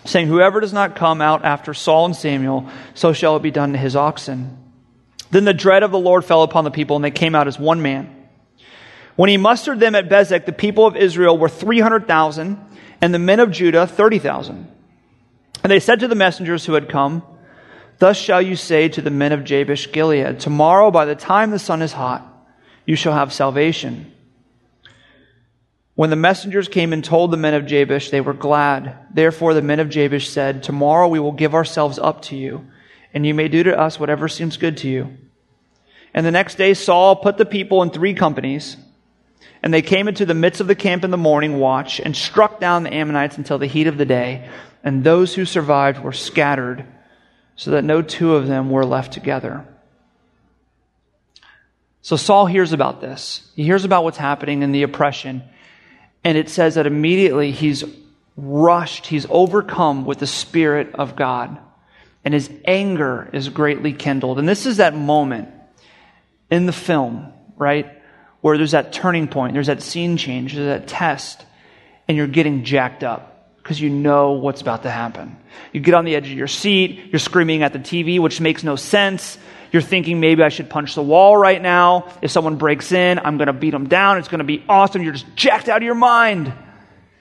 saying, 0.04 0.26
Whoever 0.26 0.58
does 0.58 0.72
not 0.72 0.96
come 0.96 1.20
out 1.20 1.44
after 1.44 1.72
Saul 1.72 2.06
and 2.06 2.16
Samuel, 2.16 2.68
so 2.94 3.12
shall 3.12 3.36
it 3.36 3.44
be 3.44 3.52
done 3.52 3.74
to 3.74 3.78
his 3.78 3.94
oxen. 3.94 4.58
Then 5.30 5.44
the 5.44 5.54
dread 5.54 5.84
of 5.84 5.92
the 5.92 6.00
Lord 6.00 6.24
fell 6.24 6.42
upon 6.42 6.64
the 6.64 6.72
people, 6.72 6.96
and 6.96 7.04
they 7.04 7.12
came 7.12 7.36
out 7.36 7.46
as 7.46 7.60
one 7.60 7.80
man. 7.80 8.12
When 9.14 9.30
he 9.30 9.36
mustered 9.36 9.78
them 9.78 9.94
at 9.94 10.08
Bezek, 10.08 10.44
the 10.44 10.52
people 10.52 10.84
of 10.84 10.96
Israel 10.96 11.38
were 11.38 11.48
300,000, 11.48 12.58
and 13.00 13.14
the 13.14 13.20
men 13.20 13.38
of 13.38 13.52
Judah 13.52 13.86
30,000. 13.86 14.66
And 15.62 15.70
they 15.70 15.78
said 15.78 16.00
to 16.00 16.08
the 16.08 16.16
messengers 16.16 16.66
who 16.66 16.72
had 16.72 16.88
come, 16.88 17.22
Thus 18.00 18.16
shall 18.16 18.42
you 18.42 18.56
say 18.56 18.88
to 18.88 19.00
the 19.00 19.10
men 19.10 19.30
of 19.30 19.44
Jabesh 19.44 19.92
Gilead, 19.92 20.40
Tomorrow 20.40 20.90
by 20.90 21.04
the 21.04 21.14
time 21.14 21.52
the 21.52 21.60
sun 21.60 21.82
is 21.82 21.92
hot, 21.92 22.30
you 22.86 22.96
shall 22.96 23.12
have 23.12 23.32
salvation. 23.32 24.12
When 25.94 26.10
the 26.10 26.16
messengers 26.16 26.68
came 26.68 26.92
and 26.92 27.04
told 27.04 27.30
the 27.30 27.36
men 27.36 27.54
of 27.54 27.66
Jabesh, 27.66 28.10
they 28.10 28.20
were 28.20 28.32
glad. 28.32 28.96
Therefore 29.12 29.52
the 29.54 29.62
men 29.62 29.78
of 29.78 29.90
Jabesh 29.90 30.28
said, 30.28 30.62
Tomorrow 30.62 31.08
we 31.08 31.20
will 31.20 31.32
give 31.32 31.54
ourselves 31.54 31.98
up 31.98 32.22
to 32.22 32.36
you, 32.36 32.66
and 33.12 33.26
you 33.26 33.34
may 33.34 33.48
do 33.48 33.62
to 33.62 33.78
us 33.78 34.00
whatever 34.00 34.26
seems 34.26 34.56
good 34.56 34.78
to 34.78 34.88
you. 34.88 35.16
And 36.14 36.24
the 36.24 36.30
next 36.30 36.56
day 36.56 36.74
Saul 36.74 37.16
put 37.16 37.36
the 37.36 37.44
people 37.44 37.82
in 37.82 37.90
three 37.90 38.14
companies, 38.14 38.76
and 39.62 39.72
they 39.72 39.82
came 39.82 40.08
into 40.08 40.24
the 40.24 40.34
midst 40.34 40.60
of 40.60 40.66
the 40.66 40.74
camp 40.74 41.04
in 41.04 41.10
the 41.10 41.16
morning 41.16 41.58
watch, 41.58 42.00
and 42.00 42.16
struck 42.16 42.58
down 42.58 42.82
the 42.82 42.94
Ammonites 42.94 43.36
until 43.36 43.58
the 43.58 43.66
heat 43.66 43.86
of 43.86 43.98
the 43.98 44.06
day, 44.06 44.48
and 44.82 45.04
those 45.04 45.34
who 45.34 45.44
survived 45.44 46.02
were 46.02 46.12
scattered, 46.12 46.86
so 47.54 47.70
that 47.72 47.84
no 47.84 48.00
two 48.00 48.34
of 48.34 48.48
them 48.48 48.70
were 48.70 48.84
left 48.84 49.12
together. 49.12 49.66
So 52.02 52.16
Saul 52.16 52.46
hears 52.46 52.72
about 52.72 53.00
this. 53.00 53.48
He 53.54 53.62
hears 53.62 53.84
about 53.84 54.04
what's 54.04 54.18
happening 54.18 54.62
and 54.62 54.74
the 54.74 54.82
oppression. 54.82 55.42
And 56.24 56.36
it 56.36 56.48
says 56.48 56.74
that 56.74 56.86
immediately 56.86 57.52
he's 57.52 57.84
rushed, 58.36 59.06
he's 59.06 59.26
overcome 59.30 60.04
with 60.04 60.18
the 60.18 60.26
Spirit 60.26 60.94
of 60.94 61.16
God. 61.16 61.58
And 62.24 62.34
his 62.34 62.50
anger 62.64 63.30
is 63.32 63.48
greatly 63.48 63.92
kindled. 63.92 64.38
And 64.38 64.48
this 64.48 64.66
is 64.66 64.76
that 64.76 64.94
moment 64.94 65.48
in 66.50 66.66
the 66.66 66.72
film, 66.72 67.32
right? 67.56 67.90
Where 68.40 68.56
there's 68.56 68.72
that 68.72 68.92
turning 68.92 69.28
point, 69.28 69.54
there's 69.54 69.66
that 69.68 69.82
scene 69.82 70.16
change, 70.16 70.54
there's 70.54 70.66
that 70.66 70.88
test, 70.88 71.44
and 72.08 72.16
you're 72.16 72.26
getting 72.26 72.64
jacked 72.64 73.04
up 73.04 73.31
because 73.72 73.80
you 73.80 73.88
know 73.88 74.32
what's 74.32 74.60
about 74.60 74.82
to 74.82 74.90
happen. 74.90 75.34
You 75.72 75.80
get 75.80 75.94
on 75.94 76.04
the 76.04 76.14
edge 76.14 76.26
of 76.26 76.36
your 76.36 76.46
seat, 76.46 77.08
you're 77.10 77.18
screaming 77.18 77.62
at 77.62 77.72
the 77.72 77.78
TV, 77.78 78.20
which 78.20 78.38
makes 78.38 78.62
no 78.62 78.76
sense. 78.76 79.38
You're 79.72 79.80
thinking 79.80 80.20
maybe 80.20 80.42
I 80.42 80.50
should 80.50 80.68
punch 80.68 80.94
the 80.94 81.02
wall 81.02 81.38
right 81.38 81.62
now. 81.62 82.12
If 82.20 82.30
someone 82.30 82.56
breaks 82.56 82.92
in, 82.92 83.18
I'm 83.18 83.38
going 83.38 83.46
to 83.46 83.54
beat 83.54 83.70
them 83.70 83.88
down. 83.88 84.18
It's 84.18 84.28
going 84.28 84.40
to 84.40 84.44
be 84.44 84.62
awesome. 84.68 85.02
You're 85.02 85.14
just 85.14 85.34
jacked 85.36 85.70
out 85.70 85.78
of 85.78 85.84
your 85.84 85.94
mind 85.94 86.52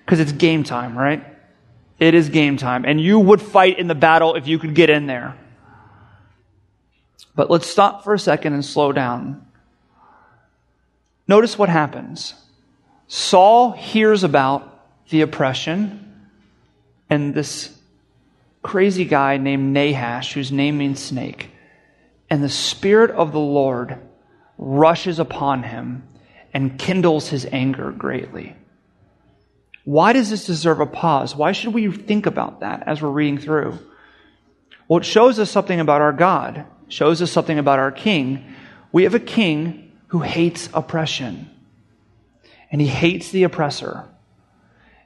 because 0.03 0.19
it's 0.19 0.33
game 0.33 0.65
time, 0.65 0.97
right? 0.97 1.25
It 1.99 2.15
is 2.15 2.27
game 2.27 2.57
time. 2.57 2.83
And 2.83 2.99
you 2.99 3.17
would 3.17 3.41
fight 3.41 3.79
in 3.79 3.87
the 3.87 3.95
battle 3.95 4.35
if 4.35 4.45
you 4.45 4.59
could 4.59 4.75
get 4.75 4.89
in 4.89 5.07
there. 5.07 5.37
But 7.33 7.49
let's 7.49 7.67
stop 7.67 8.03
for 8.03 8.13
a 8.13 8.19
second 8.19 8.51
and 8.55 8.65
slow 8.65 8.91
down. 8.91 9.47
Notice 11.29 11.57
what 11.57 11.69
happens. 11.69 12.33
Saul 13.07 13.71
hears 13.71 14.25
about 14.25 14.67
the 15.07 15.21
oppression 15.21 16.10
and 17.11 17.35
this 17.35 17.69
crazy 18.63 19.05
guy 19.05 19.37
named 19.37 19.71
Nahash, 19.71 20.33
whose 20.33 20.51
name 20.51 20.79
means 20.79 20.99
snake 20.99 21.51
and 22.31 22.41
the 22.41 22.49
Spirit 22.49 23.11
of 23.11 23.33
the 23.33 23.39
Lord 23.39 23.97
rushes 24.57 25.19
upon 25.19 25.63
him 25.63 26.07
and 26.53 26.79
kindles 26.79 27.27
his 27.27 27.45
anger 27.45 27.91
greatly. 27.91 28.55
Why 29.83 30.13
does 30.13 30.29
this 30.29 30.45
deserve 30.45 30.79
a 30.79 30.85
pause? 30.85 31.35
Why 31.35 31.51
should 31.51 31.73
we 31.73 31.91
think 31.91 32.27
about 32.27 32.61
that 32.61 32.83
as 32.87 33.01
we're 33.01 33.09
reading 33.09 33.37
through? 33.37 33.77
Well, 34.87 34.99
it 34.99 35.05
shows 35.05 35.39
us 35.39 35.51
something 35.51 35.81
about 35.81 35.99
our 35.99 36.13
God, 36.13 36.65
it 36.87 36.93
shows 36.93 37.21
us 37.21 37.31
something 37.31 37.59
about 37.59 37.79
our 37.79 37.91
King. 37.91 38.55
We 38.93 39.03
have 39.03 39.15
a 39.15 39.19
King 39.19 39.91
who 40.07 40.19
hates 40.19 40.69
oppression, 40.73 41.49
and 42.71 42.79
he 42.79 42.87
hates 42.87 43.31
the 43.31 43.43
oppressor. 43.43 44.05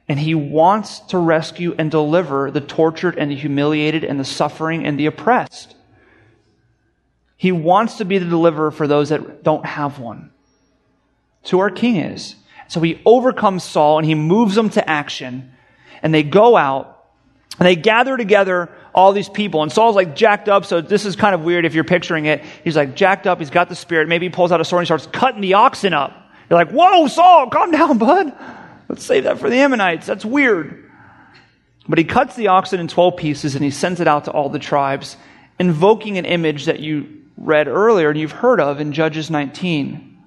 And 0.08 0.18
he 0.20 0.34
wants 0.34 1.00
to 1.00 1.18
rescue 1.18 1.74
and 1.76 1.90
deliver 1.90 2.50
the 2.50 2.60
tortured 2.60 3.18
and 3.18 3.30
the 3.30 3.34
humiliated 3.34 4.04
and 4.04 4.20
the 4.20 4.24
suffering 4.24 4.86
and 4.86 4.98
the 4.98 5.06
oppressed. 5.06 5.74
He 7.36 7.52
wants 7.52 7.98
to 7.98 8.04
be 8.04 8.18
the 8.18 8.26
deliverer 8.26 8.70
for 8.70 8.86
those 8.86 9.08
that 9.08 9.42
don't 9.42 9.66
have 9.66 9.98
one. 9.98 10.30
So 11.42 11.60
our 11.60 11.70
king 11.70 11.96
is. 11.96 12.36
So 12.68 12.80
he 12.80 13.00
overcomes 13.04 13.62
Saul 13.62 13.98
and 13.98 14.06
he 14.06 14.14
moves 14.14 14.54
them 14.54 14.70
to 14.70 14.88
action. 14.88 15.52
And 16.02 16.14
they 16.14 16.22
go 16.22 16.56
out 16.56 17.04
and 17.58 17.66
they 17.66 17.76
gather 17.76 18.16
together 18.16 18.70
all 18.94 19.12
these 19.12 19.28
people. 19.28 19.62
And 19.62 19.72
Saul's 19.72 19.96
like 19.96 20.16
jacked 20.16 20.48
up, 20.48 20.64
so 20.64 20.80
this 20.80 21.04
is 21.04 21.16
kind 21.16 21.34
of 21.34 21.42
weird 21.42 21.64
if 21.64 21.74
you're 21.74 21.84
picturing 21.84 22.26
it. 22.26 22.42
He's 22.64 22.76
like 22.76 22.96
jacked 22.96 23.26
up, 23.26 23.38
he's 23.38 23.50
got 23.50 23.68
the 23.68 23.76
spirit. 23.76 24.08
Maybe 24.08 24.26
he 24.26 24.30
pulls 24.30 24.52
out 24.52 24.60
a 24.60 24.64
sword 24.64 24.80
and 24.80 24.86
starts 24.86 25.06
cutting 25.06 25.40
the 25.40 25.54
oxen 25.54 25.92
up. 25.92 26.12
You're 26.48 26.58
like, 26.58 26.70
whoa, 26.70 27.06
Saul, 27.08 27.50
calm 27.50 27.70
down, 27.70 27.98
bud. 27.98 28.32
Let's 28.88 29.04
save 29.04 29.24
that 29.24 29.38
for 29.38 29.50
the 29.50 29.56
Ammonites. 29.56 30.06
That's 30.06 30.24
weird. 30.24 30.90
But 31.88 31.98
he 31.98 32.04
cuts 32.04 32.36
the 32.36 32.48
oxen 32.48 32.80
in 32.80 32.88
12 32.88 33.16
pieces 33.16 33.54
and 33.54 33.64
he 33.64 33.70
sends 33.70 34.00
it 34.00 34.08
out 34.08 34.24
to 34.24 34.30
all 34.30 34.48
the 34.48 34.58
tribes, 34.58 35.16
invoking 35.58 36.18
an 36.18 36.24
image 36.24 36.66
that 36.66 36.80
you 36.80 37.22
read 37.36 37.68
earlier 37.68 38.10
and 38.10 38.18
you've 38.18 38.32
heard 38.32 38.60
of 38.60 38.80
in 38.80 38.92
Judges 38.92 39.30
19, 39.30 40.18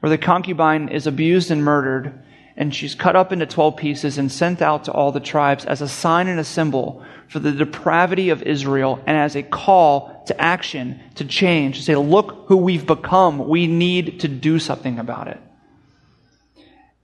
where 0.00 0.10
the 0.10 0.18
concubine 0.18 0.88
is 0.88 1.06
abused 1.06 1.50
and 1.50 1.64
murdered, 1.64 2.22
and 2.56 2.74
she's 2.74 2.94
cut 2.94 3.16
up 3.16 3.32
into 3.32 3.46
12 3.46 3.76
pieces 3.76 4.18
and 4.18 4.30
sent 4.30 4.60
out 4.60 4.84
to 4.84 4.92
all 4.92 5.12
the 5.12 5.20
tribes 5.20 5.64
as 5.64 5.80
a 5.80 5.88
sign 5.88 6.28
and 6.28 6.40
a 6.40 6.44
symbol 6.44 7.04
for 7.28 7.38
the 7.38 7.52
depravity 7.52 8.30
of 8.30 8.42
Israel 8.42 9.00
and 9.06 9.16
as 9.16 9.36
a 9.36 9.42
call 9.42 10.22
to 10.26 10.40
action, 10.40 11.00
to 11.14 11.24
change, 11.24 11.78
to 11.78 11.82
say, 11.82 11.96
look 11.96 12.44
who 12.46 12.56
we've 12.56 12.86
become. 12.86 13.48
We 13.48 13.66
need 13.66 14.20
to 14.20 14.28
do 14.28 14.58
something 14.58 14.98
about 14.98 15.28
it. 15.28 15.40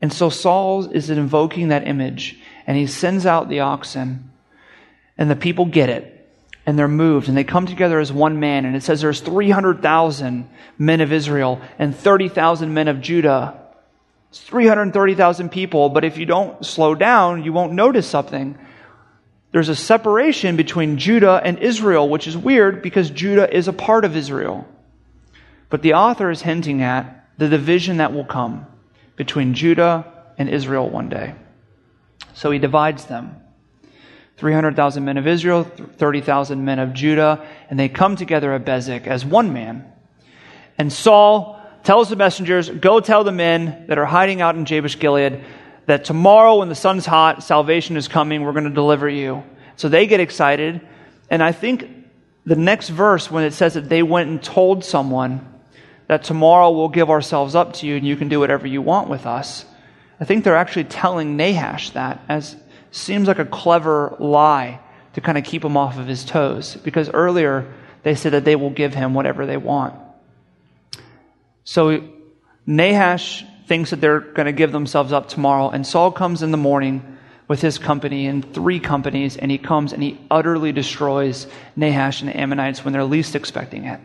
And 0.00 0.12
so 0.12 0.30
Saul 0.30 0.90
is 0.90 1.10
invoking 1.10 1.68
that 1.68 1.86
image 1.86 2.38
and 2.66 2.76
he 2.76 2.86
sends 2.86 3.26
out 3.26 3.48
the 3.48 3.60
oxen 3.60 4.30
and 5.16 5.30
the 5.30 5.36
people 5.36 5.66
get 5.66 5.88
it 5.88 6.14
and 6.64 6.78
they're 6.78 6.86
moved 6.86 7.28
and 7.28 7.36
they 7.36 7.44
come 7.44 7.66
together 7.66 7.98
as 7.98 8.12
one 8.12 8.38
man 8.38 8.64
and 8.64 8.76
it 8.76 8.82
says 8.82 9.00
there's 9.00 9.20
300,000 9.20 10.48
men 10.78 11.00
of 11.00 11.12
Israel 11.12 11.60
and 11.78 11.96
30,000 11.96 12.72
men 12.72 12.86
of 12.86 13.00
Judah. 13.00 13.60
It's 14.30 14.40
330,000 14.40 15.48
people, 15.48 15.88
but 15.88 16.04
if 16.04 16.18
you 16.18 16.26
don't 16.26 16.64
slow 16.64 16.94
down, 16.94 17.42
you 17.42 17.52
won't 17.52 17.72
notice 17.72 18.06
something. 18.06 18.56
There's 19.50 19.70
a 19.70 19.74
separation 19.74 20.56
between 20.56 20.98
Judah 20.98 21.40
and 21.42 21.58
Israel, 21.58 22.08
which 22.08 22.28
is 22.28 22.36
weird 22.36 22.82
because 22.82 23.10
Judah 23.10 23.52
is 23.52 23.66
a 23.66 23.72
part 23.72 24.04
of 24.04 24.14
Israel. 24.14 24.68
But 25.70 25.82
the 25.82 25.94
author 25.94 26.30
is 26.30 26.42
hinting 26.42 26.82
at 26.82 27.26
the 27.38 27.48
division 27.48 27.96
that 27.96 28.12
will 28.12 28.26
come 28.26 28.66
between 29.18 29.52
Judah 29.52 30.06
and 30.38 30.48
Israel 30.48 30.88
one 30.88 31.10
day. 31.10 31.34
So 32.32 32.50
he 32.50 32.58
divides 32.58 33.04
them 33.06 33.36
300,000 34.38 35.04
men 35.04 35.18
of 35.18 35.26
Israel, 35.26 35.64
30,000 35.64 36.64
men 36.64 36.78
of 36.78 36.94
Judah, 36.94 37.44
and 37.68 37.78
they 37.78 37.88
come 37.88 38.14
together 38.14 38.52
at 38.54 38.64
Bezek 38.64 39.08
as 39.08 39.24
one 39.24 39.52
man. 39.52 39.84
And 40.78 40.92
Saul 40.92 41.60
tells 41.82 42.08
the 42.08 42.14
messengers, 42.14 42.70
Go 42.70 43.00
tell 43.00 43.24
the 43.24 43.32
men 43.32 43.86
that 43.88 43.98
are 43.98 44.06
hiding 44.06 44.40
out 44.40 44.54
in 44.54 44.64
Jabesh 44.64 45.00
Gilead 45.00 45.44
that 45.86 46.04
tomorrow, 46.04 46.60
when 46.60 46.68
the 46.68 46.76
sun's 46.76 47.04
hot, 47.04 47.42
salvation 47.42 47.96
is 47.96 48.06
coming. 48.06 48.42
We're 48.42 48.52
going 48.52 48.64
to 48.64 48.70
deliver 48.70 49.08
you. 49.08 49.42
So 49.74 49.88
they 49.88 50.06
get 50.06 50.20
excited. 50.20 50.80
And 51.28 51.42
I 51.42 51.50
think 51.50 51.88
the 52.46 52.54
next 52.56 52.90
verse, 52.90 53.28
when 53.28 53.42
it 53.42 53.52
says 53.52 53.74
that 53.74 53.88
they 53.88 54.04
went 54.04 54.30
and 54.30 54.40
told 54.40 54.84
someone 54.84 55.57
that 56.08 56.24
tomorrow 56.24 56.70
we'll 56.70 56.88
give 56.88 57.10
ourselves 57.10 57.54
up 57.54 57.74
to 57.74 57.86
you 57.86 57.96
and 57.96 58.06
you 58.06 58.16
can 58.16 58.28
do 58.28 58.40
whatever 58.40 58.66
you 58.66 58.82
want 58.82 59.08
with 59.08 59.26
us, 59.26 59.64
I 60.20 60.24
think 60.24 60.42
they're 60.42 60.56
actually 60.56 60.84
telling 60.84 61.36
Nahash 61.36 61.90
that 61.90 62.20
as 62.28 62.56
seems 62.90 63.28
like 63.28 63.38
a 63.38 63.44
clever 63.44 64.16
lie 64.18 64.80
to 65.12 65.20
kind 65.20 65.38
of 65.38 65.44
keep 65.44 65.64
him 65.64 65.76
off 65.76 65.98
of 65.98 66.06
his 66.06 66.24
toes 66.24 66.76
because 66.76 67.10
earlier 67.10 67.72
they 68.02 68.14
said 68.14 68.32
that 68.32 68.44
they 68.44 68.56
will 68.56 68.70
give 68.70 68.94
him 68.94 69.14
whatever 69.14 69.46
they 69.46 69.56
want. 69.56 69.94
So 71.64 72.08
Nahash 72.66 73.44
thinks 73.66 73.90
that 73.90 74.00
they're 74.00 74.20
going 74.20 74.46
to 74.46 74.52
give 74.52 74.72
themselves 74.72 75.12
up 75.12 75.28
tomorrow, 75.28 75.68
and 75.68 75.86
Saul 75.86 76.10
comes 76.10 76.42
in 76.42 76.50
the 76.50 76.56
morning 76.56 77.18
with 77.46 77.60
his 77.60 77.78
company 77.78 78.26
and 78.26 78.54
three 78.54 78.80
companies, 78.80 79.36
and 79.36 79.50
he 79.50 79.58
comes 79.58 79.92
and 79.92 80.02
he 80.02 80.18
utterly 80.30 80.72
destroys 80.72 81.46
Nahash 81.76 82.22
and 82.22 82.30
the 82.30 82.36
Ammonites 82.36 82.84
when 82.84 82.92
they're 82.92 83.04
least 83.04 83.34
expecting 83.34 83.84
it. 83.84 84.00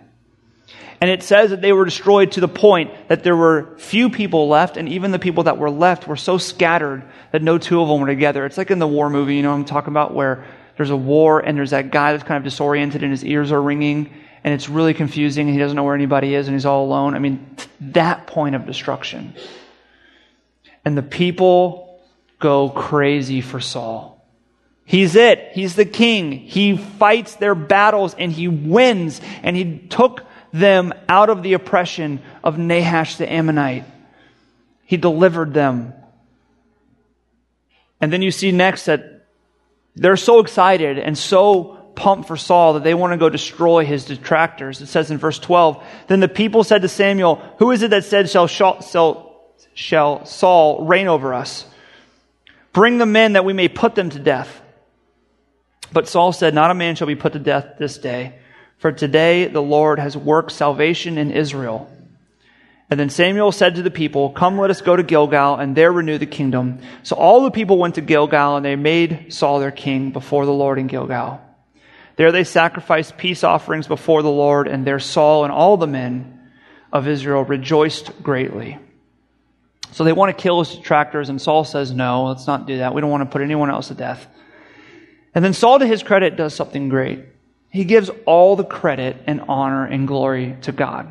And 1.02 1.10
it 1.10 1.22
says 1.22 1.50
that 1.50 1.62
they 1.62 1.74
were 1.74 1.86
destroyed 1.86 2.32
to 2.34 2.40
the 2.40 2.48
point 2.48 2.92
that 3.10 3.24
there 3.24 3.36
were 3.36 3.76
few 3.78 4.10
people 4.10 4.48
left, 4.48 4.78
and 4.78 4.88
even 4.88 5.12
the 5.12 5.20
people 5.20 5.44
that 5.44 5.58
were 5.58 5.70
left 5.70 6.08
were 6.08 6.16
so 6.16 6.38
scattered 6.38 7.04
that 7.32 7.42
no 7.42 7.58
two 7.58 7.82
of 7.82 7.90
them 7.90 8.00
were 8.00 8.08
together. 8.08 8.46
It's 8.46 8.58
like 8.58 8.72
in 8.72 8.80
the 8.80 8.88
war 8.88 9.10
movie, 9.10 9.36
you 9.36 9.42
know 9.42 9.52
I'm 9.52 9.66
talking 9.66 9.92
about, 9.92 10.14
where 10.14 10.46
there's 10.78 10.92
a 10.92 10.96
war 10.96 11.40
and 11.40 11.58
there's 11.58 11.72
that 11.72 11.92
guy 11.92 12.14
that's 12.14 12.24
kind 12.24 12.38
of 12.38 12.44
disoriented 12.44 13.04
and 13.04 13.12
his 13.12 13.26
ears 13.26 13.52
are 13.52 13.62
ringing, 13.62 14.14
and 14.44 14.54
it's 14.54 14.70
really 14.70 14.94
confusing, 14.94 15.48
and 15.48 15.54
he 15.54 15.60
doesn't 15.60 15.76
know 15.76 15.84
where 15.84 15.96
anybody 15.96 16.36
is, 16.36 16.48
and 16.48 16.56
he's 16.56 16.66
all 16.66 16.86
alone. 16.86 17.16
I 17.16 17.20
mean, 17.20 17.56
that 17.82 18.28
point 18.28 18.56
of 18.56 18.66
destruction. 18.66 19.36
And 20.86 20.98
the 20.98 21.04
people 21.04 22.02
go 22.40 22.70
crazy 22.70 23.42
for 23.42 23.60
Saul. 23.60 24.14
He's 24.86 25.16
it. 25.16 25.52
He's 25.54 25.76
the 25.76 25.86
king. 25.86 26.34
He 26.34 26.76
fights 26.76 27.36
their 27.36 27.56
battles 27.56 28.14
and 28.16 28.32
he 28.32 28.50
wins. 28.50 29.22
And 29.42 29.56
he 29.56 29.80
took 29.88 30.26
them 30.54 30.94
out 31.10 31.30
of 31.30 31.44
the 31.44 31.54
oppression 31.54 32.22
of 32.44 32.58
Nahash 32.58 33.18
the 33.18 33.30
Ammonite. 33.30 33.86
He 34.86 34.96
delivered 34.98 35.54
them. 35.54 35.94
And 38.00 38.14
then 38.14 38.22
you 38.22 38.32
see 38.32 38.52
next 38.52 38.86
that 38.86 39.26
they're 39.96 40.16
so 40.16 40.40
excited 40.40 41.00
and 41.00 41.18
so 41.18 41.80
pumped 41.96 42.28
for 42.28 42.38
Saul 42.38 42.74
that 42.74 42.84
they 42.84 42.94
want 42.94 43.14
to 43.14 43.18
go 43.18 43.30
destroy 43.30 43.86
his 43.86 44.06
detractors. 44.06 44.82
It 44.82 44.88
says 44.88 45.10
in 45.10 45.18
verse 45.18 45.40
12, 45.40 45.84
Then 46.08 46.20
the 46.20 46.28
people 46.28 46.64
said 46.64 46.82
to 46.84 46.88
Samuel, 46.88 47.36
Who 47.60 47.72
is 47.72 47.82
it 47.82 47.90
that 47.90 48.06
said, 48.06 48.30
Shall, 48.30 48.48
shall, 48.48 48.82
shall 49.74 50.26
Saul 50.26 50.86
reign 50.86 51.08
over 51.08 51.34
us? 51.34 51.66
Bring 52.74 52.98
the 52.98 53.06
men 53.06 53.34
that 53.34 53.46
we 53.46 53.54
may 53.54 53.68
put 53.68 53.96
them 53.96 54.10
to 54.12 54.20
death. 54.20 54.62
But 55.92 56.08
Saul 56.08 56.32
said, 56.32 56.54
Not 56.54 56.72
a 56.72 56.76
man 56.76 56.96
shall 56.96 57.08
be 57.08 57.16
put 57.16 57.34
to 57.34 57.40
death 57.40 57.76
this 57.78 57.98
day. 57.98 58.40
For 58.78 58.92
today 58.92 59.48
the 59.48 59.62
Lord 59.62 60.00
has 60.00 60.16
worked 60.18 60.52
salvation 60.52 61.18
in 61.18 61.32
Israel. 61.32 61.90
And 62.90 63.00
then 63.00 63.10
Samuel 63.10 63.52
said 63.52 63.76
to 63.76 63.82
the 63.82 63.90
people, 63.90 64.30
Come, 64.30 64.60
let 64.60 64.70
us 64.70 64.82
go 64.82 64.96
to 64.96 65.04
Gilgal, 65.04 65.56
and 65.56 65.76
there 65.76 65.92
renew 65.92 66.18
the 66.18 66.26
kingdom. 66.26 66.80
So 67.02 67.16
all 67.16 67.44
the 67.44 67.52
people 67.52 67.78
went 67.78 67.96
to 67.96 68.02
Gilgal, 68.02 68.58
and 68.58 68.66
they 68.66 68.76
made 68.76 69.34
Saul 69.34 69.60
their 69.60 69.72
king 69.72 70.12
before 70.12 70.46
the 70.46 70.54
Lord 70.54 70.78
in 70.78 70.88
Gilgal. 70.88 71.42
There 72.16 72.32
they 72.32 72.44
sacrificed 72.44 73.18
peace 73.18 73.44
offerings 73.44 73.88
before 73.88 74.22
the 74.22 74.30
Lord, 74.30 74.68
and 74.68 74.86
there 74.86 75.00
Saul 75.00 75.44
and 75.44 75.52
all 75.52 75.78
the 75.78 75.88
men 75.88 76.52
of 76.92 77.08
Israel 77.08 77.44
rejoiced 77.44 78.22
greatly. 78.22 78.78
So 79.94 80.04
they 80.04 80.14
want 80.14 80.36
to 80.36 80.40
kill 80.40 80.64
his 80.64 80.76
detractors, 80.76 81.30
and 81.30 81.42
Saul 81.42 81.64
says, 81.64 81.92
No, 81.92 82.26
let's 82.26 82.46
not 82.46 82.68
do 82.68 82.78
that. 82.78 82.94
We 82.94 83.02
don't 83.02 83.10
want 83.10 83.24
to 83.24 83.32
put 83.32 83.42
anyone 83.42 83.72
else 83.72 83.88
to 83.88 83.96
death. 83.96 84.28
And 85.34 85.44
then 85.44 85.54
Saul, 85.54 85.80
to 85.80 85.88
his 85.88 86.04
credit, 86.04 86.36
does 86.36 86.54
something 86.54 86.90
great. 86.90 87.26
He 87.74 87.86
gives 87.86 88.12
all 88.28 88.56
the 88.56 88.64
credit 88.64 89.24
and 89.26 89.42
honor 89.48 89.84
and 89.84 90.08
glory 90.08 90.56
to 90.62 90.72
God. 90.72 91.08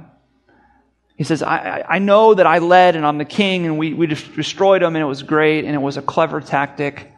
He 1.17 1.25
says, 1.25 1.43
I, 1.43 1.85
I 1.89 1.99
know 1.99 2.35
that 2.35 2.47
I 2.47 2.59
led 2.59 2.95
and 2.95 3.05
I'm 3.05 3.19
the 3.19 3.25
king 3.25 3.67
and 3.67 3.79
we, 3.79 3.93
we 3.95 4.07
destroyed 4.07 4.81
them 4.81 4.95
and 4.95 5.03
it 5.03 5.07
was 5.07 5.25
great 5.25 5.65
and 5.65 5.75
it 5.75 5.81
was 5.81 5.97
a 5.97 6.03
clever 6.03 6.41
tactic. 6.41 7.11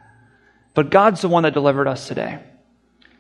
But 0.72 0.88
God's 0.88 1.20
the 1.20 1.28
one 1.28 1.42
that 1.42 1.52
delivered 1.52 1.86
us 1.86 2.08
today. 2.08 2.38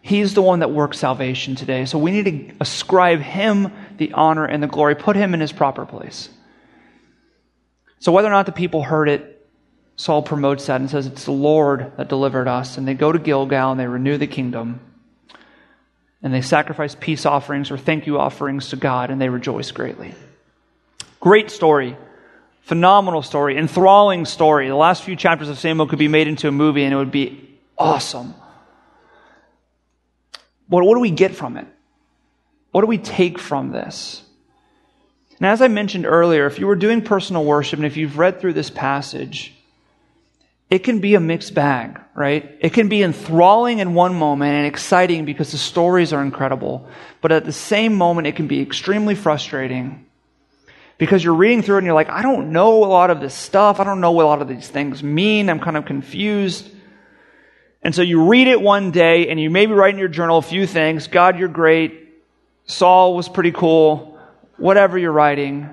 He's 0.00 0.32
the 0.32 0.40
one 0.40 0.60
that 0.60 0.70
works 0.70 0.98
salvation 0.98 1.56
today. 1.56 1.84
So 1.84 1.98
we 1.98 2.10
need 2.10 2.24
to 2.24 2.56
ascribe 2.58 3.20
him 3.20 3.70
the 3.98 4.14
honor 4.14 4.46
and 4.46 4.62
the 4.62 4.66
glory, 4.66 4.94
put 4.94 5.16
him 5.16 5.34
in 5.34 5.40
his 5.40 5.52
proper 5.52 5.84
place. 5.84 6.30
So 7.98 8.12
whether 8.12 8.28
or 8.28 8.30
not 8.30 8.46
the 8.46 8.52
people 8.52 8.82
heard 8.82 9.10
it, 9.10 9.46
Saul 9.96 10.22
promotes 10.22 10.64
that 10.66 10.80
and 10.80 10.88
says 10.88 11.06
it's 11.06 11.26
the 11.26 11.32
Lord 11.32 11.92
that 11.98 12.08
delivered 12.08 12.48
us. 12.48 12.78
And 12.78 12.88
they 12.88 12.94
go 12.94 13.12
to 13.12 13.18
Gilgal 13.18 13.72
and 13.72 13.78
they 13.78 13.86
renew 13.86 14.16
the 14.16 14.26
kingdom 14.26 14.80
and 16.24 16.32
they 16.32 16.40
sacrifice 16.40 16.96
peace 16.98 17.26
offerings 17.26 17.70
or 17.70 17.76
thank 17.76 18.06
you 18.06 18.18
offerings 18.18 18.70
to 18.70 18.76
God, 18.76 19.10
and 19.10 19.20
they 19.20 19.28
rejoice 19.28 19.70
greatly. 19.70 20.14
Great 21.20 21.50
story. 21.50 21.96
Phenomenal 22.62 23.22
story. 23.22 23.58
Enthralling 23.58 24.24
story. 24.24 24.68
The 24.68 24.74
last 24.74 25.04
few 25.04 25.16
chapters 25.16 25.50
of 25.50 25.58
Samuel 25.58 25.86
could 25.86 25.98
be 25.98 26.08
made 26.08 26.26
into 26.26 26.48
a 26.48 26.50
movie, 26.50 26.82
and 26.82 26.94
it 26.94 26.96
would 26.96 27.12
be 27.12 27.58
awesome. 27.78 28.34
But 30.68 30.82
what 30.82 30.94
do 30.94 31.00
we 31.00 31.10
get 31.10 31.36
from 31.36 31.58
it? 31.58 31.66
What 32.72 32.80
do 32.80 32.86
we 32.86 32.98
take 32.98 33.38
from 33.38 33.70
this? 33.70 34.22
And 35.38 35.46
as 35.46 35.60
I 35.60 35.68
mentioned 35.68 36.06
earlier, 36.06 36.46
if 36.46 36.58
you 36.58 36.66
were 36.66 36.74
doing 36.74 37.02
personal 37.02 37.44
worship 37.44 37.78
and 37.78 37.86
if 37.86 37.96
you've 37.98 38.18
read 38.18 38.40
through 38.40 38.54
this 38.54 38.70
passage, 38.70 39.53
it 40.70 40.78
can 40.80 41.00
be 41.00 41.14
a 41.14 41.20
mixed 41.20 41.54
bag, 41.54 42.00
right? 42.14 42.56
It 42.60 42.72
can 42.72 42.88
be 42.88 43.02
enthralling 43.02 43.78
in 43.78 43.94
one 43.94 44.14
moment 44.14 44.54
and 44.54 44.66
exciting 44.66 45.24
because 45.24 45.52
the 45.52 45.58
stories 45.58 46.12
are 46.12 46.22
incredible. 46.22 46.88
But 47.20 47.32
at 47.32 47.44
the 47.44 47.52
same 47.52 47.94
moment, 47.94 48.26
it 48.26 48.36
can 48.36 48.48
be 48.48 48.60
extremely 48.60 49.14
frustrating 49.14 50.06
because 50.96 51.22
you're 51.22 51.34
reading 51.34 51.62
through 51.62 51.76
it 51.76 51.78
and 51.78 51.86
you're 51.86 51.94
like, 51.94 52.08
I 52.08 52.22
don't 52.22 52.52
know 52.52 52.82
a 52.82 52.86
lot 52.86 53.10
of 53.10 53.20
this 53.20 53.34
stuff. 53.34 53.78
I 53.78 53.84
don't 53.84 54.00
know 54.00 54.12
what 54.12 54.24
a 54.24 54.28
lot 54.28 54.42
of 54.42 54.48
these 54.48 54.68
things 54.68 55.02
mean. 55.02 55.50
I'm 55.50 55.60
kind 55.60 55.76
of 55.76 55.84
confused. 55.84 56.70
And 57.82 57.94
so 57.94 58.00
you 58.00 58.28
read 58.28 58.48
it 58.48 58.60
one 58.60 58.90
day 58.90 59.28
and 59.28 59.38
you 59.38 59.50
maybe 59.50 59.72
write 59.72 59.92
in 59.92 59.98
your 59.98 60.08
journal 60.08 60.38
a 60.38 60.42
few 60.42 60.66
things. 60.66 61.08
God, 61.08 61.38
you're 61.38 61.48
great. 61.48 62.08
Saul 62.64 63.14
was 63.14 63.28
pretty 63.28 63.52
cool. 63.52 64.18
Whatever 64.56 64.96
you're 64.96 65.12
writing. 65.12 65.68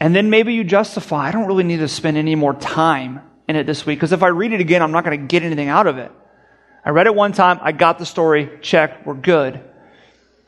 And 0.00 0.16
then 0.16 0.30
maybe 0.30 0.54
you 0.54 0.64
justify, 0.64 1.28
I 1.28 1.30
don't 1.30 1.46
really 1.46 1.62
need 1.62 1.78
to 1.78 1.88
spend 1.88 2.16
any 2.16 2.34
more 2.34 2.54
time 2.54 3.22
in 3.48 3.56
it 3.56 3.64
this 3.64 3.84
week 3.84 3.98
because 3.98 4.12
if 4.12 4.22
I 4.22 4.28
read 4.28 4.52
it 4.52 4.60
again, 4.60 4.82
I'm 4.82 4.92
not 4.92 5.04
going 5.04 5.20
to 5.20 5.26
get 5.26 5.42
anything 5.42 5.68
out 5.68 5.86
of 5.86 5.98
it. 5.98 6.10
I 6.84 6.90
read 6.90 7.06
it 7.06 7.14
one 7.14 7.32
time, 7.32 7.58
I 7.62 7.72
got 7.72 7.98
the 7.98 8.06
story, 8.06 8.58
check, 8.60 9.06
we're 9.06 9.14
good. 9.14 9.60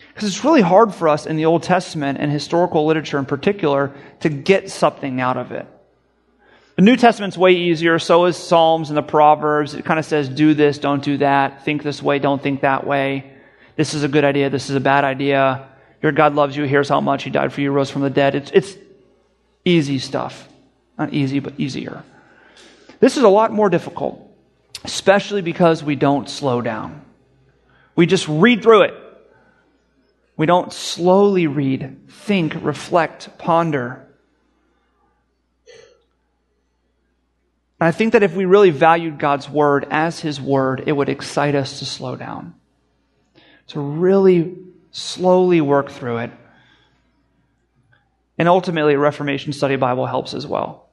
Because 0.08 0.28
it's 0.28 0.44
really 0.44 0.62
hard 0.62 0.94
for 0.94 1.08
us 1.08 1.26
in 1.26 1.36
the 1.36 1.46
Old 1.46 1.62
Testament 1.62 2.18
and 2.20 2.30
historical 2.30 2.86
literature 2.86 3.18
in 3.18 3.26
particular 3.26 3.94
to 4.20 4.28
get 4.28 4.70
something 4.70 5.20
out 5.20 5.36
of 5.36 5.52
it. 5.52 5.66
The 6.76 6.82
New 6.82 6.96
Testament's 6.96 7.38
way 7.38 7.52
easier, 7.52 7.98
so 7.98 8.26
is 8.26 8.36
Psalms 8.36 8.90
and 8.90 8.98
the 8.98 9.02
Proverbs. 9.02 9.74
It 9.74 9.86
kind 9.86 9.98
of 9.98 10.04
says, 10.04 10.28
do 10.28 10.52
this, 10.52 10.78
don't 10.78 11.02
do 11.02 11.16
that, 11.18 11.64
think 11.64 11.82
this 11.82 12.02
way, 12.02 12.18
don't 12.18 12.42
think 12.42 12.60
that 12.60 12.86
way. 12.86 13.32
This 13.76 13.94
is 13.94 14.02
a 14.02 14.08
good 14.08 14.24
idea, 14.24 14.50
this 14.50 14.68
is 14.68 14.76
a 14.76 14.80
bad 14.80 15.04
idea. 15.04 15.68
Your 16.02 16.12
God 16.12 16.34
loves 16.34 16.54
you, 16.54 16.64
here's 16.64 16.90
how 16.90 17.00
much 17.00 17.24
He 17.24 17.30
died 17.30 17.52
for 17.52 17.62
you, 17.62 17.70
rose 17.70 17.90
from 17.90 18.02
the 18.02 18.10
dead. 18.10 18.34
It's, 18.34 18.50
it's 18.52 18.76
easy 19.64 19.98
stuff. 19.98 20.48
Not 20.98 21.12
easy, 21.12 21.40
but 21.40 21.54
easier. 21.58 22.02
This 23.00 23.16
is 23.16 23.22
a 23.22 23.28
lot 23.28 23.52
more 23.52 23.68
difficult, 23.68 24.20
especially 24.84 25.42
because 25.42 25.82
we 25.82 25.96
don't 25.96 26.28
slow 26.28 26.60
down. 26.60 27.04
We 27.94 28.06
just 28.06 28.28
read 28.28 28.62
through 28.62 28.82
it. 28.82 28.94
We 30.36 30.46
don't 30.46 30.72
slowly 30.72 31.46
read, 31.46 32.10
think, 32.10 32.54
reflect, 32.62 33.38
ponder. 33.38 34.06
And 37.80 37.88
I 37.88 37.90
think 37.90 38.12
that 38.12 38.22
if 38.22 38.34
we 38.34 38.44
really 38.44 38.70
valued 38.70 39.18
God's 39.18 39.48
word 39.48 39.86
as 39.90 40.20
his 40.20 40.40
word, 40.40 40.84
it 40.86 40.92
would 40.92 41.08
excite 41.08 41.54
us 41.54 41.78
to 41.78 41.86
slow 41.86 42.16
down, 42.16 42.54
to 43.68 43.80
really 43.80 44.56
slowly 44.90 45.60
work 45.60 45.90
through 45.90 46.18
it. 46.18 46.30
And 48.38 48.48
ultimately, 48.48 48.94
a 48.94 48.98
Reformation 48.98 49.54
Study 49.54 49.76
Bible 49.76 50.06
helps 50.06 50.34
as 50.34 50.46
well. 50.46 50.85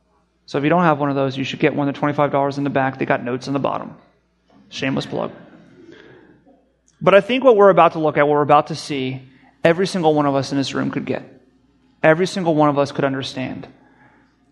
So 0.45 0.57
if 0.57 0.63
you 0.63 0.69
don't 0.69 0.83
have 0.83 0.99
one 0.99 1.09
of 1.09 1.15
those, 1.15 1.37
you 1.37 1.43
should 1.43 1.59
get 1.59 1.75
one. 1.75 1.87
They're 1.87 1.93
$25 1.93 2.57
in 2.57 2.63
the 2.63 2.69
back. 2.69 2.99
They 2.99 3.05
got 3.05 3.23
notes 3.23 3.47
in 3.47 3.53
the 3.53 3.59
bottom. 3.59 3.95
Shameless 4.69 5.05
plug. 5.05 5.31
But 7.01 7.13
I 7.13 7.21
think 7.21 7.43
what 7.43 7.55
we're 7.55 7.69
about 7.69 7.93
to 7.93 7.99
look 7.99 8.17
at, 8.17 8.27
what 8.27 8.33
we're 8.33 8.41
about 8.41 8.67
to 8.67 8.75
see, 8.75 9.21
every 9.63 9.87
single 9.87 10.13
one 10.13 10.25
of 10.25 10.35
us 10.35 10.51
in 10.51 10.57
this 10.57 10.73
room 10.73 10.91
could 10.91 11.05
get. 11.05 11.23
Every 12.01 12.27
single 12.27 12.55
one 12.55 12.69
of 12.69 12.77
us 12.77 12.91
could 12.91 13.05
understand 13.05 13.67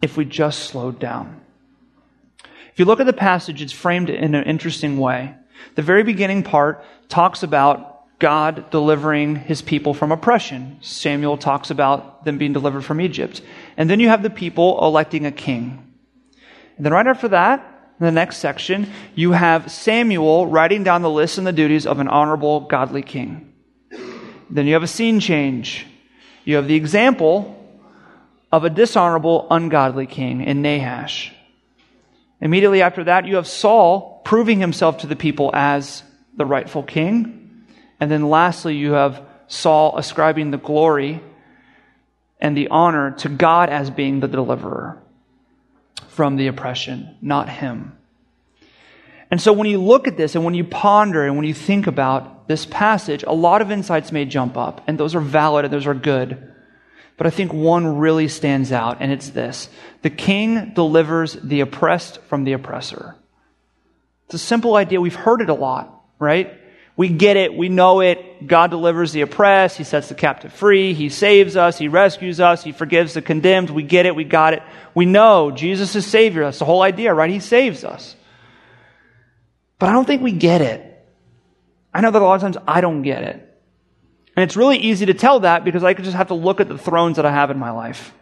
if 0.01 0.17
we 0.17 0.25
just 0.25 0.63
slowed 0.63 0.99
down. 0.99 1.41
If 2.71 2.79
you 2.79 2.85
look 2.85 2.99
at 2.99 3.05
the 3.05 3.13
passage, 3.13 3.61
it's 3.61 3.73
framed 3.73 4.09
in 4.09 4.35
an 4.35 4.45
interesting 4.45 4.97
way. 4.97 5.35
The 5.75 5.81
very 5.81 6.03
beginning 6.03 6.43
part 6.43 6.83
talks 7.09 7.43
about 7.43 7.90
God 8.21 8.69
delivering 8.69 9.35
his 9.35 9.61
people 9.61 9.93
from 9.93 10.11
oppression. 10.11 10.77
Samuel 10.79 11.37
talks 11.37 11.71
about 11.71 12.23
them 12.23 12.37
being 12.37 12.53
delivered 12.53 12.85
from 12.85 13.01
Egypt. 13.01 13.41
And 13.75 13.89
then 13.89 13.99
you 13.99 14.07
have 14.07 14.23
the 14.23 14.29
people 14.29 14.79
electing 14.85 15.25
a 15.25 15.31
king. 15.31 15.91
And 16.77 16.85
then 16.85 16.93
right 16.93 17.07
after 17.07 17.27
that, 17.29 17.59
in 17.99 18.05
the 18.05 18.11
next 18.11 18.37
section, 18.37 18.91
you 19.15 19.31
have 19.31 19.71
Samuel 19.71 20.47
writing 20.47 20.83
down 20.83 21.01
the 21.01 21.09
list 21.09 21.39
and 21.39 21.45
the 21.45 21.51
duties 21.51 21.85
of 21.87 21.99
an 21.99 22.07
honorable, 22.07 22.61
godly 22.61 23.01
king. 23.01 23.53
Then 24.49 24.67
you 24.67 24.73
have 24.73 24.83
a 24.83 24.87
scene 24.87 25.19
change. 25.19 25.87
You 26.45 26.57
have 26.57 26.67
the 26.67 26.75
example 26.75 27.57
of 28.51 28.63
a 28.63 28.69
dishonorable, 28.69 29.47
ungodly 29.49 30.05
king 30.05 30.43
in 30.43 30.61
Nahash. 30.61 31.33
Immediately 32.39 32.83
after 32.83 33.03
that, 33.05 33.25
you 33.25 33.37
have 33.37 33.47
Saul 33.47 34.21
proving 34.25 34.59
himself 34.59 34.99
to 34.99 35.07
the 35.07 35.15
people 35.15 35.49
as 35.53 36.03
the 36.37 36.45
rightful 36.45 36.83
king. 36.83 37.40
And 38.01 38.11
then 38.11 38.29
lastly, 38.29 38.75
you 38.75 38.93
have 38.93 39.23
Saul 39.47 39.97
ascribing 39.97 40.49
the 40.49 40.57
glory 40.57 41.21
and 42.39 42.57
the 42.57 42.69
honor 42.69 43.11
to 43.19 43.29
God 43.29 43.69
as 43.69 43.91
being 43.91 44.19
the 44.19 44.27
deliverer 44.27 45.01
from 46.09 46.35
the 46.35 46.47
oppression, 46.47 47.15
not 47.21 47.47
him. 47.47 47.95
And 49.29 49.39
so 49.39 49.53
when 49.53 49.67
you 49.67 49.77
look 49.79 50.07
at 50.07 50.17
this 50.17 50.35
and 50.35 50.43
when 50.43 50.55
you 50.55 50.63
ponder 50.63 51.25
and 51.25 51.37
when 51.37 51.45
you 51.45 51.53
think 51.53 51.87
about 51.87 52.47
this 52.47 52.65
passage, 52.65 53.23
a 53.23 53.33
lot 53.33 53.61
of 53.61 53.71
insights 53.71 54.11
may 54.11 54.25
jump 54.25 54.57
up, 54.57 54.81
and 54.87 54.97
those 54.97 55.15
are 55.15 55.21
valid 55.21 55.63
and 55.63 55.73
those 55.73 55.87
are 55.87 55.93
good. 55.93 56.51
But 57.17 57.27
I 57.27 57.29
think 57.29 57.53
one 57.53 57.99
really 57.99 58.27
stands 58.27 58.71
out, 58.71 58.97
and 58.99 59.11
it's 59.11 59.29
this 59.29 59.69
the 60.01 60.09
king 60.09 60.73
delivers 60.73 61.33
the 61.33 61.61
oppressed 61.61 62.19
from 62.23 62.45
the 62.45 62.53
oppressor. 62.53 63.15
It's 64.25 64.33
a 64.33 64.39
simple 64.39 64.75
idea. 64.75 64.99
We've 64.99 65.13
heard 65.13 65.41
it 65.41 65.49
a 65.49 65.53
lot, 65.53 66.03
right? 66.17 66.57
We 67.01 67.09
get 67.09 67.35
it. 67.35 67.57
We 67.57 67.67
know 67.67 68.01
it. 68.01 68.45
God 68.45 68.69
delivers 68.69 69.11
the 69.11 69.21
oppressed. 69.21 69.75
He 69.75 69.83
sets 69.83 70.09
the 70.09 70.13
captive 70.13 70.53
free. 70.53 70.93
He 70.93 71.09
saves 71.09 71.57
us. 71.57 71.79
He 71.79 71.87
rescues 71.87 72.39
us. 72.39 72.63
He 72.63 72.73
forgives 72.73 73.15
the 73.15 73.23
condemned. 73.23 73.71
We 73.71 73.81
get 73.81 74.05
it. 74.05 74.15
We 74.15 74.23
got 74.23 74.53
it. 74.53 74.61
We 74.93 75.07
know 75.07 75.49
Jesus 75.49 75.95
is 75.95 76.05
Savior. 76.05 76.43
That's 76.43 76.59
the 76.59 76.65
whole 76.65 76.83
idea, 76.83 77.11
right? 77.11 77.31
He 77.31 77.39
saves 77.39 77.83
us. 77.83 78.15
But 79.79 79.89
I 79.89 79.93
don't 79.93 80.05
think 80.05 80.21
we 80.21 80.31
get 80.31 80.61
it. 80.61 81.03
I 81.91 82.01
know 82.01 82.11
that 82.11 82.21
a 82.21 82.23
lot 82.23 82.35
of 82.35 82.41
times 82.41 82.57
I 82.67 82.81
don't 82.81 83.01
get 83.01 83.23
it. 83.23 83.59
And 84.35 84.43
it's 84.43 84.55
really 84.55 84.77
easy 84.77 85.07
to 85.07 85.15
tell 85.15 85.39
that 85.39 85.65
because 85.65 85.83
I 85.83 85.95
could 85.95 86.05
just 86.05 86.17
have 86.17 86.27
to 86.27 86.35
look 86.35 86.61
at 86.61 86.69
the 86.69 86.77
thrones 86.77 87.15
that 87.15 87.25
I 87.25 87.31
have 87.31 87.49
in 87.49 87.57
my 87.57 87.71
life 87.71 88.13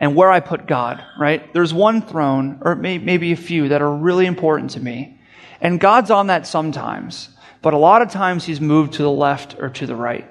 and 0.00 0.16
where 0.16 0.32
I 0.32 0.40
put 0.40 0.66
God, 0.66 1.00
right? 1.16 1.54
There's 1.54 1.72
one 1.72 2.02
throne, 2.02 2.58
or 2.62 2.74
maybe 2.74 3.30
a 3.30 3.36
few, 3.36 3.68
that 3.68 3.82
are 3.82 3.96
really 3.96 4.26
important 4.26 4.72
to 4.72 4.80
me. 4.80 5.12
And 5.58 5.80
God's 5.80 6.10
on 6.10 6.26
that 6.26 6.46
sometimes, 6.46 7.30
but 7.66 7.74
a 7.74 7.78
lot 7.78 8.00
of 8.00 8.12
times 8.12 8.44
He's 8.44 8.60
moved 8.60 8.92
to 8.92 9.02
the 9.02 9.10
left 9.10 9.56
or 9.58 9.70
to 9.70 9.88
the 9.88 9.96
right. 9.96 10.30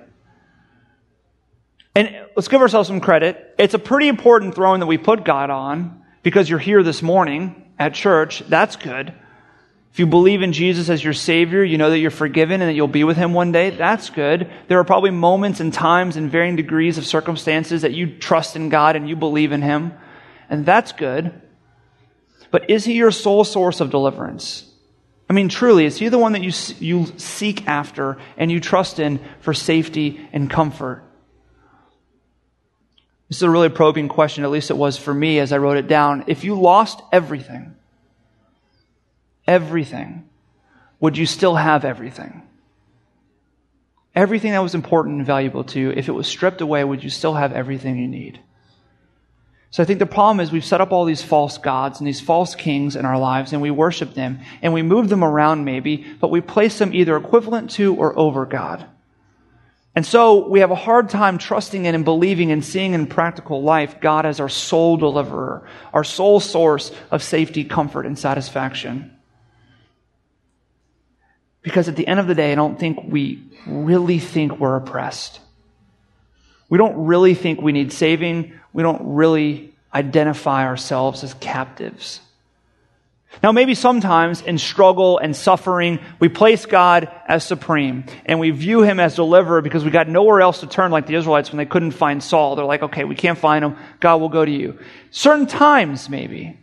And 1.93 2.27
let's 2.33 2.47
give 2.47 2.61
ourselves 2.61 2.87
some 2.87 3.01
credit. 3.01 3.55
It's 3.57 3.73
a 3.73 3.77
pretty 3.77 4.07
important 4.07 4.55
throne 4.55 4.79
that 4.79 4.85
we 4.85 4.97
put 4.97 5.25
God 5.25 5.49
on 5.49 6.01
because 6.23 6.49
you're 6.49 6.59
here 6.59 6.81
this 6.81 7.01
morning 7.01 7.73
at 7.77 7.93
church. 7.93 8.39
That's 8.47 8.77
good. 8.77 9.13
If 9.91 9.99
you 9.99 10.07
believe 10.07 10.43
in 10.43 10.53
Jesus 10.53 10.87
as 10.87 11.03
your 11.03 11.11
Savior, 11.11 11.61
you 11.61 11.77
know 11.77 11.89
that 11.89 11.99
you're 11.99 12.09
forgiven 12.09 12.61
and 12.61 12.69
that 12.69 12.73
you'll 12.73 12.87
be 12.87 13.03
with 13.03 13.17
Him 13.17 13.33
one 13.33 13.51
day. 13.51 13.69
That's 13.69 14.09
good. 14.11 14.49
There 14.69 14.79
are 14.79 14.85
probably 14.85 15.11
moments 15.11 15.59
and 15.59 15.73
times 15.73 16.15
and 16.15 16.31
varying 16.31 16.55
degrees 16.55 16.97
of 16.97 17.05
circumstances 17.05 17.81
that 17.81 17.91
you 17.91 18.17
trust 18.17 18.55
in 18.55 18.69
God 18.69 18.95
and 18.95 19.09
you 19.09 19.17
believe 19.17 19.51
in 19.51 19.61
Him. 19.61 19.91
And 20.49 20.65
that's 20.65 20.93
good. 20.93 21.33
But 22.49 22.69
is 22.69 22.85
He 22.85 22.93
your 22.93 23.11
sole 23.11 23.43
source 23.43 23.81
of 23.81 23.89
deliverance? 23.89 24.71
I 25.29 25.33
mean, 25.33 25.49
truly, 25.49 25.85
is 25.85 25.97
He 25.97 26.09
the 26.09 26.17
one 26.17 26.33
that 26.33 26.43
you, 26.43 26.51
you 26.79 27.07
seek 27.17 27.67
after 27.67 28.17
and 28.37 28.51
you 28.51 28.59
trust 28.59 28.99
in 28.99 29.19
for 29.39 29.53
safety 29.53 30.27
and 30.31 30.49
comfort? 30.49 31.03
This 33.27 33.37
is 33.37 33.43
a 33.43 33.49
really 33.49 33.69
probing 33.69 34.07
question, 34.07 34.43
at 34.43 34.51
least 34.51 34.69
it 34.69 34.77
was 34.77 34.97
for 34.97 35.13
me 35.13 35.39
as 35.39 35.51
I 35.51 35.57
wrote 35.57 35.77
it 35.77 35.87
down. 35.87 36.25
If 36.27 36.43
you 36.43 36.59
lost 36.59 37.01
everything, 37.11 37.75
everything, 39.47 40.29
would 40.99 41.17
you 41.17 41.25
still 41.25 41.55
have 41.55 41.83
everything? 41.85 42.43
Everything 44.13 44.51
that 44.51 44.61
was 44.61 44.75
important 44.75 45.17
and 45.17 45.25
valuable 45.25 45.63
to 45.65 45.79
you, 45.79 45.89
if 45.89 46.07
it 46.07 46.13
was 46.13 46.27
stripped 46.27 46.61
away, 46.61 46.83
would 46.83 47.03
you 47.03 47.09
still 47.09 47.33
have 47.33 47.51
everything 47.51 47.97
you 47.97 48.07
need? 48.07 48.39
So 49.75 49.83
I 49.83 49.85
think 49.85 49.99
the 49.99 50.05
problem 50.05 50.39
is 50.39 50.53
we've 50.53 50.63
set 50.63 50.79
up 50.79 50.93
all 50.93 51.03
these 51.03 51.21
false 51.21 51.57
gods 51.57 51.99
and 51.99 52.07
these 52.07 52.21
false 52.21 52.55
kings 52.55 52.95
in 52.95 53.03
our 53.03 53.19
lives 53.19 53.51
and 53.51 53.61
we 53.61 53.71
worship 53.71 54.13
them 54.13 54.39
and 54.61 54.71
we 54.71 54.81
move 54.81 55.09
them 55.09 55.21
around 55.21 55.65
maybe, 55.65 55.97
but 56.21 56.31
we 56.31 56.39
place 56.39 56.79
them 56.79 56.93
either 56.93 57.17
equivalent 57.17 57.71
to 57.71 57.93
or 57.93 58.17
over 58.17 58.45
God. 58.45 58.85
And 59.93 60.05
so 60.05 60.47
we 60.47 60.61
have 60.61 60.71
a 60.71 60.75
hard 60.75 61.09
time 61.09 61.37
trusting 61.37 61.83
in 61.83 61.93
and 61.93 62.05
believing 62.05 62.53
and 62.53 62.63
seeing 62.63 62.93
in 62.93 63.05
practical 63.05 63.63
life 63.63 63.99
God 63.99 64.25
as 64.25 64.39
our 64.39 64.47
sole 64.47 64.95
deliverer, 64.95 65.67
our 65.91 66.05
sole 66.05 66.39
source 66.39 66.93
of 67.11 67.21
safety, 67.21 67.65
comfort, 67.65 68.05
and 68.05 68.17
satisfaction. 68.17 69.13
Because 71.63 71.89
at 71.89 71.97
the 71.97 72.07
end 72.07 72.21
of 72.21 72.27
the 72.27 72.35
day, 72.35 72.53
I 72.53 72.55
don't 72.55 72.79
think 72.79 72.99
we 73.09 73.43
really 73.67 74.19
think 74.19 74.57
we're 74.57 74.77
oppressed. 74.77 75.41
We 76.69 76.77
don't 76.77 77.05
really 77.05 77.33
think 77.35 77.61
we 77.61 77.73
need 77.73 77.91
saving. 77.91 78.53
We 78.75 78.83
don't 78.83 79.15
really 79.15 79.73
identify 79.93 80.65
ourselves 80.65 81.23
as 81.23 81.33
captives. 81.35 82.19
Now, 83.41 83.53
maybe 83.53 83.73
sometimes 83.73 84.41
in 84.41 84.57
struggle 84.57 85.17
and 85.17 85.33
suffering, 85.33 85.99
we 86.19 86.27
place 86.27 86.65
God 86.65 87.09
as 87.25 87.45
supreme 87.45 88.03
and 88.25 88.37
we 88.41 88.51
view 88.51 88.81
him 88.81 88.99
as 88.99 89.15
deliverer 89.15 89.61
because 89.61 89.85
we 89.85 89.91
got 89.91 90.09
nowhere 90.09 90.41
else 90.41 90.59
to 90.59 90.67
turn 90.67 90.91
like 90.91 91.07
the 91.07 91.15
Israelites 91.15 91.51
when 91.51 91.57
they 91.57 91.65
couldn't 91.65 91.91
find 91.91 92.21
Saul. 92.21 92.57
They're 92.57 92.65
like, 92.65 92.83
okay, 92.83 93.05
we 93.05 93.15
can't 93.15 93.37
find 93.37 93.63
him. 93.63 93.77
God 94.01 94.17
will 94.17 94.27
go 94.27 94.43
to 94.43 94.51
you. 94.51 94.77
Certain 95.09 95.47
times, 95.47 96.09
maybe. 96.09 96.59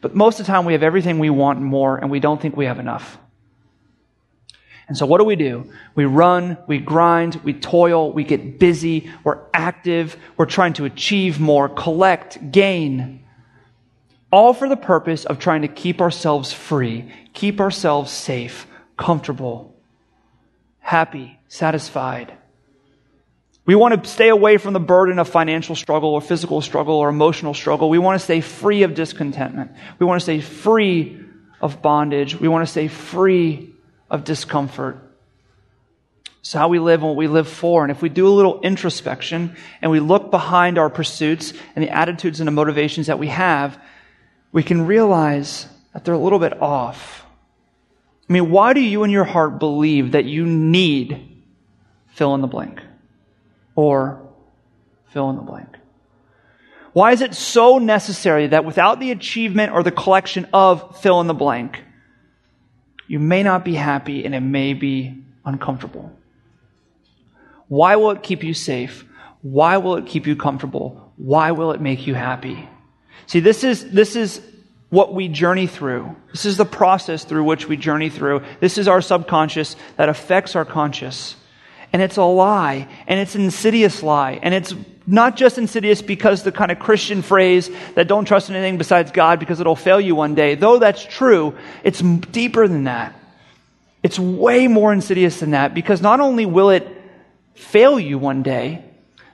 But 0.00 0.14
most 0.14 0.38
of 0.38 0.46
the 0.46 0.52
time, 0.52 0.66
we 0.66 0.74
have 0.74 0.84
everything 0.84 1.18
we 1.18 1.30
want 1.30 1.60
more, 1.60 1.98
and 1.98 2.12
we 2.12 2.20
don't 2.20 2.40
think 2.40 2.56
we 2.56 2.66
have 2.66 2.78
enough. 2.78 3.18
And 4.88 4.96
so 4.96 5.04
what 5.04 5.18
do 5.18 5.24
we 5.24 5.36
do? 5.36 5.70
We 5.94 6.04
run, 6.04 6.58
we 6.68 6.78
grind, 6.78 7.40
we 7.42 7.54
toil, 7.54 8.12
we 8.12 8.22
get 8.22 8.58
busy, 8.58 9.10
we're 9.24 9.40
active, 9.52 10.16
we're 10.36 10.46
trying 10.46 10.74
to 10.74 10.84
achieve 10.84 11.40
more, 11.40 11.68
collect, 11.68 12.52
gain. 12.52 13.24
All 14.30 14.54
for 14.54 14.68
the 14.68 14.76
purpose 14.76 15.24
of 15.24 15.38
trying 15.38 15.62
to 15.62 15.68
keep 15.68 16.00
ourselves 16.00 16.52
free, 16.52 17.12
keep 17.32 17.60
ourselves 17.60 18.12
safe, 18.12 18.66
comfortable, 18.96 19.74
happy, 20.78 21.38
satisfied. 21.48 22.32
We 23.64 23.74
want 23.74 24.04
to 24.04 24.08
stay 24.08 24.28
away 24.28 24.58
from 24.58 24.72
the 24.72 24.80
burden 24.80 25.18
of 25.18 25.28
financial 25.28 25.74
struggle 25.74 26.10
or 26.10 26.20
physical 26.20 26.60
struggle 26.60 26.94
or 26.94 27.08
emotional 27.08 27.54
struggle. 27.54 27.90
We 27.90 27.98
want 27.98 28.20
to 28.20 28.24
stay 28.24 28.40
free 28.40 28.84
of 28.84 28.94
discontentment. 28.94 29.72
We 29.98 30.06
want 30.06 30.20
to 30.20 30.24
stay 30.24 30.40
free 30.40 31.20
of 31.60 31.82
bondage. 31.82 32.38
We 32.38 32.46
want 32.46 32.64
to 32.64 32.70
stay 32.70 32.86
free 32.86 33.72
of 34.10 34.24
discomfort. 34.24 34.98
It's 36.40 36.52
how 36.52 36.68
we 36.68 36.78
live 36.78 37.00
and 37.00 37.08
what 37.08 37.16
we 37.16 37.26
live 37.26 37.48
for. 37.48 37.82
And 37.82 37.90
if 37.90 38.02
we 38.02 38.08
do 38.08 38.28
a 38.28 38.30
little 38.30 38.60
introspection 38.60 39.56
and 39.82 39.90
we 39.90 39.98
look 39.98 40.30
behind 40.30 40.78
our 40.78 40.88
pursuits 40.88 41.52
and 41.74 41.84
the 41.84 41.90
attitudes 41.90 42.38
and 42.38 42.46
the 42.46 42.52
motivations 42.52 43.08
that 43.08 43.18
we 43.18 43.26
have, 43.28 43.82
we 44.52 44.62
can 44.62 44.86
realize 44.86 45.66
that 45.92 46.04
they're 46.04 46.14
a 46.14 46.18
little 46.18 46.38
bit 46.38 46.62
off. 46.62 47.24
I 48.28 48.32
mean, 48.32 48.50
why 48.50 48.74
do 48.74 48.80
you 48.80 49.02
in 49.02 49.10
your 49.10 49.24
heart 49.24 49.58
believe 49.58 50.12
that 50.12 50.24
you 50.24 50.46
need 50.46 51.42
fill 52.08 52.34
in 52.34 52.40
the 52.40 52.46
blank? 52.46 52.80
Or 53.74 54.24
fill 55.08 55.30
in 55.30 55.36
the 55.36 55.42
blank? 55.42 55.68
Why 56.92 57.12
is 57.12 57.20
it 57.20 57.34
so 57.34 57.78
necessary 57.78 58.46
that 58.46 58.64
without 58.64 59.00
the 59.00 59.10
achievement 59.10 59.72
or 59.72 59.82
the 59.82 59.90
collection 59.90 60.46
of 60.52 61.00
fill 61.00 61.20
in 61.20 61.26
the 61.26 61.34
blank, 61.34 61.82
you 63.08 63.18
may 63.18 63.42
not 63.42 63.64
be 63.64 63.74
happy 63.74 64.24
and 64.24 64.34
it 64.34 64.40
may 64.40 64.74
be 64.74 65.22
uncomfortable? 65.44 66.12
Why 67.68 67.96
will 67.96 68.12
it 68.12 68.22
keep 68.22 68.42
you 68.42 68.54
safe? 68.54 69.04
Why 69.42 69.76
will 69.78 69.96
it 69.96 70.06
keep 70.06 70.26
you 70.26 70.36
comfortable? 70.36 71.12
Why 71.16 71.52
will 71.52 71.72
it 71.72 71.80
make 71.80 72.06
you 72.06 72.14
happy? 72.14 72.68
See, 73.26 73.40
this 73.40 73.64
is, 73.64 73.90
this 73.90 74.16
is 74.16 74.40
what 74.90 75.14
we 75.14 75.28
journey 75.28 75.66
through. 75.66 76.14
This 76.30 76.44
is 76.44 76.56
the 76.56 76.64
process 76.64 77.24
through 77.24 77.44
which 77.44 77.66
we 77.68 77.76
journey 77.76 78.10
through. 78.10 78.42
This 78.60 78.78
is 78.78 78.88
our 78.88 79.00
subconscious 79.00 79.76
that 79.96 80.08
affects 80.08 80.54
our 80.54 80.64
conscious. 80.64 81.36
And 81.96 82.02
it's 82.02 82.18
a 82.18 82.24
lie, 82.24 82.88
and 83.06 83.18
it's 83.18 83.36
an 83.36 83.40
insidious 83.40 84.02
lie. 84.02 84.38
And 84.42 84.52
it's 84.52 84.74
not 85.06 85.34
just 85.34 85.56
insidious 85.56 86.02
because 86.02 86.42
the 86.42 86.52
kind 86.52 86.70
of 86.70 86.78
Christian 86.78 87.22
phrase 87.22 87.70
that 87.94 88.06
don't 88.06 88.26
trust 88.26 88.50
in 88.50 88.54
anything 88.54 88.76
besides 88.76 89.12
God 89.12 89.40
because 89.40 89.60
it'll 89.60 89.76
fail 89.76 89.98
you 89.98 90.14
one 90.14 90.34
day. 90.34 90.56
Though 90.56 90.78
that's 90.78 91.02
true, 91.02 91.54
it's 91.82 92.00
deeper 92.00 92.68
than 92.68 92.84
that. 92.84 93.18
It's 94.02 94.18
way 94.18 94.68
more 94.68 94.92
insidious 94.92 95.40
than 95.40 95.52
that 95.52 95.72
because 95.72 96.02
not 96.02 96.20
only 96.20 96.44
will 96.44 96.68
it 96.68 96.86
fail 97.54 97.98
you 97.98 98.18
one 98.18 98.42
day, 98.42 98.84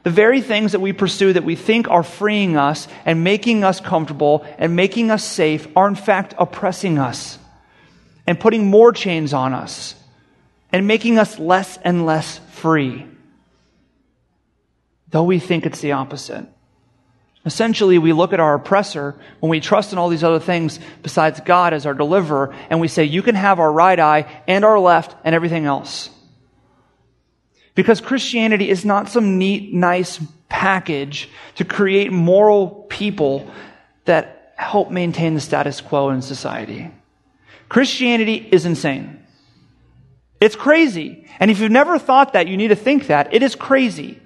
the 0.04 0.10
very 0.10 0.40
things 0.40 0.70
that 0.70 0.78
we 0.78 0.92
pursue 0.92 1.32
that 1.32 1.42
we 1.42 1.56
think 1.56 1.88
are 1.88 2.04
freeing 2.04 2.56
us 2.56 2.86
and 3.04 3.24
making 3.24 3.64
us 3.64 3.80
comfortable 3.80 4.46
and 4.56 4.76
making 4.76 5.10
us 5.10 5.24
safe 5.24 5.66
are 5.74 5.88
in 5.88 5.96
fact 5.96 6.32
oppressing 6.38 7.00
us 7.00 7.40
and 8.24 8.38
putting 8.38 8.70
more 8.70 8.92
chains 8.92 9.34
on 9.34 9.52
us 9.52 9.96
and 10.72 10.86
making 10.86 11.18
us 11.18 11.38
less 11.38 11.78
and 11.78 12.06
less 12.06 12.38
free. 12.52 13.06
Though 15.08 15.24
we 15.24 15.38
think 15.38 15.66
it's 15.66 15.80
the 15.80 15.92
opposite. 15.92 16.46
Essentially, 17.44 17.98
we 17.98 18.12
look 18.12 18.32
at 18.32 18.40
our 18.40 18.54
oppressor 18.54 19.16
when 19.40 19.50
we 19.50 19.60
trust 19.60 19.92
in 19.92 19.98
all 19.98 20.08
these 20.08 20.24
other 20.24 20.38
things 20.38 20.78
besides 21.02 21.40
God 21.40 21.74
as 21.74 21.86
our 21.86 21.94
deliverer, 21.94 22.54
and 22.70 22.80
we 22.80 22.88
say, 22.88 23.04
You 23.04 23.22
can 23.22 23.34
have 23.34 23.58
our 23.58 23.70
right 23.70 23.98
eye 23.98 24.42
and 24.46 24.64
our 24.64 24.78
left 24.78 25.16
and 25.24 25.34
everything 25.34 25.66
else. 25.66 26.08
Because 27.74 28.00
Christianity 28.00 28.68
is 28.68 28.84
not 28.84 29.08
some 29.08 29.38
neat, 29.38 29.72
nice 29.72 30.20
package 30.48 31.28
to 31.56 31.64
create 31.64 32.12
moral 32.12 32.86
people 32.88 33.50
that 34.04 34.54
help 34.56 34.90
maintain 34.90 35.34
the 35.34 35.40
status 35.40 35.80
quo 35.80 36.10
in 36.10 36.22
society. 36.22 36.90
Christianity 37.68 38.36
is 38.52 38.66
insane. 38.66 39.21
It's 40.42 40.56
crazy. 40.56 41.24
And 41.38 41.52
if 41.52 41.60
you've 41.60 41.70
never 41.70 42.00
thought 42.00 42.32
that, 42.32 42.48
you 42.48 42.56
need 42.56 42.68
to 42.68 42.76
think 42.76 43.06
that. 43.06 43.32
It 43.32 43.44
is 43.44 43.54
crazy. 43.54 44.20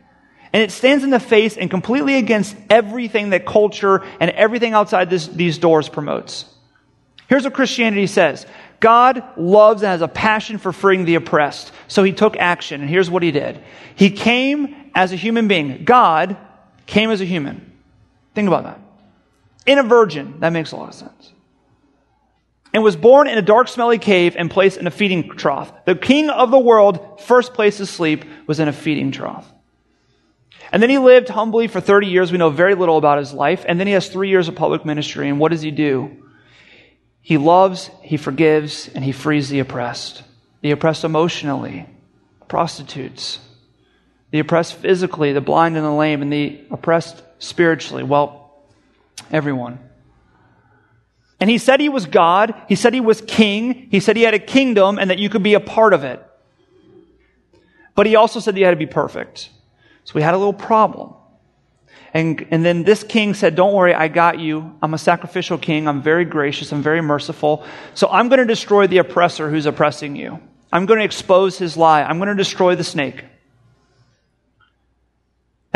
And 0.51 0.63
it 0.63 0.71
stands 0.71 1.05
in 1.05 1.11
the 1.11 1.21
face 1.21 1.59
and 1.59 1.69
completely 1.71 2.17
against 2.17 2.57
everything 2.71 3.31
that 3.31 3.45
culture 3.45 4.03
and 4.19 4.31
everything 4.31 4.73
outside 4.73 5.11
this, 5.11 5.27
these 5.27 5.59
doors 5.59 5.91
promotes. 5.91 6.47
Here's 7.29 7.45
what 7.45 7.53
Christianity 7.53 8.07
says 8.07 8.47
God 8.81 9.23
loves 9.37 9.83
and 9.83 9.91
has 9.91 10.01
a 10.01 10.09
passion 10.09 10.57
for 10.57 10.73
freeing 10.73 11.05
the 11.05 11.17
oppressed. 11.17 11.71
So 11.87 12.03
he 12.03 12.13
took 12.13 12.39
action, 12.39 12.81
and 12.81 12.89
here's 12.89 13.11
what 13.11 13.23
he 13.23 13.31
did 13.31 13.63
He 13.95 14.09
came 14.09 14.91
as 14.95 15.13
a 15.13 15.17
human 15.17 15.49
being. 15.49 15.85
God 15.85 16.39
came 16.87 17.11
as 17.11 17.21
a 17.21 17.27
human. 17.27 17.73
Think 18.35 18.49
about 18.49 18.65
that. 18.65 18.81
In 19.67 19.77
a 19.77 19.83
virgin. 19.83 20.41
That 20.41 20.55
makes 20.55 20.73
a 20.73 20.77
lot 20.77 20.89
of 20.89 20.95
sense. 20.95 21.33
And 22.77 22.85
was 22.85 22.95
born 22.95 23.27
in 23.27 23.39
a 23.39 23.43
dark, 23.43 23.69
smelly 23.69 23.97
cave 23.97 24.37
and 24.37 24.51
placed 24.51 24.77
in 24.77 24.87
a 24.87 24.91
feeding 24.91 25.31
trough. 25.31 25.73
The 25.87 25.95
king 25.95 26.29
of 26.29 26.51
the 26.51 26.59
world, 26.59 27.23
first 27.23 27.55
place 27.55 27.79
to 27.79 27.87
sleep, 27.87 28.27
was 28.47 28.61
in 28.61 28.69
a 28.69 28.73
feeding 28.73 29.13
trough. 29.13 29.51
And 30.71 30.83
then 30.83 30.91
he 30.91 30.99
lived 30.99 31.31
humbly 31.31 31.69
for 31.69 31.81
30 31.81 32.09
years. 32.09 32.31
We 32.31 32.37
know 32.37 32.51
very 32.51 32.75
little 32.75 32.99
about 32.99 33.17
his 33.17 33.33
life. 33.33 33.65
And 33.67 33.81
then 33.81 33.87
he 33.87 33.95
has 33.95 34.11
three 34.11 34.29
years 34.29 34.49
of 34.49 34.57
public 34.57 34.85
ministry. 34.85 35.31
And 35.31 35.41
what 35.41 35.53
does 35.53 35.63
he 35.63 35.71
do? 35.71 36.23
He 37.23 37.39
loves, 37.39 37.89
he 38.03 38.19
forgives, 38.19 38.91
and 38.95 39.03
he 39.03 39.13
frees 39.13 39.49
the 39.49 39.61
oppressed. 39.61 40.23
The 40.61 40.73
oppressed 40.73 41.03
emotionally, 41.03 41.87
prostitutes. 42.47 43.39
The 44.33 44.41
oppressed 44.41 44.75
physically, 44.75 45.33
the 45.33 45.41
blind 45.41 45.79
and 45.79 45.87
the 45.87 45.91
lame, 45.91 46.21
and 46.21 46.31
the 46.31 46.61
oppressed 46.71 47.23
spiritually. 47.39 48.03
Well, 48.03 48.55
everyone. 49.33 49.79
And 51.39 51.51
he 51.51 51.59
said 51.59 51.81
he 51.81 51.89
was 51.89 52.07
God. 52.07 52.55
He 52.69 52.75
said 52.75 52.95
he 52.95 53.01
was 53.01 53.21
king. 53.21 53.89
He 53.91 54.01
said 54.01 54.17
he 54.17 54.23
had 54.23 54.35
a 54.35 54.39
kingdom 54.39 54.99
and 54.99 55.11
that 55.11 55.19
you 55.19 55.29
could 55.29 55.43
be 55.43 55.55
a 55.55 55.61
part 55.61 55.93
of 55.93 56.05
it. 56.05 56.23
But 57.95 58.07
he 58.07 58.17
also 58.17 58.41
said 58.41 58.55
that 58.55 58.59
you 58.59 58.65
had 58.65 58.73
to 58.73 58.77
be 58.77 58.87
perfect. 58.87 59.51
So 60.05 60.13
we 60.15 60.23
had 60.23 60.35
a 60.35 60.39
little 60.39 60.53
problem. 60.53 61.15
And, 62.15 62.47
and 62.51 62.65
then 62.65 62.85
this 62.85 63.03
king 63.03 63.35
said, 63.35 63.55
Don't 63.55 63.75
worry, 63.75 63.93
I 63.93 64.09
got 64.09 64.39
you. 64.39 64.75
I'm 64.81 64.95
a 64.95 64.99
sacrificial 64.99 65.59
king. 65.59 65.87
I'm 65.87 66.01
very 66.01 66.25
gracious. 66.25 66.73
I'm 66.73 66.83
very 66.83 67.03
merciful. 67.03 67.67
So 67.95 68.09
I'm 68.09 68.29
going 68.29 68.39
to 68.39 68.47
destroy 68.47 68.87
the 68.87 68.99
oppressor 68.99 69.51
who's 69.51 69.67
oppressing 69.67 70.17
you. 70.17 70.39
I'm 70.73 70.87
going 70.87 70.99
to 70.99 71.05
expose 71.05 71.59
his 71.59 71.77
lie. 71.77 72.03
I'm 72.03 72.19
going 72.19 72.29
to 72.29 72.35
destroy 72.35 72.75
the 72.75 72.85
snake. 72.85 73.25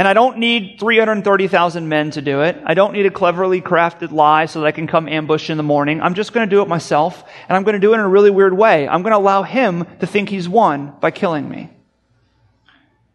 And 0.01 0.09
I 0.09 0.15
don't 0.15 0.39
need 0.39 0.81
330,000 0.81 1.87
men 1.87 2.13
to 2.13 2.23
do 2.23 2.41
it. 2.41 2.57
I 2.65 2.73
don't 2.73 2.95
need 2.95 3.05
a 3.05 3.11
cleverly 3.11 3.61
crafted 3.61 4.13
lie 4.13 4.47
so 4.47 4.61
that 4.61 4.67
I 4.67 4.73
can 4.73 4.87
come 4.87 5.07
ambush 5.07 5.51
in 5.51 5.59
the 5.59 5.63
morning. 5.63 6.01
I'm 6.01 6.15
just 6.15 6.33
going 6.33 6.49
to 6.49 6.51
do 6.51 6.63
it 6.63 6.69
myself, 6.69 7.23
and 7.47 7.55
I'm 7.55 7.65
going 7.65 7.75
to 7.75 7.81
do 7.81 7.93
it 7.93 7.97
in 7.97 8.01
a 8.01 8.09
really 8.09 8.31
weird 8.31 8.57
way. 8.57 8.89
I'm 8.89 9.03
going 9.03 9.13
to 9.13 9.19
allow 9.19 9.43
him 9.43 9.87
to 9.99 10.07
think 10.07 10.31
he's 10.31 10.49
won 10.49 10.95
by 11.03 11.11
killing 11.11 11.47
me. 11.47 11.69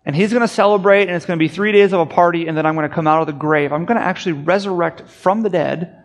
And 0.05 0.15
he's 0.15 0.29
going 0.29 0.43
to 0.43 0.47
celebrate, 0.47 1.07
and 1.07 1.15
it's 1.15 1.25
going 1.25 1.39
to 1.39 1.43
be 1.43 1.47
three 1.47 1.71
days 1.71 1.91
of 1.91 2.01
a 2.01 2.05
party, 2.05 2.45
and 2.45 2.55
then 2.55 2.67
I'm 2.67 2.75
going 2.75 2.87
to 2.87 2.93
come 2.93 3.07
out 3.07 3.21
of 3.21 3.25
the 3.25 3.33
grave. 3.33 3.73
I'm 3.73 3.85
going 3.85 3.97
to 3.97 4.05
actually 4.05 4.33
resurrect 4.33 5.09
from 5.09 5.41
the 5.41 5.49
dead, 5.49 6.03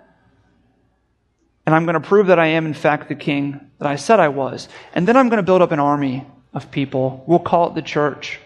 and 1.67 1.75
I'm 1.75 1.85
going 1.85 2.01
to 2.01 2.09
prove 2.09 2.29
that 2.29 2.39
I 2.39 2.47
am, 2.47 2.65
in 2.65 2.73
fact, 2.73 3.11
the 3.11 3.15
king 3.15 3.71
that 3.81 3.87
I 3.87 3.97
said 3.97 4.19
I 4.19 4.29
was. 4.29 4.67
And 4.95 5.07
then 5.07 5.19
I'm 5.19 5.29
going 5.29 5.43
to 5.43 5.47
build 5.47 5.61
up 5.61 5.73
an 5.73 5.79
army 5.79 6.27
of 6.55 6.71
people. 6.71 7.23
We'll 7.27 7.39
call 7.39 7.69
it 7.69 7.75
the 7.75 7.83
church. 7.83 8.41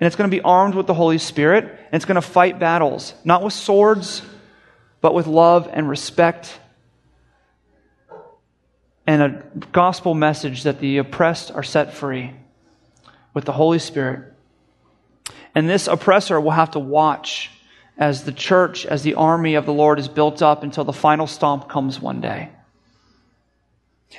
And 0.00 0.06
it's 0.06 0.16
going 0.16 0.30
to 0.30 0.34
be 0.34 0.40
armed 0.40 0.74
with 0.74 0.86
the 0.86 0.94
Holy 0.94 1.18
Spirit, 1.18 1.64
and 1.64 1.92
it's 1.92 2.06
going 2.06 2.16
to 2.16 2.22
fight 2.22 2.58
battles, 2.58 3.14
not 3.22 3.42
with 3.42 3.52
swords, 3.52 4.22
but 5.00 5.14
with 5.14 5.26
love 5.26 5.68
and 5.70 5.88
respect 5.88 6.58
and 9.10 9.22
a 9.22 9.42
gospel 9.72 10.14
message 10.14 10.62
that 10.62 10.78
the 10.78 10.98
oppressed 10.98 11.50
are 11.50 11.64
set 11.64 11.94
free 11.94 12.32
with 13.34 13.44
the 13.44 13.50
Holy 13.50 13.80
Spirit. 13.80 14.32
And 15.52 15.68
this 15.68 15.88
oppressor 15.88 16.40
will 16.40 16.52
have 16.52 16.70
to 16.72 16.78
watch 16.78 17.50
as 17.98 18.22
the 18.22 18.30
church, 18.30 18.86
as 18.86 19.02
the 19.02 19.14
army 19.14 19.56
of 19.56 19.66
the 19.66 19.72
Lord 19.72 19.98
is 19.98 20.06
built 20.06 20.42
up 20.42 20.62
until 20.62 20.84
the 20.84 20.92
final 20.92 21.26
stomp 21.26 21.68
comes 21.68 22.00
one 22.00 22.20
day. 22.20 22.50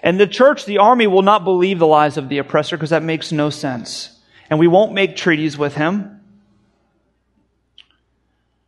And 0.04 0.20
the 0.20 0.28
church, 0.28 0.66
the 0.66 0.80
army, 0.80 1.08
will 1.08 1.22
not 1.22 1.46
believe 1.46 1.80
the 1.80 1.88
lies 1.88 2.18
of 2.18 2.28
the 2.28 2.40
oppressor 2.40 2.76
because 2.76 2.90
that 2.90 3.02
makes 3.02 3.32
no 3.32 3.50
sense. 3.50 4.20
And 4.52 4.60
we 4.60 4.68
won't 4.68 4.94
make 4.94 5.16
treaties 5.16 5.58
with 5.58 5.76
him. 5.76 6.20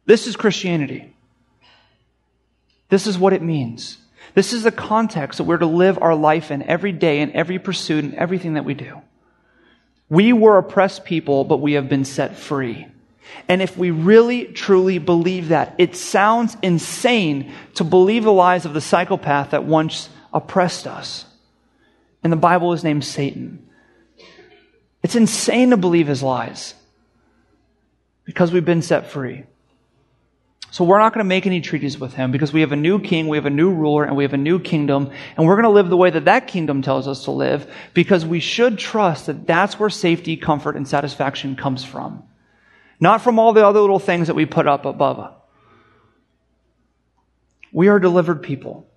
This 0.05 0.27
is 0.27 0.37
Christianity. 0.37 1.13
This 2.87 3.05
is 3.05 3.17
what 3.17 3.33
it 3.33 3.41
means. 3.41 3.97
This 4.33 4.53
is 4.53 4.63
the 4.63 4.71
context 4.71 5.37
that 5.37 5.43
we're 5.43 5.57
to 5.57 5.65
live 5.65 5.99
our 6.01 6.15
life 6.15 6.51
in 6.51 6.63
every 6.63 6.93
day 6.93 7.19
in 7.19 7.33
every 7.33 7.59
pursuit 7.59 8.05
and 8.05 8.15
everything 8.15 8.53
that 8.53 8.63
we 8.63 8.73
do. 8.73 9.01
We 10.09 10.31
were 10.31 10.57
oppressed 10.57 11.03
people, 11.03 11.43
but 11.43 11.57
we 11.57 11.73
have 11.73 11.89
been 11.89 12.05
set 12.05 12.37
free. 12.37 12.87
And 13.49 13.61
if 13.61 13.77
we 13.77 13.91
really 13.91 14.45
truly 14.45 14.99
believe 14.99 15.49
that, 15.49 15.75
it 15.77 15.97
sounds 15.97 16.55
insane 16.61 17.51
to 17.75 17.83
believe 17.83 18.23
the 18.23 18.31
lies 18.31 18.65
of 18.65 18.73
the 18.73 18.81
psychopath 18.81 19.51
that 19.51 19.65
once 19.65 20.07
oppressed 20.33 20.87
us. 20.87 21.25
And 22.23 22.31
the 22.31 22.37
Bible 22.37 22.71
is 22.71 22.83
named 22.85 23.03
Satan. 23.03 23.67
It's 25.03 25.15
insane 25.15 25.71
to 25.71 25.77
believe 25.77 26.07
his 26.07 26.23
lies 26.23 26.73
because 28.25 28.51
we've 28.51 28.65
been 28.65 28.81
set 28.81 29.11
free. 29.11 29.43
So 30.71 30.83
we're 30.83 30.97
not 30.97 31.13
going 31.13 31.23
to 31.23 31.29
make 31.29 31.45
any 31.45 31.61
treaties 31.61 31.99
with 31.99 32.15
him 32.15 32.31
because 32.31 32.51
we 32.51 32.61
have 32.61 32.71
a 32.71 32.75
new 32.75 32.99
king, 32.99 33.27
we 33.27 33.37
have 33.37 33.45
a 33.45 33.51
new 33.51 33.71
ruler, 33.71 34.05
and 34.05 34.15
we 34.15 34.23
have 34.23 34.33
a 34.33 34.37
new 34.37 34.59
kingdom. 34.59 35.11
And 35.37 35.45
we're 35.45 35.53
going 35.53 35.65
to 35.65 35.69
live 35.69 35.89
the 35.89 35.97
way 35.97 36.09
that 36.09 36.25
that 36.25 36.47
kingdom 36.47 36.81
tells 36.81 37.07
us 37.07 37.25
to 37.25 37.31
live 37.31 37.71
because 37.93 38.25
we 38.25 38.39
should 38.39 38.79
trust 38.79 39.27
that 39.27 39.45
that's 39.45 39.77
where 39.77 39.91
safety, 39.91 40.35
comfort, 40.35 40.75
and 40.75 40.87
satisfaction 40.87 41.55
comes 41.55 41.83
from. 41.83 42.23
Not 42.99 43.21
from 43.21 43.37
all 43.37 43.53
the 43.53 43.67
other 43.67 43.81
little 43.81 43.99
things 43.99 44.27
that 44.27 44.35
we 44.35 44.47
put 44.47 44.67
up 44.67 44.85
above. 44.85 45.35
We 47.71 47.87
are 47.89 47.99
delivered 47.99 48.41
people. 48.41 48.87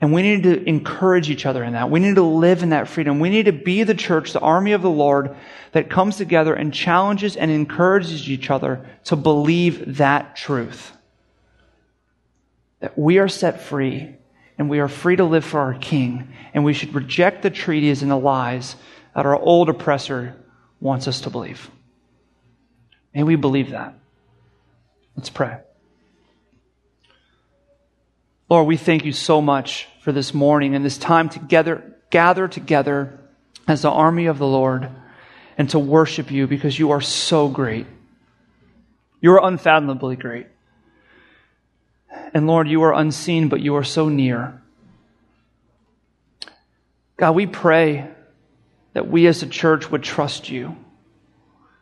And 0.00 0.12
we 0.12 0.22
need 0.22 0.42
to 0.42 0.62
encourage 0.68 1.30
each 1.30 1.46
other 1.46 1.64
in 1.64 1.72
that. 1.72 1.90
We 1.90 2.00
need 2.00 2.16
to 2.16 2.22
live 2.22 2.62
in 2.62 2.68
that 2.70 2.88
freedom. 2.88 3.18
We 3.18 3.30
need 3.30 3.46
to 3.46 3.52
be 3.52 3.82
the 3.82 3.94
church, 3.94 4.32
the 4.32 4.40
army 4.40 4.72
of 4.72 4.82
the 4.82 4.90
Lord 4.90 5.34
that 5.72 5.88
comes 5.88 6.16
together 6.16 6.54
and 6.54 6.72
challenges 6.72 7.34
and 7.36 7.50
encourages 7.50 8.28
each 8.28 8.50
other 8.50 8.86
to 9.04 9.16
believe 9.16 9.96
that 9.96 10.36
truth. 10.36 10.92
That 12.80 12.98
we 12.98 13.18
are 13.18 13.28
set 13.28 13.62
free 13.62 14.16
and 14.58 14.68
we 14.68 14.80
are 14.80 14.88
free 14.88 15.16
to 15.16 15.24
live 15.24 15.44
for 15.44 15.60
our 15.60 15.74
King, 15.74 16.32
and 16.54 16.64
we 16.64 16.72
should 16.72 16.94
reject 16.94 17.42
the 17.42 17.50
treaties 17.50 18.00
and 18.00 18.10
the 18.10 18.16
lies 18.16 18.76
that 19.14 19.26
our 19.26 19.38
old 19.38 19.68
oppressor 19.68 20.34
wants 20.80 21.06
us 21.08 21.22
to 21.22 21.30
believe. 21.30 21.70
May 23.14 23.22
we 23.22 23.36
believe 23.36 23.70
that. 23.70 23.94
Let's 25.14 25.30
pray. 25.30 25.58
Lord, 28.48 28.68
we 28.68 28.76
thank 28.76 29.04
you 29.04 29.12
so 29.12 29.40
much 29.40 29.88
for 30.02 30.12
this 30.12 30.32
morning 30.32 30.76
and 30.76 30.84
this 30.84 30.98
time 30.98 31.28
together, 31.28 31.96
gather 32.10 32.46
together 32.46 33.18
as 33.66 33.82
the 33.82 33.90
army 33.90 34.26
of 34.26 34.38
the 34.38 34.46
Lord 34.46 34.88
and 35.58 35.68
to 35.70 35.80
worship 35.80 36.30
you 36.30 36.46
because 36.46 36.78
you 36.78 36.92
are 36.92 37.00
so 37.00 37.48
great. 37.48 37.86
You 39.20 39.32
are 39.32 39.44
unfathomably 39.44 40.14
great. 40.14 40.46
And 42.32 42.46
Lord, 42.46 42.68
you 42.68 42.84
are 42.84 42.94
unseen, 42.94 43.48
but 43.48 43.60
you 43.60 43.74
are 43.76 43.84
so 43.84 44.08
near. 44.08 44.62
God, 47.16 47.32
we 47.32 47.46
pray 47.46 48.08
that 48.92 49.08
we 49.08 49.26
as 49.26 49.42
a 49.42 49.46
church 49.48 49.90
would 49.90 50.04
trust 50.04 50.48
you, 50.50 50.76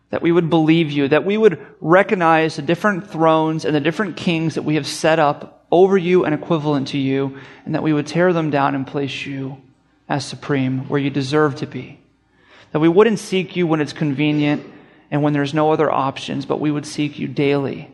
that 0.09 0.23
we 0.23 0.33
would 0.33 0.49
believe 0.49 0.91
you, 0.91 1.09
that 1.09 1.27
we 1.27 1.37
would 1.37 1.65
recognize 1.81 2.57
the 2.57 2.63
different 2.63 3.11
thrones 3.11 3.67
and 3.67 3.75
the 3.75 3.81
different 3.81 4.17
kings 4.17 4.55
that 4.55 4.63
we 4.63 4.77
have 4.77 4.87
set 4.87 5.19
up 5.19 5.64
over 5.75 5.99
you 5.99 6.25
and 6.25 6.35
equivalent 6.35 6.89
to 6.89 6.99
you, 6.99 7.39
and 7.65 7.75
that 7.75 7.83
we 7.83 7.93
would 7.93 8.07
tear 8.07 8.33
them 8.33 8.51
down 8.51 8.75
and 8.75 8.87
place 8.87 9.27
you 9.27 9.61
as 10.09 10.25
supreme 10.25 10.89
where 10.89 11.01
you 11.01 11.11
deserve 11.11 11.57
to 11.57 11.67
be. 11.67 11.99
That 12.73 12.81
we 12.81 12.89
wouldn't 12.89 13.19
seek 13.19 13.57
you 13.57 13.67
when 13.67 13.81
it's 13.81 13.93
convenient 13.93 14.65
and 15.11 15.23
when 15.23 15.33
there's 15.33 15.55
no 15.55 15.73
other 15.73 15.91
options, 15.91 16.47
but 16.47 16.61
we 16.61 16.71
would 16.71 16.87
seek 16.87 17.19
you 17.19 17.29
daily 17.29 17.91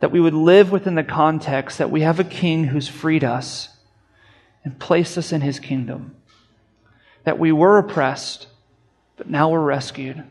that 0.00 0.10
we 0.10 0.20
would 0.20 0.34
live 0.34 0.72
within 0.72 0.94
the 0.94 1.04
context 1.04 1.78
that 1.78 1.90
we 1.90 2.00
have 2.00 2.18
a 2.18 2.24
king 2.24 2.64
who's 2.64 2.88
freed 2.88 3.22
us 3.22 3.68
and 4.64 4.78
placed 4.78 5.16
us 5.16 5.30
in 5.30 5.42
his 5.42 5.60
kingdom. 5.60 6.16
That 7.24 7.38
we 7.38 7.52
were 7.52 7.78
oppressed, 7.78 8.46
but 9.16 9.28
now 9.28 9.50
we're 9.50 9.60
rescued. 9.60 10.24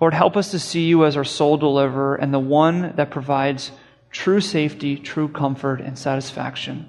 Lord, 0.00 0.14
help 0.14 0.36
us 0.36 0.50
to 0.52 0.58
see 0.58 0.86
you 0.86 1.04
as 1.04 1.16
our 1.16 1.24
sole 1.24 1.58
deliverer 1.58 2.16
and 2.16 2.32
the 2.32 2.38
one 2.38 2.94
that 2.96 3.10
provides 3.10 3.70
true 4.10 4.40
safety, 4.40 4.96
true 4.96 5.28
comfort, 5.28 5.80
and 5.80 5.98
satisfaction. 5.98 6.88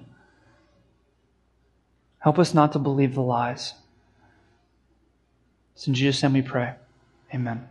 Help 2.19 2.37
us 2.37 2.53
not 2.53 2.71
to 2.73 2.79
believe 2.79 3.15
the 3.15 3.21
lies. 3.21 3.73
It's 5.75 5.87
in 5.87 5.93
Jesus' 5.93 6.21
name 6.21 6.33
we 6.33 6.41
pray. 6.41 6.75
Amen. 7.33 7.67